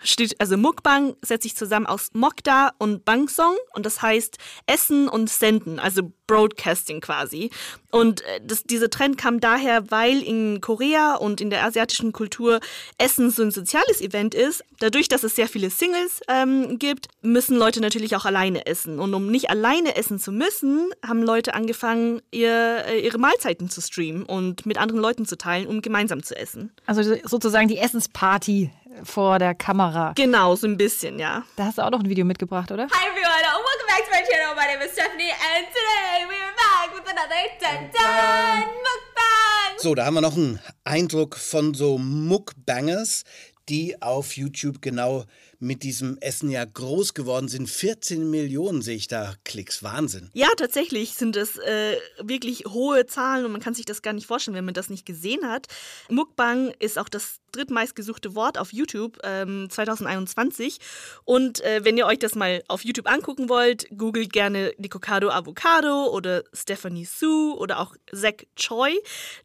Steht, 0.04 0.40
also 0.42 0.58
Mukbang 0.58 1.16
setzt 1.22 1.44
sich 1.44 1.56
zusammen 1.56 1.86
aus 1.86 2.10
Mokda 2.14 2.74
und 2.80 3.06
Bangsong 3.06 3.56
und 3.74 3.86
das 3.86 4.02
heißt 4.02 4.38
Essen 4.66 5.08
und 5.08 5.30
Senden, 5.30 5.80
also 5.80 6.12
Broadcasting 6.32 7.02
quasi. 7.02 7.50
Und 7.92 8.22
äh, 8.22 8.40
das, 8.42 8.64
dieser 8.64 8.90
Trend 8.90 9.18
kam 9.18 9.42
daher, 9.42 9.92
weil 9.92 10.24
in 10.24 10.62
Korea 10.62 11.16
und 11.16 11.42
in 11.42 11.50
der 11.50 11.66
asiatischen 11.66 12.14
Kultur 12.14 12.62
Essen 12.98 13.32
so 13.32 13.44
ein 13.44 13.52
soziales 13.52 14.00
Event 14.00 14.34
ist. 14.34 14.64
Dadurch, 14.80 15.10
dass 15.10 15.24
es 15.24 15.36
sehr 15.36 15.50
viele 15.50 15.70
Singles 15.70 16.22
ähm, 16.30 16.80
gibt, 16.80 17.10
müssen 17.22 17.58
Leute 17.58 17.82
natürlich 17.82 18.16
auch 18.16 18.24
alleine 18.24 18.66
essen. 18.66 19.00
Und 19.00 19.14
um 19.14 19.28
nicht 19.28 19.50
alleine 19.50 19.98
essen 19.98 20.20
zu 20.20 20.32
müssen, 20.32 20.90
haben 21.06 21.22
Leute 21.22 21.54
angefangen, 21.54 22.22
ihr, 22.32 22.86
äh, 22.88 23.02
ihre 23.02 23.18
Mahlzeiten 23.18 23.70
zu 23.70 23.82
streamen 23.82 24.24
und 24.24 24.66
mit 24.66 24.78
anderen 24.78 25.02
Leuten 25.02 25.26
zu 25.26 25.38
teilen, 25.38 25.68
um 25.68 25.82
gemeinsam 25.82 26.24
zu 26.24 26.38
essen. 26.38 26.72
Also 26.86 27.18
sozusagen 27.26 27.68
die 27.68 27.78
Essensparty 27.78 28.72
vor 29.04 29.40
der 29.40 29.56
Kamera. 29.56 30.14
Genau, 30.16 30.56
so 30.56 30.68
ein 30.68 30.78
bisschen, 30.78 31.20
ja. 31.20 31.44
Da 31.56 31.66
hast 31.66 31.78
du 31.78 31.82
auch 31.82 31.92
noch 31.92 32.00
ein 32.00 32.10
Video 32.10 32.26
mitgebracht, 32.26 32.72
oder? 32.72 32.84
Hi 32.84 33.08
everyone, 33.10 33.44
welcome 33.44 33.88
back 33.88 34.06
to 34.06 34.12
my 34.12 34.24
channel. 34.30 34.56
My 34.56 34.68
name 34.68 34.86
is 34.86 34.92
Stephanie 34.94 35.32
and 35.32 35.68
today 35.68 36.26
we're 36.28 36.56
back 36.56 36.94
with 36.94 37.10
another 37.10 37.50
Dun 37.60 37.90
Dun 37.92 38.70
Mukbang. 38.70 39.80
So, 39.80 39.96
da 39.96 40.06
haben 40.06 40.16
wir 40.16 40.22
noch 40.22 40.36
einen 40.36 40.60
Eindruck 40.84 41.38
von 41.38 41.74
so 41.74 41.98
Mukbangers, 41.98 43.24
die 43.70 44.02
auf 44.02 44.36
YouTube 44.38 44.82
genau 44.82 45.26
mit 45.62 45.84
diesem 45.84 46.18
Essen 46.18 46.50
ja 46.50 46.66
groß 46.66 47.14
geworden 47.14 47.48
sind. 47.48 47.70
14 47.70 48.30
Millionen 48.30 48.82
sehe 48.82 48.96
ich 48.96 49.08
da 49.08 49.36
Klicks. 49.46 49.84
Wahnsinn. 49.84 50.30
Ja, 50.34 50.48
tatsächlich 50.58 51.14
sind 51.14 51.36
das 51.36 51.58
äh, 51.58 51.98
wirklich 52.20 52.66
hohe 52.68 53.06
Zahlen 53.06 53.46
und 53.46 53.52
man 53.52 53.62
kann 53.62 53.76
sich 53.76 53.86
das 53.86 54.02
gar 54.02 54.14
nicht 54.14 54.26
vorstellen, 54.26 54.56
wenn 54.56 54.66
man 54.66 54.74
das 54.74 54.90
nicht 54.90 55.06
gesehen 55.06 55.48
hat. 55.48 55.68
Mukbang 56.10 56.74
ist 56.80 56.98
auch 56.98 57.10
das 57.10 57.42
drittmeistgesuchte 57.52 58.36
Wort 58.36 58.58
auf 58.58 58.74
YouTube 58.74 59.20
ähm, 59.24 59.70
2021. 59.70 60.80
Und 61.26 61.62
äh, 61.62 61.84
wenn 61.84 61.98
ihr 61.98 62.06
euch 62.06 62.20
das 62.20 62.36
mal 62.36 62.64
auf 62.68 62.84
YouTube 62.84 63.10
angucken 63.10 63.50
wollt, 63.50 63.88
googelt 63.96 64.34
gerne 64.34 64.74
Nicocado 64.78 65.30
Avocado 65.30 66.08
oder 66.08 66.44
Stephanie 66.54 67.06
Sue 67.06 67.56
oder 67.58 67.80
auch 67.80 67.96
Zach 68.14 68.46
Choi, 68.56 68.94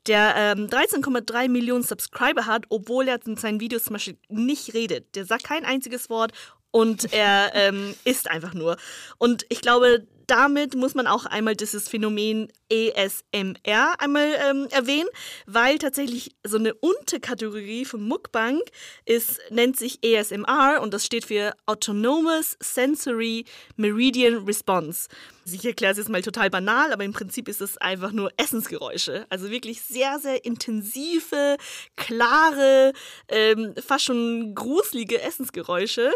der 0.07 0.35
ähm, 0.37 0.67
13,3 0.69 1.49
Millionen 1.49 1.83
Subscriber 1.83 2.47
hat, 2.47 2.65
obwohl 2.69 3.09
er 3.09 3.19
in 3.27 3.37
seinen 3.37 3.61
Videos 3.61 3.85
zum 3.85 3.95
Beispiel 3.95 4.19
nicht 4.29 4.75
redet. 4.75 5.15
Der 5.15 5.25
sagt 5.25 5.45
kein 5.45 5.65
einziges 5.65 6.06
Wort 6.11 6.33
und 6.71 7.13
er 7.13 7.53
ähm, 7.55 7.95
isst 8.05 8.29
einfach 8.31 8.55
nur. 8.55 8.77
Und 9.19 9.47
ich 9.49 9.61
glaube, 9.61 10.07
damit 10.27 10.75
muss 10.75 10.95
man 10.95 11.07
auch 11.07 11.25
einmal 11.27 11.57
dieses 11.57 11.89
Phänomen 11.89 12.49
ASMR 12.73 14.01
einmal 14.01 14.35
ähm, 14.49 14.69
erwähnen, 14.71 15.09
weil 15.47 15.79
tatsächlich 15.79 16.35
so 16.45 16.59
eine 16.59 16.75
Unterkategorie 16.75 17.85
von 17.85 18.03
Mukbang 18.03 18.61
ist, 19.05 19.39
nennt 19.51 19.77
sich 19.77 20.01
ASMR 20.05 20.81
und 20.83 20.93
das 20.93 21.07
steht 21.07 21.27
für 21.27 21.55
Autonomous 21.67 22.57
Sensory 22.61 23.45
Meridian 23.77 24.45
Response. 24.45 25.09
Ich 25.45 25.65
erkläre 25.65 25.93
es 25.93 25.99
jetzt 25.99 26.09
mal 26.09 26.23
total 26.23 26.51
banal, 26.51 26.93
aber 26.93 27.05
im 27.05 27.13
Prinzip 27.13 27.49
ist 27.49 27.61
es 27.61 27.77
einfach 27.79 28.11
nur 28.11 28.31
Essensgeräusche. 28.37 29.27
Also 29.29 29.51
wirklich 29.51 29.81
sehr, 29.81 30.19
sehr 30.19 30.45
intensive, 30.45 31.57
klare, 31.95 32.93
ähm, 33.29 33.75
fast 33.81 34.07
schon 34.07 34.57
gruselige 34.57 35.23
Essensgeräusche. 35.23 36.13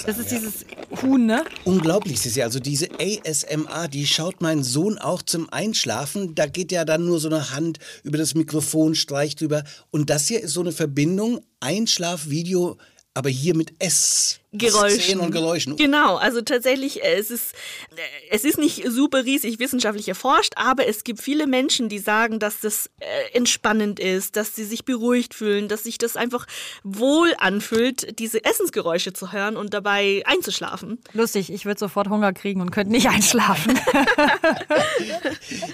Sagen. 0.00 0.16
Das 0.16 0.18
ist 0.18 0.30
dieses 0.30 0.64
Huhn, 1.02 1.26
ne? 1.26 1.44
Unglaublich, 1.64 2.20
Sissi. 2.20 2.42
Also 2.42 2.60
diese 2.60 2.88
ASMR, 3.00 3.88
die 3.88 4.06
schaut 4.06 4.40
mein 4.40 4.62
Sohn 4.62 4.98
auch 4.98 5.22
zum 5.22 5.52
Einschlafen. 5.52 6.34
Da 6.34 6.46
geht 6.46 6.72
ja 6.72 6.84
dann 6.84 7.04
nur 7.04 7.20
so 7.20 7.28
eine 7.28 7.50
Hand 7.50 7.78
über 8.02 8.18
das 8.18 8.34
Mikrofon, 8.34 8.94
streicht 8.94 9.40
drüber. 9.40 9.64
Und 9.90 10.10
das 10.10 10.26
hier 10.26 10.40
ist 10.40 10.52
so 10.52 10.60
eine 10.60 10.72
Verbindung, 10.72 11.40
Einschlafvideo, 11.60 12.78
aber 13.14 13.30
hier 13.30 13.56
mit 13.56 13.74
S. 13.78 14.39
Geräuschen. 14.52 15.00
Szenen 15.00 15.20
und 15.20 15.30
Geräuschen. 15.30 15.76
Genau, 15.76 16.16
also 16.16 16.40
tatsächlich, 16.40 17.04
äh, 17.04 17.14
es 17.14 17.30
ist, 17.30 17.52
äh, 17.94 18.00
es 18.30 18.44
ist 18.44 18.58
nicht 18.58 18.82
super 18.88 19.24
riesig 19.24 19.60
wissenschaftlich 19.60 20.08
erforscht, 20.08 20.54
aber 20.56 20.88
es 20.88 21.04
gibt 21.04 21.20
viele 21.20 21.46
Menschen, 21.46 21.88
die 21.88 22.00
sagen, 22.00 22.40
dass 22.40 22.58
das 22.58 22.90
äh, 22.98 23.06
entspannend 23.32 24.00
ist, 24.00 24.34
dass 24.34 24.56
sie 24.56 24.64
sich 24.64 24.84
beruhigt 24.84 25.34
fühlen, 25.34 25.68
dass 25.68 25.84
sich 25.84 25.98
das 25.98 26.16
einfach 26.16 26.46
wohl 26.82 27.32
anfühlt, 27.38 28.18
diese 28.18 28.44
Essensgeräusche 28.44 29.12
zu 29.12 29.32
hören 29.32 29.56
und 29.56 29.72
dabei 29.72 30.24
einzuschlafen. 30.26 30.98
Lustig, 31.12 31.52
ich 31.52 31.64
würde 31.64 31.78
sofort 31.78 32.08
Hunger 32.08 32.32
kriegen 32.32 32.60
und 32.60 32.72
könnte 32.72 32.90
nicht 32.90 33.08
einschlafen. 33.08 33.78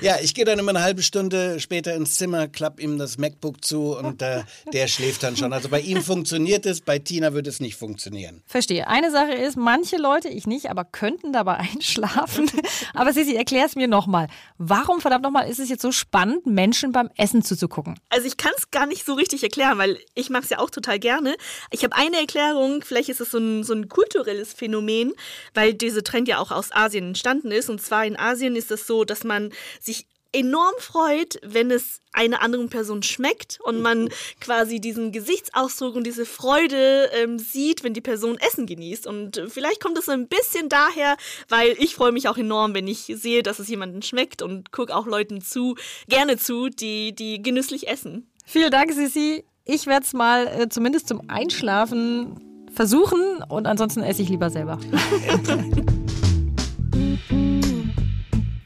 Ja, 0.03 0.17
ich 0.23 0.35
gehe 0.35 0.45
dann 0.45 0.59
immer 0.59 0.71
eine 0.71 0.83
halbe 0.83 1.03
Stunde 1.03 1.61
später 1.61 1.95
ins 1.95 2.17
Zimmer, 2.17 2.49
klapp 2.49 2.81
ihm 2.81 2.99
das 2.99 3.17
MacBook 3.17 3.65
zu 3.65 3.97
und 3.97 4.21
äh, 4.21 4.43
der 4.73 4.87
schläft 4.89 5.23
dann 5.23 5.37
schon. 5.37 5.53
Also 5.53 5.69
bei 5.69 5.81
ihm 5.81 6.03
funktioniert 6.03 6.67
es, 6.67 6.81
bei 6.83 6.99
Tina 6.99 7.33
wird 7.33 7.47
es 7.47 7.61
nicht 7.61 7.77
funktionieren. 7.77 8.43
Verstehe. 8.47 8.66
Eine 8.69 9.11
Sache 9.11 9.33
ist, 9.33 9.57
manche 9.57 9.97
Leute, 9.97 10.29
ich 10.29 10.47
nicht, 10.47 10.71
aber 10.71 10.85
könnten 10.85 11.33
dabei 11.33 11.57
einschlafen. 11.75 12.51
aber 12.95 13.13
Sissi, 13.13 13.35
erklär 13.35 13.67
es 13.67 13.77
mir 13.77 13.89
nochmal. 13.89 14.29
Warum, 14.59 15.01
verdammt 15.01 15.25
nochmal, 15.25 15.49
ist 15.49 15.59
es 15.59 15.69
jetzt 15.69 15.83
so 15.83 15.93
spannend, 15.93 16.47
Menschen 16.47 16.93
beim 16.93 17.11
Essen 17.17 17.43
zuzugucken? 17.43 17.99
Also 18.09 18.27
ich 18.27 18.37
kann 18.37 18.53
es 18.57 18.71
gar 18.71 18.87
nicht 18.87 19.05
so 19.05 19.15
richtig 19.15 19.43
erklären, 19.43 19.79
weil 19.79 19.99
ich 20.15 20.31
mache 20.31 20.45
es 20.45 20.51
ja 20.51 20.59
auch 20.59 20.71
total 20.71 20.99
gerne. 20.99 21.37
Ich 21.71 21.85
habe 21.85 21.97
eine 21.97 22.19
Erklärung, 22.19 22.83
vielleicht 22.83 23.09
ist 23.09 23.21
es 23.21 23.31
so 23.31 23.39
ein, 23.39 23.65
so 23.65 23.75
ein 23.75 23.89
kulturelles 23.89 24.53
Phänomen, 24.53 25.13
weil 25.55 25.75
dieser 25.75 26.03
Trend 26.03 26.29
ja 26.29 26.39
auch 26.39 26.51
aus 26.51 26.73
Asien 26.73 27.09
entstanden 27.09 27.51
ist. 27.51 27.71
Und 27.71 27.81
zwar 27.81 28.05
in 28.05 28.19
Asien 28.19 28.57
ist 28.57 28.71
es 28.71 28.87
so, 28.87 29.05
dass 29.05 29.25
man 29.25 29.53
sich 29.81 30.07
enorm 30.37 30.75
freut, 30.79 31.39
wenn 31.43 31.71
es 31.71 32.03
einer 32.13 32.43
anderen 32.43 32.69
Person 32.69 33.03
schmeckt 33.03 33.59
und 33.63 33.81
man 33.81 34.11
quasi 34.41 34.81
diesen 34.81 35.13
Gesichtsausdruck 35.13 35.95
und 35.95 36.07
diese 36.07 36.27
Freude 36.27 37.11
ähm, 37.15 37.39
sieht, 37.39 37.85
wenn 37.85 37.95
die 37.95 38.01
Person 38.01 38.39
Essen 38.39 38.67
genießt. 38.67 39.07
Und 39.07 39.43
vielleicht 39.49 39.83
kommt 39.83 39.99
es 39.99 40.07
so 40.07 40.13
ein 40.13 40.29
bisschen 40.29 40.69
daher, 40.69 41.17
weil 41.49 41.75
ich 41.79 41.95
freue 41.95 42.13
mich 42.13 42.29
auch 42.29 42.37
enorm, 42.37 42.75
wenn 42.75 42.87
ich 42.87 43.13
sehe, 43.15 43.43
dass 43.43 43.59
es 43.59 43.69
jemandem 43.69 44.03
schmeckt 44.03 44.43
und 44.43 44.73
gucke 44.73 44.95
auch 44.95 45.07
Leuten 45.07 45.41
zu, 45.41 45.77
gerne 46.09 46.37
zu, 46.37 46.69
die, 46.69 47.15
die 47.15 47.43
genüsslich 47.43 47.89
essen. 47.89 48.31
Vielen 48.45 48.71
Dank, 48.71 48.93
Sissi. 48.93 49.45
Ich 49.65 49.87
werde 49.87 50.05
es 50.05 50.13
mal 50.13 50.47
äh, 50.47 50.69
zumindest 50.69 51.09
zum 51.09 51.29
Einschlafen 51.29 52.69
versuchen 52.73 53.43
und 53.49 53.67
ansonsten 53.67 54.03
esse 54.03 54.23
ich 54.23 54.29
lieber 54.29 54.51
selber. 54.51 54.79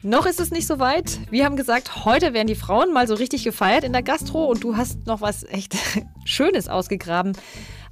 Noch 0.03 0.25
ist 0.25 0.39
es 0.39 0.49
nicht 0.49 0.65
so 0.65 0.79
weit. 0.79 1.19
Wir 1.29 1.45
haben 1.45 1.55
gesagt, 1.55 2.05
heute 2.05 2.33
werden 2.33 2.47
die 2.47 2.55
Frauen 2.55 2.91
mal 2.91 3.07
so 3.07 3.13
richtig 3.13 3.43
gefeiert 3.43 3.83
in 3.83 3.93
der 3.93 4.01
Gastro 4.01 4.45
und 4.45 4.63
du 4.63 4.75
hast 4.75 5.05
noch 5.05 5.21
was 5.21 5.43
echt 5.43 5.75
Schönes 6.25 6.67
ausgegraben. 6.67 7.33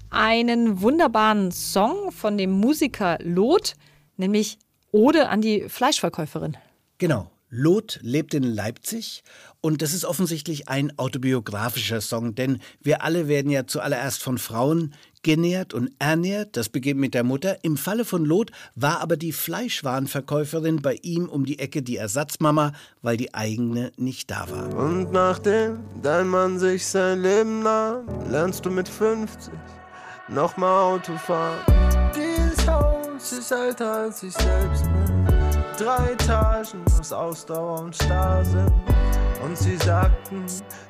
Einen 0.10 0.82
wunderbaren 0.82 1.52
Song 1.52 2.12
von 2.12 2.36
dem 2.36 2.50
Musiker 2.50 3.20
Lot, 3.22 3.76
nämlich 4.18 4.58
Ode 4.92 5.30
an 5.30 5.42
die 5.42 5.70
Fleischverkäuferin. 5.70 6.58
Genau. 6.98 7.30
Loth 7.50 8.00
lebt 8.02 8.34
in 8.34 8.44
Leipzig 8.44 9.24
und 9.62 9.82
das 9.82 9.94
ist 9.94 10.06
offensichtlich 10.06 10.70
ein 10.70 10.98
autobiografischer 10.98 12.00
Song, 12.00 12.36
denn 12.36 12.60
wir 12.82 13.04
alle 13.04 13.28
werden 13.28 13.52
ja 13.52 13.66
zuallererst 13.66 14.22
von 14.22 14.38
Frauen 14.38 14.94
genährt 15.24 15.74
und 15.74 15.92
ernährt. 16.00 16.56
Das 16.56 16.70
beginnt 16.70 17.00
mit 17.00 17.14
der 17.14 17.24
Mutter. 17.24 17.58
Im 17.64 17.76
Falle 17.76 18.06
von 18.06 18.24
Loth 18.24 18.52
war 18.76 19.02
aber 19.02 19.18
die 19.18 19.32
Fleischwarenverkäuferin 19.32 20.82
bei 20.82 21.00
ihm 21.02 21.28
um 21.28 21.46
die 21.46 21.60
Ecke 21.60 21.82
die 21.82 21.98
Ersatzmama, 21.98 22.72
weil 23.02 23.18
die 23.18 23.34
eigene 23.34 23.92
nicht 23.98 24.32
da 24.32 24.50
war. 24.50 24.74
Und 24.76 25.12
nachdem 25.12 25.80
dein 26.02 26.28
Mann 26.28 26.60
sich 26.60 26.86
sein 26.86 27.22
Leben 27.22 27.64
nahm, 27.64 28.06
lernst 28.30 28.66
du 28.66 28.70
mit 28.70 28.88
50 28.88 29.54
nochmal 30.30 30.96
Auto 30.96 31.18
fahren. 31.18 31.60
Dieses 32.16 32.68
Haus 32.68 33.32
ist 33.32 33.52
älter 33.52 33.92
als 33.92 34.24
ich 34.24 34.34
selbst 34.34 34.84
bin. 34.84 35.09
Drei 35.80 36.12
Etagen 36.12 36.84
aus 37.00 37.14
Ausdauer 37.14 37.84
und 37.84 37.96
Starrsinn. 37.96 38.70
Und 39.42 39.58
sie 39.58 39.78
sagten, 39.78 40.44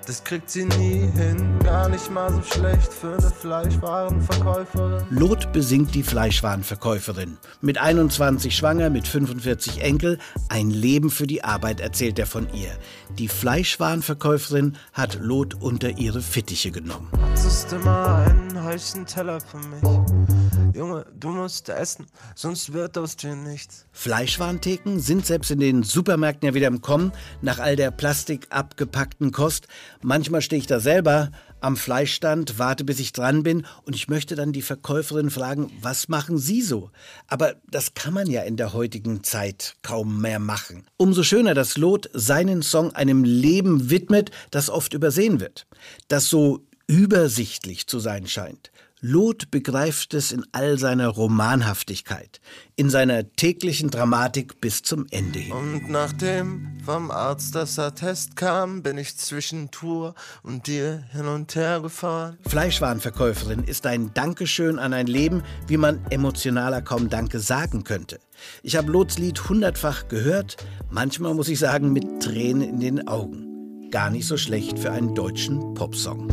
das 0.08 0.24
kriegt 0.24 0.50
sie 0.50 0.66
nie 0.66 1.08
hin. 1.16 1.60
Gar 1.64 1.90
nicht 1.90 2.10
mal 2.10 2.34
so 2.34 2.42
schlecht 2.42 2.92
für 2.92 3.14
eine 3.14 3.30
Fleischwarenverkäuferin. 3.30 5.06
Loth 5.12 5.54
besingt 5.54 5.94
die 5.94 6.02
Fleischwarenverkäuferin. 6.02 7.38
Mit 7.62 7.78
21 7.78 8.56
schwanger, 8.56 8.90
mit 8.90 9.08
45 9.08 9.84
Enkel, 9.84 10.18
ein 10.50 10.72
Leben 10.72 11.12
für 11.12 11.28
die 11.28 11.44
Arbeit 11.44 11.82
erzählt 11.82 12.18
er 12.18 12.26
von 12.26 12.48
ihr. 12.56 12.72
Die 13.20 13.28
Fleischwarenverkäuferin 13.28 14.76
hat 14.94 15.20
Loth 15.22 15.54
unter 15.62 16.00
ihre 16.00 16.22
Fittiche 16.22 16.72
genommen. 16.72 17.12
Hattest 17.22 17.72
immer 17.74 18.26
einen 18.26 18.64
heißen 18.64 19.06
Teller 19.06 19.40
für 19.40 19.58
mich. 19.58 20.39
Junge, 20.74 21.06
du 21.20 21.30
musst 21.30 21.68
essen, 21.70 22.06
sonst 22.36 22.74
wird 22.74 22.98
aus 22.98 23.16
dir 23.16 23.36
nichts. 23.36 23.86
Fleischwarentheken 23.92 25.00
sind 25.00 25.26
selbst 25.26 25.50
in 25.50 25.60
den 25.60 25.84
Supermärkten 25.84 26.48
ja 26.48 26.54
wieder 26.54 26.68
im 26.68 26.82
Kommen, 26.82 27.12
nach 27.42 27.60
all 27.60 27.76
der 27.76 27.92
Plastik 27.92 28.48
abgepackten 28.50 29.32
Kost. 29.32 29.68
Manchmal 30.02 30.42
stehe 30.42 30.60
ich 30.60 30.68
da 30.68 30.80
selber 30.80 31.32
am 31.60 31.76
Fleischstand, 31.76 32.60
warte 32.60 32.86
bis 32.86 33.00
ich 33.00 33.14
dran 33.14 33.44
bin 33.44 33.66
und 33.84 33.96
ich 33.96 34.08
möchte 34.08 34.36
dann 34.36 34.54
die 34.54 34.62
Verkäuferin 34.62 35.30
fragen, 35.30 35.72
was 35.82 36.08
machen 36.08 36.38
Sie 36.38 36.62
so? 36.62 36.92
Aber 37.28 37.56
das 37.70 37.94
kann 37.96 38.14
man 38.14 38.30
ja 38.30 38.44
in 38.44 38.56
der 38.56 38.74
heutigen 38.74 39.24
Zeit 39.24 39.76
kaum 39.82 40.22
mehr 40.22 40.40
machen. 40.40 40.86
Umso 40.98 41.24
schöner, 41.24 41.56
dass 41.56 41.78
Loth 41.78 42.10
seinen 42.14 42.62
Song 42.62 42.94
einem 42.94 43.24
Leben 43.24 43.90
widmet, 43.90 44.32
das 44.52 44.70
oft 44.70 44.94
übersehen 44.94 45.40
wird, 45.40 45.68
das 46.08 46.28
so 46.28 46.66
übersichtlich 46.88 47.88
zu 47.88 48.00
sein 48.00 48.28
scheint. 48.28 48.72
Loth 49.02 49.50
begreift 49.50 50.14
es 50.14 50.34
in 50.34 50.44
all 50.52 50.78
seiner 50.78 51.08
Romanhaftigkeit, 51.08 52.42
in 52.76 52.90
seiner 52.90 53.32
täglichen 53.32 53.90
Dramatik 53.90 54.60
bis 54.60 54.82
zum 54.82 55.06
Ende 55.10 55.40
hin. 55.40 55.54
Und 55.54 55.90
nachdem 55.90 56.78
vom 56.84 57.10
Arzt 57.10 57.56
das 57.56 57.80
Attest 57.80 58.36
kam, 58.36 58.84
bin 58.84 58.98
ich 58.98 59.16
zwischen 59.16 59.72
Tour 59.72 60.16
und 60.44 60.68
dir 60.68 61.06
hin 61.14 61.28
und 61.28 61.56
her 61.56 61.80
gefahren. 61.80 62.38
Fleischwarenverkäuferin 62.46 63.64
ist 63.64 63.86
ein 63.86 64.14
Dankeschön 64.14 64.80
an 64.80 64.92
ein 64.92 65.08
Leben, 65.08 65.44
wie 65.68 65.78
man 65.78 66.06
emotionaler 66.10 66.82
kaum 66.82 67.10
Danke 67.10 67.40
sagen 67.40 67.86
könnte. 67.86 68.20
Ich 68.64 68.76
habe 68.76 68.92
Loths 68.92 69.18
Lied 69.18 69.48
hundertfach 69.48 70.10
gehört, 70.10 70.58
manchmal 70.90 71.34
muss 71.36 71.48
ich 71.48 71.60
sagen 71.60 71.94
mit 71.94 72.22
Tränen 72.22 72.62
in 72.62 72.80
den 72.82 73.08
Augen. 73.08 73.90
Gar 73.92 74.10
nicht 74.10 74.28
so 74.28 74.36
schlecht 74.36 74.78
für 74.78 74.92
einen 74.92 75.16
deutschen 75.16 75.74
Popsong. 75.74 76.28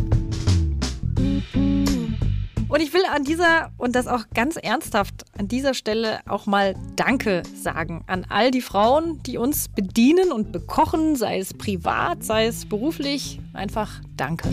Und 2.69 2.83
ich 2.83 2.93
will 2.93 3.03
an 3.15 3.23
dieser, 3.23 3.71
und 3.79 3.95
das 3.95 4.09
auch 4.09 4.25
ganz 4.35 4.57
ernsthaft, 4.57 5.25
an 5.39 5.47
dieser 5.47 5.73
Stelle 5.73 6.19
auch 6.27 6.47
mal 6.47 6.75
Danke 6.97 7.45
sagen 7.55 8.03
an 8.09 8.27
all 8.29 8.51
die 8.51 8.61
Frauen, 8.61 9.23
die 9.23 9.39
uns 9.39 9.69
bedienen 9.69 10.33
und 10.33 10.51
bekochen, 10.51 11.15
sei 11.15 11.39
es 11.39 11.55
privat, 11.55 12.25
sei 12.25 12.47
es 12.47 12.67
beruflich. 12.67 13.41
Einfach 13.53 14.01
Danke. 14.17 14.49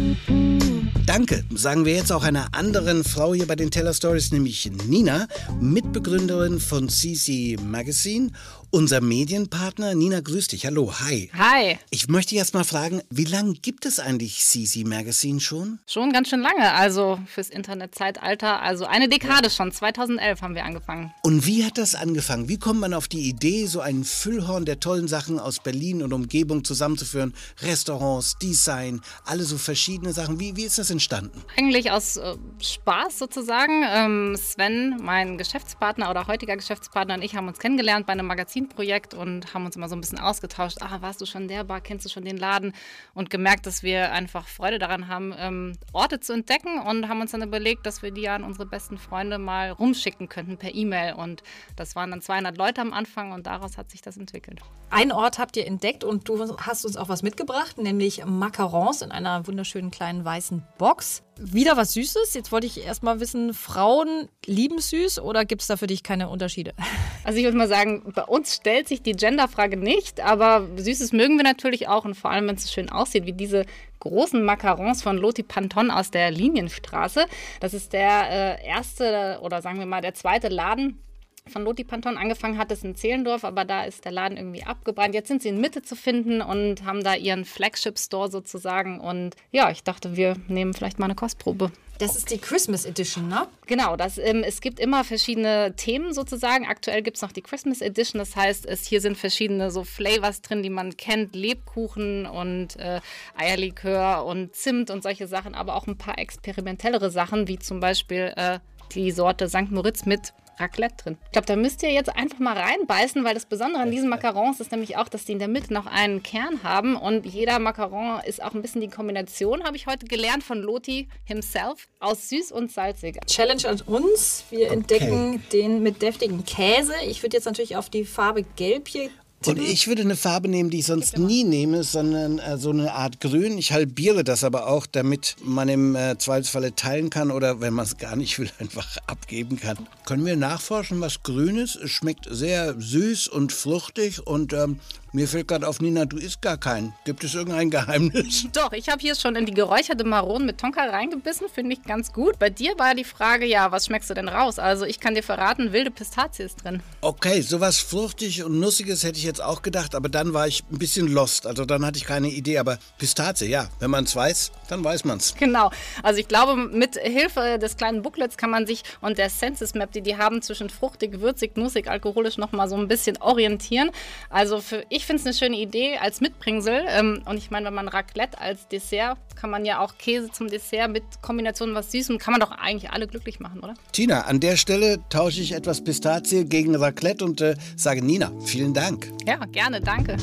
Danke, 1.05 1.43
sagen 1.53 1.85
wir 1.85 1.95
jetzt 1.95 2.11
auch 2.11 2.23
einer 2.23 2.47
anderen 2.53 3.03
Frau 3.03 3.33
hier 3.33 3.47
bei 3.47 3.55
den 3.55 3.71
Teller 3.71 3.93
Stories, 3.93 4.31
nämlich 4.31 4.71
Nina, 4.87 5.27
Mitbegründerin 5.59 6.59
von 6.59 6.89
CC 6.89 7.57
Magazine. 7.61 8.29
Unser 8.75 9.01
Medienpartner, 9.01 9.93
Nina, 9.93 10.19
grüß 10.19 10.47
dich. 10.47 10.65
Hallo, 10.65 10.91
hi. 10.99 11.29
Hi. 11.37 11.77
Ich 11.91 12.07
möchte 12.07 12.33
erst 12.33 12.55
mal 12.55 12.63
fragen, 12.63 13.03
wie 13.11 13.25
lange 13.25 13.53
gibt 13.53 13.85
es 13.85 13.99
eigentlich 13.99 14.39
CC 14.39 14.83
Magazine 14.83 15.39
schon? 15.39 15.77
Schon 15.85 16.11
ganz 16.11 16.29
schön 16.29 16.39
lange, 16.39 16.73
also 16.73 17.19
fürs 17.27 17.49
Internetzeitalter. 17.51 18.63
Also 18.63 18.85
eine 18.85 19.09
Dekade 19.09 19.51
schon. 19.51 19.71
2011 19.71 20.41
haben 20.41 20.55
wir 20.55 20.65
angefangen. 20.65 21.13
Und 21.21 21.45
wie 21.45 21.63
hat 21.63 21.77
das 21.77 21.93
angefangen? 21.93 22.49
Wie 22.49 22.57
kommt 22.57 22.79
man 22.79 22.95
auf 22.95 23.07
die 23.07 23.29
Idee, 23.29 23.67
so 23.67 23.79
ein 23.79 24.03
Füllhorn 24.03 24.65
der 24.65 24.79
tollen 24.79 25.07
Sachen 25.07 25.37
aus 25.37 25.59
Berlin 25.59 26.01
und 26.01 26.11
Umgebung 26.11 26.63
zusammenzuführen? 26.63 27.35
Restaurants, 27.61 28.39
Design, 28.39 29.01
alle 29.23 29.43
so 29.43 29.59
verschiedene 29.59 30.13
Sachen. 30.13 30.39
Wie, 30.39 30.55
wie 30.55 30.63
ist 30.63 30.79
das 30.79 30.89
entstanden? 30.89 31.43
Eigentlich 31.55 31.91
aus 31.91 32.17
äh, 32.17 32.37
Spaß 32.59 33.19
sozusagen. 33.19 33.83
Ähm, 33.87 34.35
Sven, 34.35 34.97
mein 34.99 35.37
Geschäftspartner 35.37 36.09
oder 36.09 36.25
heutiger 36.25 36.55
Geschäftspartner 36.55 37.13
und 37.13 37.21
ich 37.21 37.35
haben 37.35 37.47
uns 37.47 37.59
kennengelernt 37.59 38.07
bei 38.07 38.13
einem 38.13 38.25
Magazinprojekt 38.63 39.13
und 39.13 39.53
haben 39.53 39.65
uns 39.65 39.75
immer 39.75 39.89
so 39.89 39.95
ein 39.95 40.01
bisschen 40.01 40.19
ausgetauscht. 40.19 40.77
Ah, 40.81 41.01
warst 41.01 41.21
du 41.21 41.25
schon 41.25 41.47
der 41.47 41.63
Bar? 41.63 41.81
Kennst 41.81 42.05
du 42.05 42.09
schon 42.09 42.23
den 42.23 42.37
Laden? 42.37 42.73
Und 43.13 43.29
gemerkt, 43.29 43.65
dass 43.65 43.83
wir 43.83 44.11
einfach 44.11 44.47
Freude 44.47 44.79
daran 44.79 45.07
haben, 45.07 45.33
ähm, 45.37 45.73
Orte 45.91 46.19
zu 46.19 46.33
entdecken 46.33 46.79
und 46.79 47.07
haben 47.07 47.21
uns 47.21 47.31
dann 47.31 47.41
überlegt, 47.41 47.85
dass 47.85 48.01
wir 48.01 48.11
die 48.11 48.27
an 48.29 48.43
unsere 48.43 48.65
besten 48.65 48.97
Freunde 48.97 49.37
mal 49.37 49.71
rumschicken 49.71 50.29
könnten 50.29 50.57
per 50.57 50.73
E-Mail. 50.73 51.13
Und 51.13 51.43
das 51.75 51.95
waren 51.95 52.11
dann 52.11 52.21
200 52.21 52.57
Leute 52.57 52.81
am 52.81 52.93
Anfang 52.93 53.31
und 53.31 53.47
daraus 53.47 53.77
hat 53.77 53.91
sich 53.91 54.01
das 54.01 54.17
entwickelt. 54.17 54.61
Einen 54.89 55.11
Ort 55.11 55.39
habt 55.39 55.57
ihr 55.57 55.65
entdeckt 55.65 56.03
und 56.03 56.29
du 56.29 56.57
hast 56.57 56.85
uns 56.85 56.97
auch 56.97 57.09
was 57.09 57.23
mitgebracht, 57.23 57.77
nämlich 57.77 58.23
Macarons 58.25 59.01
in 59.01 59.11
einer 59.11 59.47
wunderschönen 59.47 59.91
kleinen 59.91 60.23
weißen 60.23 60.63
Box. 60.77 61.23
Wieder 61.39 61.77
was 61.77 61.93
Süßes? 61.93 62.33
Jetzt 62.35 62.51
wollte 62.51 62.67
ich 62.67 62.85
erst 62.85 63.01
mal 63.01 63.19
wissen, 63.19 63.53
Frauen 63.53 64.29
lieben 64.45 64.79
süß 64.79 65.19
oder 65.19 65.45
gibt 65.45 65.61
es 65.61 65.67
da 65.67 65.77
für 65.77 65.87
dich 65.87 66.03
keine 66.03 66.29
Unterschiede? 66.29 66.73
Also 67.25 67.37
ich 67.37 67.45
würde 67.45 67.57
mal 67.57 67.69
sagen, 67.69 68.11
bei 68.13 68.23
uns 68.23 68.53
stellt 68.53 68.89
sich 68.89 69.01
die 69.01 69.13
Genderfrage 69.13 69.77
nicht, 69.77 70.19
aber 70.19 70.67
Süßes 70.75 71.13
mögen 71.13 71.37
wir 71.37 71.45
natürlich 71.45 71.87
auch 71.87 72.03
und 72.03 72.15
vor 72.15 72.31
allem, 72.31 72.49
wenn 72.49 72.57
es 72.57 72.69
schön 72.69 72.89
aussieht, 72.89 73.25
wie 73.25 73.31
diese 73.31 73.65
großen 74.01 74.43
Macarons 74.43 75.01
von 75.01 75.15
Loti 75.15 75.41
Panton 75.41 75.89
aus 75.89 76.11
der 76.11 76.31
Linienstraße. 76.31 77.25
Das 77.61 77.73
ist 77.73 77.93
der 77.93 78.59
äh, 78.59 78.67
erste 78.67 79.39
oder 79.41 79.61
sagen 79.61 79.79
wir 79.79 79.85
mal 79.85 80.01
der 80.01 80.13
zweite 80.15 80.49
Laden 80.49 80.99
von 81.47 81.63
Loti 81.63 81.83
Panton 81.83 82.17
angefangen 82.17 82.57
hat 82.57 82.71
es 82.71 82.83
in 82.83 82.95
Zehlendorf, 82.95 83.43
aber 83.43 83.65
da 83.65 83.83
ist 83.83 84.05
der 84.05 84.11
Laden 84.11 84.37
irgendwie 84.37 84.63
abgebrannt. 84.63 85.13
Jetzt 85.13 85.27
sind 85.27 85.41
sie 85.41 85.49
in 85.49 85.59
Mitte 85.59 85.81
zu 85.81 85.95
finden 85.95 86.41
und 86.41 86.85
haben 86.85 87.03
da 87.03 87.15
ihren 87.15 87.45
Flagship-Store 87.45 88.31
sozusagen. 88.31 88.99
Und 88.99 89.35
ja, 89.51 89.69
ich 89.69 89.83
dachte, 89.83 90.15
wir 90.15 90.35
nehmen 90.47 90.73
vielleicht 90.73 90.99
mal 90.99 91.05
eine 91.05 91.15
Kostprobe. 91.15 91.71
Das 91.99 92.15
ist 92.15 92.31
die 92.31 92.39
Christmas 92.39 92.85
Edition, 92.85 93.27
ne? 93.27 93.47
Genau, 93.67 93.95
das, 93.95 94.17
ähm, 94.17 94.43
es 94.43 94.61
gibt 94.61 94.79
immer 94.79 95.03
verschiedene 95.03 95.75
Themen 95.75 96.13
sozusagen. 96.13 96.65
Aktuell 96.65 97.03
gibt 97.03 97.17
es 97.17 97.21
noch 97.21 97.31
die 97.31 97.43
Christmas 97.43 97.81
Edition, 97.81 98.19
das 98.19 98.35
heißt, 98.35 98.65
es, 98.65 98.87
hier 98.87 98.99
sind 98.99 99.15
verschiedene 99.15 99.69
so 99.69 99.83
Flavors 99.83 100.41
drin, 100.41 100.63
die 100.63 100.71
man 100.71 100.97
kennt, 100.97 101.35
Lebkuchen 101.35 102.25
und 102.25 102.77
äh, 102.77 102.99
Eierlikör 103.35 104.25
und 104.25 104.55
Zimt 104.55 104.89
und 104.89 105.03
solche 105.03 105.27
Sachen, 105.27 105.53
aber 105.53 105.75
auch 105.75 105.85
ein 105.85 105.97
paar 105.97 106.17
experimentellere 106.17 107.11
Sachen, 107.11 107.47
wie 107.47 107.59
zum 107.59 107.79
Beispiel 107.79 108.33
äh, 108.35 108.59
die 108.93 109.11
Sorte 109.11 109.47
St. 109.47 109.69
Moritz 109.69 110.05
mit 110.05 110.33
Raclette 110.57 110.95
drin. 110.97 111.17
Ich 111.25 111.31
glaube, 111.31 111.47
da 111.47 111.55
müsst 111.55 111.83
ihr 111.83 111.91
jetzt 111.91 112.15
einfach 112.15 112.39
mal 112.39 112.57
reinbeißen, 112.57 113.23
weil 113.23 113.33
das 113.33 113.45
Besondere 113.45 113.81
an 113.81 113.91
diesen 113.91 114.09
Macarons 114.09 114.59
ist 114.59 114.71
nämlich 114.71 114.97
auch, 114.97 115.07
dass 115.07 115.25
die 115.25 115.33
in 115.33 115.39
der 115.39 115.47
Mitte 115.47 115.73
noch 115.73 115.85
einen 115.85 116.23
Kern 116.23 116.63
haben 116.63 116.95
und 116.95 117.25
jeder 117.25 117.59
Macaron 117.59 118.21
ist 118.25 118.43
auch 118.43 118.53
ein 118.53 118.61
bisschen 118.61 118.81
die 118.81 118.89
Kombination, 118.89 119.63
habe 119.63 119.75
ich 119.75 119.87
heute 119.87 120.05
gelernt 120.05 120.43
von 120.43 120.61
Loti 120.61 121.07
himself, 121.25 121.87
aus 121.99 122.29
süß 122.29 122.51
und 122.51 122.71
salzig. 122.71 123.19
Challenge 123.27 123.67
an 123.67 123.81
uns. 123.81 124.45
Wir 124.49 124.67
okay. 124.67 124.73
entdecken 124.73 125.43
den 125.51 125.83
mit 125.83 126.01
deftigen 126.01 126.43
Käse. 126.45 126.93
Ich 127.07 127.23
würde 127.23 127.37
jetzt 127.37 127.45
natürlich 127.45 127.75
auf 127.75 127.89
die 127.89 128.05
Farbe 128.05 128.43
Gelb 128.55 128.87
hier 128.87 129.09
und 129.47 129.59
ich 129.59 129.87
würde 129.87 130.01
eine 130.01 130.15
Farbe 130.15 130.47
nehmen, 130.47 130.69
die 130.69 130.79
ich 130.79 130.85
sonst 130.85 131.17
nie 131.17 131.43
nehme, 131.43 131.83
sondern 131.83 132.39
äh, 132.39 132.57
so 132.57 132.69
eine 132.69 132.93
Art 132.93 133.19
Grün. 133.19 133.57
Ich 133.57 133.71
halbiere 133.71 134.23
das 134.23 134.43
aber 134.43 134.67
auch, 134.67 134.85
damit 134.85 135.35
man 135.43 135.69
im 135.69 135.95
äh, 135.95 136.17
Zweifelsfalle 136.17 136.75
teilen 136.75 137.09
kann 137.09 137.31
oder 137.31 137.61
wenn 137.61 137.73
man 137.73 137.85
es 137.85 137.97
gar 137.97 138.15
nicht 138.15 138.39
will, 138.39 138.49
einfach 138.59 138.97
abgeben 139.07 139.59
kann. 139.59 139.77
Können 140.05 140.25
wir 140.25 140.35
nachforschen, 140.35 141.01
was 141.01 141.23
grün 141.23 141.57
ist? 141.57 141.75
Es 141.75 141.91
schmeckt 141.91 142.27
sehr 142.29 142.79
süß 142.79 143.27
und 143.27 143.51
fruchtig 143.51 144.25
und 144.25 144.53
ähm, 144.53 144.79
mir 145.13 145.27
fällt 145.27 145.47
gerade 145.47 145.67
auf, 145.67 145.79
Nina, 145.79 146.05
du 146.05 146.17
isst 146.17 146.41
gar 146.41 146.57
keinen. 146.57 146.95
Gibt 147.05 147.23
es 147.23 147.35
irgendein 147.35 147.69
Geheimnis? 147.69 148.47
Doch, 148.53 148.73
ich 148.73 148.89
habe 148.89 148.99
hier 148.99 149.13
schon 149.13 149.35
in 149.35 149.45
die 149.45 149.53
geräucherte 149.53 150.03
Maronen 150.03 150.47
mit 150.47 150.57
Tonka 150.57 150.83
reingebissen, 150.83 151.47
finde 151.53 151.73
ich 151.73 151.83
ganz 151.83 152.11
gut. 152.11 152.39
Bei 152.39 152.49
dir 152.49 152.73
war 152.79 152.95
die 152.95 153.03
Frage, 153.03 153.45
ja, 153.45 153.71
was 153.71 153.85
schmeckst 153.85 154.09
du 154.09 154.15
denn 154.15 154.27
raus? 154.27 154.57
Also 154.57 154.85
ich 154.85 154.99
kann 154.99 155.13
dir 155.13 155.21
verraten, 155.21 155.71
wilde 155.71 155.91
Pistazie 155.91 156.41
ist 156.41 156.63
drin. 156.63 156.81
Okay, 157.01 157.41
sowas 157.41 157.77
fruchtig 157.77 158.43
und 158.43 158.59
nussiges 158.59 159.03
hätte 159.03 159.19
ich 159.19 159.23
jetzt 159.23 159.41
auch 159.41 159.61
gedacht, 159.61 159.93
aber 159.93 160.09
dann 160.09 160.33
war 160.33 160.47
ich 160.47 160.63
ein 160.71 160.79
bisschen 160.79 161.07
lost. 161.07 161.45
Also 161.45 161.65
dann 161.65 161.85
hatte 161.85 161.99
ich 161.99 162.05
keine 162.05 162.29
Idee, 162.29 162.57
aber 162.57 162.79
Pistazie, 162.97 163.45
ja, 163.45 163.69
wenn 163.79 163.91
man 163.91 164.05
es 164.05 164.15
weiß, 164.15 164.51
dann 164.67 164.83
weiß 164.83 165.05
man 165.05 165.19
es. 165.19 165.35
Genau, 165.35 165.69
also 166.01 166.19
ich 166.19 166.27
glaube, 166.27 166.55
mit 166.55 166.95
Hilfe 166.95 167.59
des 167.59 167.77
kleinen 167.77 168.01
Booklets 168.01 168.35
kann 168.35 168.49
man 168.49 168.65
sich 168.65 168.81
und 168.99 169.19
der 169.19 169.29
Senses 169.29 169.75
Map, 169.75 169.91
die 169.91 170.01
die 170.01 170.17
haben, 170.17 170.41
zwischen 170.41 170.71
fruchtig, 170.71 171.19
würzig, 171.21 171.55
nussig, 171.55 171.87
alkoholisch 171.87 172.39
nochmal 172.39 172.67
so 172.67 172.75
ein 172.75 172.87
bisschen 172.87 173.17
orientieren. 173.17 173.91
Also 174.31 174.59
für 174.59 174.83
ich 174.89 175.02
ich 175.03 175.07
finde 175.07 175.19
es 175.19 175.25
eine 175.25 175.35
schöne 175.35 175.57
Idee 175.57 175.97
als 175.97 176.21
Mitbringsel. 176.21 176.85
Ähm, 176.87 177.23
und 177.25 177.35
ich 177.35 177.51
meine, 177.51 177.65
wenn 177.65 177.73
man 177.73 177.89
Raclette 177.89 178.39
als 178.39 178.69
Dessert, 178.69 179.17
kann 179.35 179.49
man 179.49 179.65
ja 179.65 179.79
auch 179.79 179.97
Käse 179.97 180.31
zum 180.31 180.47
Dessert 180.47 180.89
mit 180.89 181.03
Kombination 181.21 181.75
was 181.75 181.91
Süßem, 181.91 182.17
kann 182.19 182.31
man 182.31 182.39
doch 182.39 182.51
eigentlich 182.51 182.89
alle 182.89 183.05
glücklich 183.05 183.41
machen, 183.41 183.59
oder? 183.59 183.73
Tina, 183.91 184.21
an 184.21 184.39
der 184.39 184.55
Stelle 184.55 184.99
tausche 185.09 185.41
ich 185.41 185.51
etwas 185.51 185.83
Pistazie 185.83 186.45
gegen 186.45 186.73
Raclette 186.73 187.25
und 187.25 187.41
äh, 187.41 187.55
sage 187.75 188.01
Nina, 188.01 188.31
vielen 188.45 188.73
Dank. 188.73 189.11
Ja, 189.27 189.35
gerne, 189.51 189.81
danke. 189.81 190.15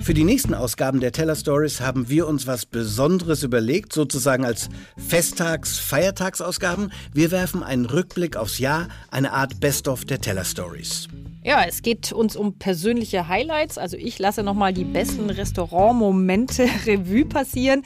Für 0.00 0.14
die 0.14 0.24
nächsten 0.24 0.54
Ausgaben 0.54 1.00
der 1.00 1.12
Teller 1.12 1.36
Stories 1.36 1.82
haben 1.82 2.08
wir 2.08 2.26
uns 2.26 2.46
was 2.46 2.64
Besonderes 2.64 3.42
überlegt, 3.42 3.92
sozusagen 3.92 4.46
als 4.46 4.70
Festtags-, 4.96 5.78
Feiertagsausgaben. 5.78 6.90
Wir 7.12 7.30
werfen 7.30 7.62
einen 7.62 7.84
Rückblick 7.84 8.36
aufs 8.38 8.58
Jahr, 8.58 8.88
eine 9.10 9.32
Art 9.32 9.60
Best-of 9.60 10.06
der 10.06 10.22
Teller 10.22 10.44
Stories. 10.46 11.08
Ja, 11.46 11.62
es 11.68 11.82
geht 11.82 12.10
uns 12.10 12.36
um 12.36 12.54
persönliche 12.54 13.28
Highlights. 13.28 13.76
Also 13.76 13.98
ich 13.98 14.18
lasse 14.18 14.42
nochmal 14.42 14.72
die 14.72 14.84
besten 14.84 15.28
Restaurantmomente 15.28 16.66
Revue 16.86 17.26
passieren. 17.26 17.82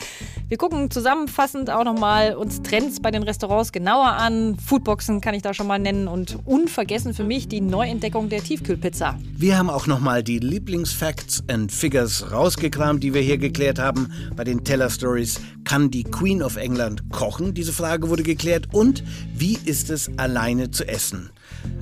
Wir 0.46 0.56
gucken 0.58 0.92
zusammenfassend 0.92 1.68
auch 1.68 1.82
nochmal 1.82 2.36
uns 2.36 2.62
Trends 2.62 3.00
bei 3.00 3.10
den 3.10 3.24
Restaurants 3.24 3.72
genauer 3.72 4.10
an. 4.10 4.56
Foodboxen 4.64 5.20
kann 5.20 5.34
ich 5.34 5.42
da 5.42 5.54
schon 5.54 5.66
mal 5.66 5.80
nennen 5.80 6.06
und 6.06 6.38
unvergessen 6.44 7.14
für 7.14 7.24
mich 7.24 7.48
die 7.48 7.60
Neuentdeckung 7.60 8.28
der 8.28 8.44
Tiefkühlpizza. 8.44 9.18
Wir 9.36 9.58
haben 9.58 9.70
auch 9.70 9.88
nochmal 9.88 10.22
die 10.22 10.38
Lieblingsfacts 10.38 11.42
and 11.48 11.72
Figures 11.72 12.30
rausgekramt, 12.30 13.02
die 13.02 13.12
wir 13.12 13.22
hier 13.22 13.38
geklärt 13.38 13.80
haben 13.80 14.12
bei 14.36 14.44
den 14.44 14.62
Teller 14.62 14.88
Stories. 14.88 15.40
Kann 15.64 15.90
die 15.90 16.04
Queen 16.04 16.44
of 16.44 16.54
England 16.54 17.10
kochen? 17.10 17.54
Diese 17.54 17.72
Frage 17.72 18.08
wurde 18.08 18.22
geklärt. 18.22 18.68
Und 18.72 19.02
wie 19.34 19.58
ist 19.64 19.90
es 19.90 20.08
alleine 20.16 20.70
zu 20.70 20.86
essen? 20.86 21.30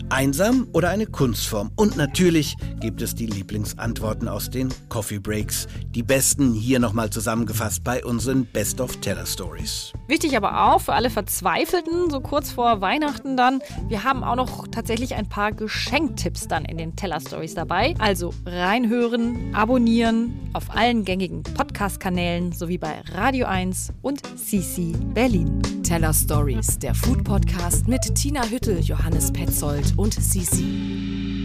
Einsam 0.09 0.69
oder 0.73 0.91
eine 0.91 1.07
Kunstform? 1.07 1.71
Und 1.77 1.97
natürlich 1.97 2.57
gibt 2.81 3.03
es 3.03 3.15
die 3.15 3.27
Lieblingsantworten 3.27 4.29
aus 4.29 4.51
den 4.51 4.73
Coffee 4.89 5.19
Breaks. 5.19 5.67
Die 5.91 6.03
besten 6.03 6.55
hier 6.55 6.79
nochmal 6.79 7.11
zusammengefasst 7.11 7.83
bei 7.83 8.05
unseren 8.05 8.47
Best 8.47 8.81
of 8.81 8.97
Teller 8.99 9.27
Stories. 9.27 9.93
Wichtig 10.07 10.37
aber 10.37 10.73
auch 10.73 10.81
für 10.81 10.93
alle 10.93 11.11
Verzweifelten, 11.11 12.11
so 12.11 12.21
kurz 12.21 12.53
vor 12.53 12.81
Weihnachten 12.81 13.37
dann, 13.37 13.61
wir 13.89 14.05
haben 14.05 14.23
auch 14.23 14.37
noch 14.37 14.69
tatsächlich 14.69 15.15
ein 15.15 15.29
paar 15.29 15.53
Geschenktipps 15.53 16.47
dann 16.47 16.65
in 16.65 16.79
den 16.79 16.95
Teller 16.95 17.21
Stories 17.21 17.55
dabei. 17.55 17.95
Also 17.99 18.33
reinhören, 18.45 19.55
abonnieren 19.55 20.39
auf 20.53 20.75
allen 20.75 21.05
gängigen 21.05 21.43
Podcast-Kanälen 21.43 22.53
sowie 22.53 22.79
bei 22.79 23.01
Radio 23.13 23.47
1 23.47 23.93
und 24.03 24.23
CC 24.39 24.93
Berlin. 25.15 25.61
Teller 25.83 26.13
Stories, 26.13 26.79
der 26.79 26.95
Food 26.95 27.23
Podcast 27.23 27.87
mit 27.87 28.15
Tina 28.15 28.45
Hüttel, 28.45 28.81
Johannes 28.81 29.33
Petzold 29.33 29.66
und 29.97 30.15
Sisi. 30.15 31.36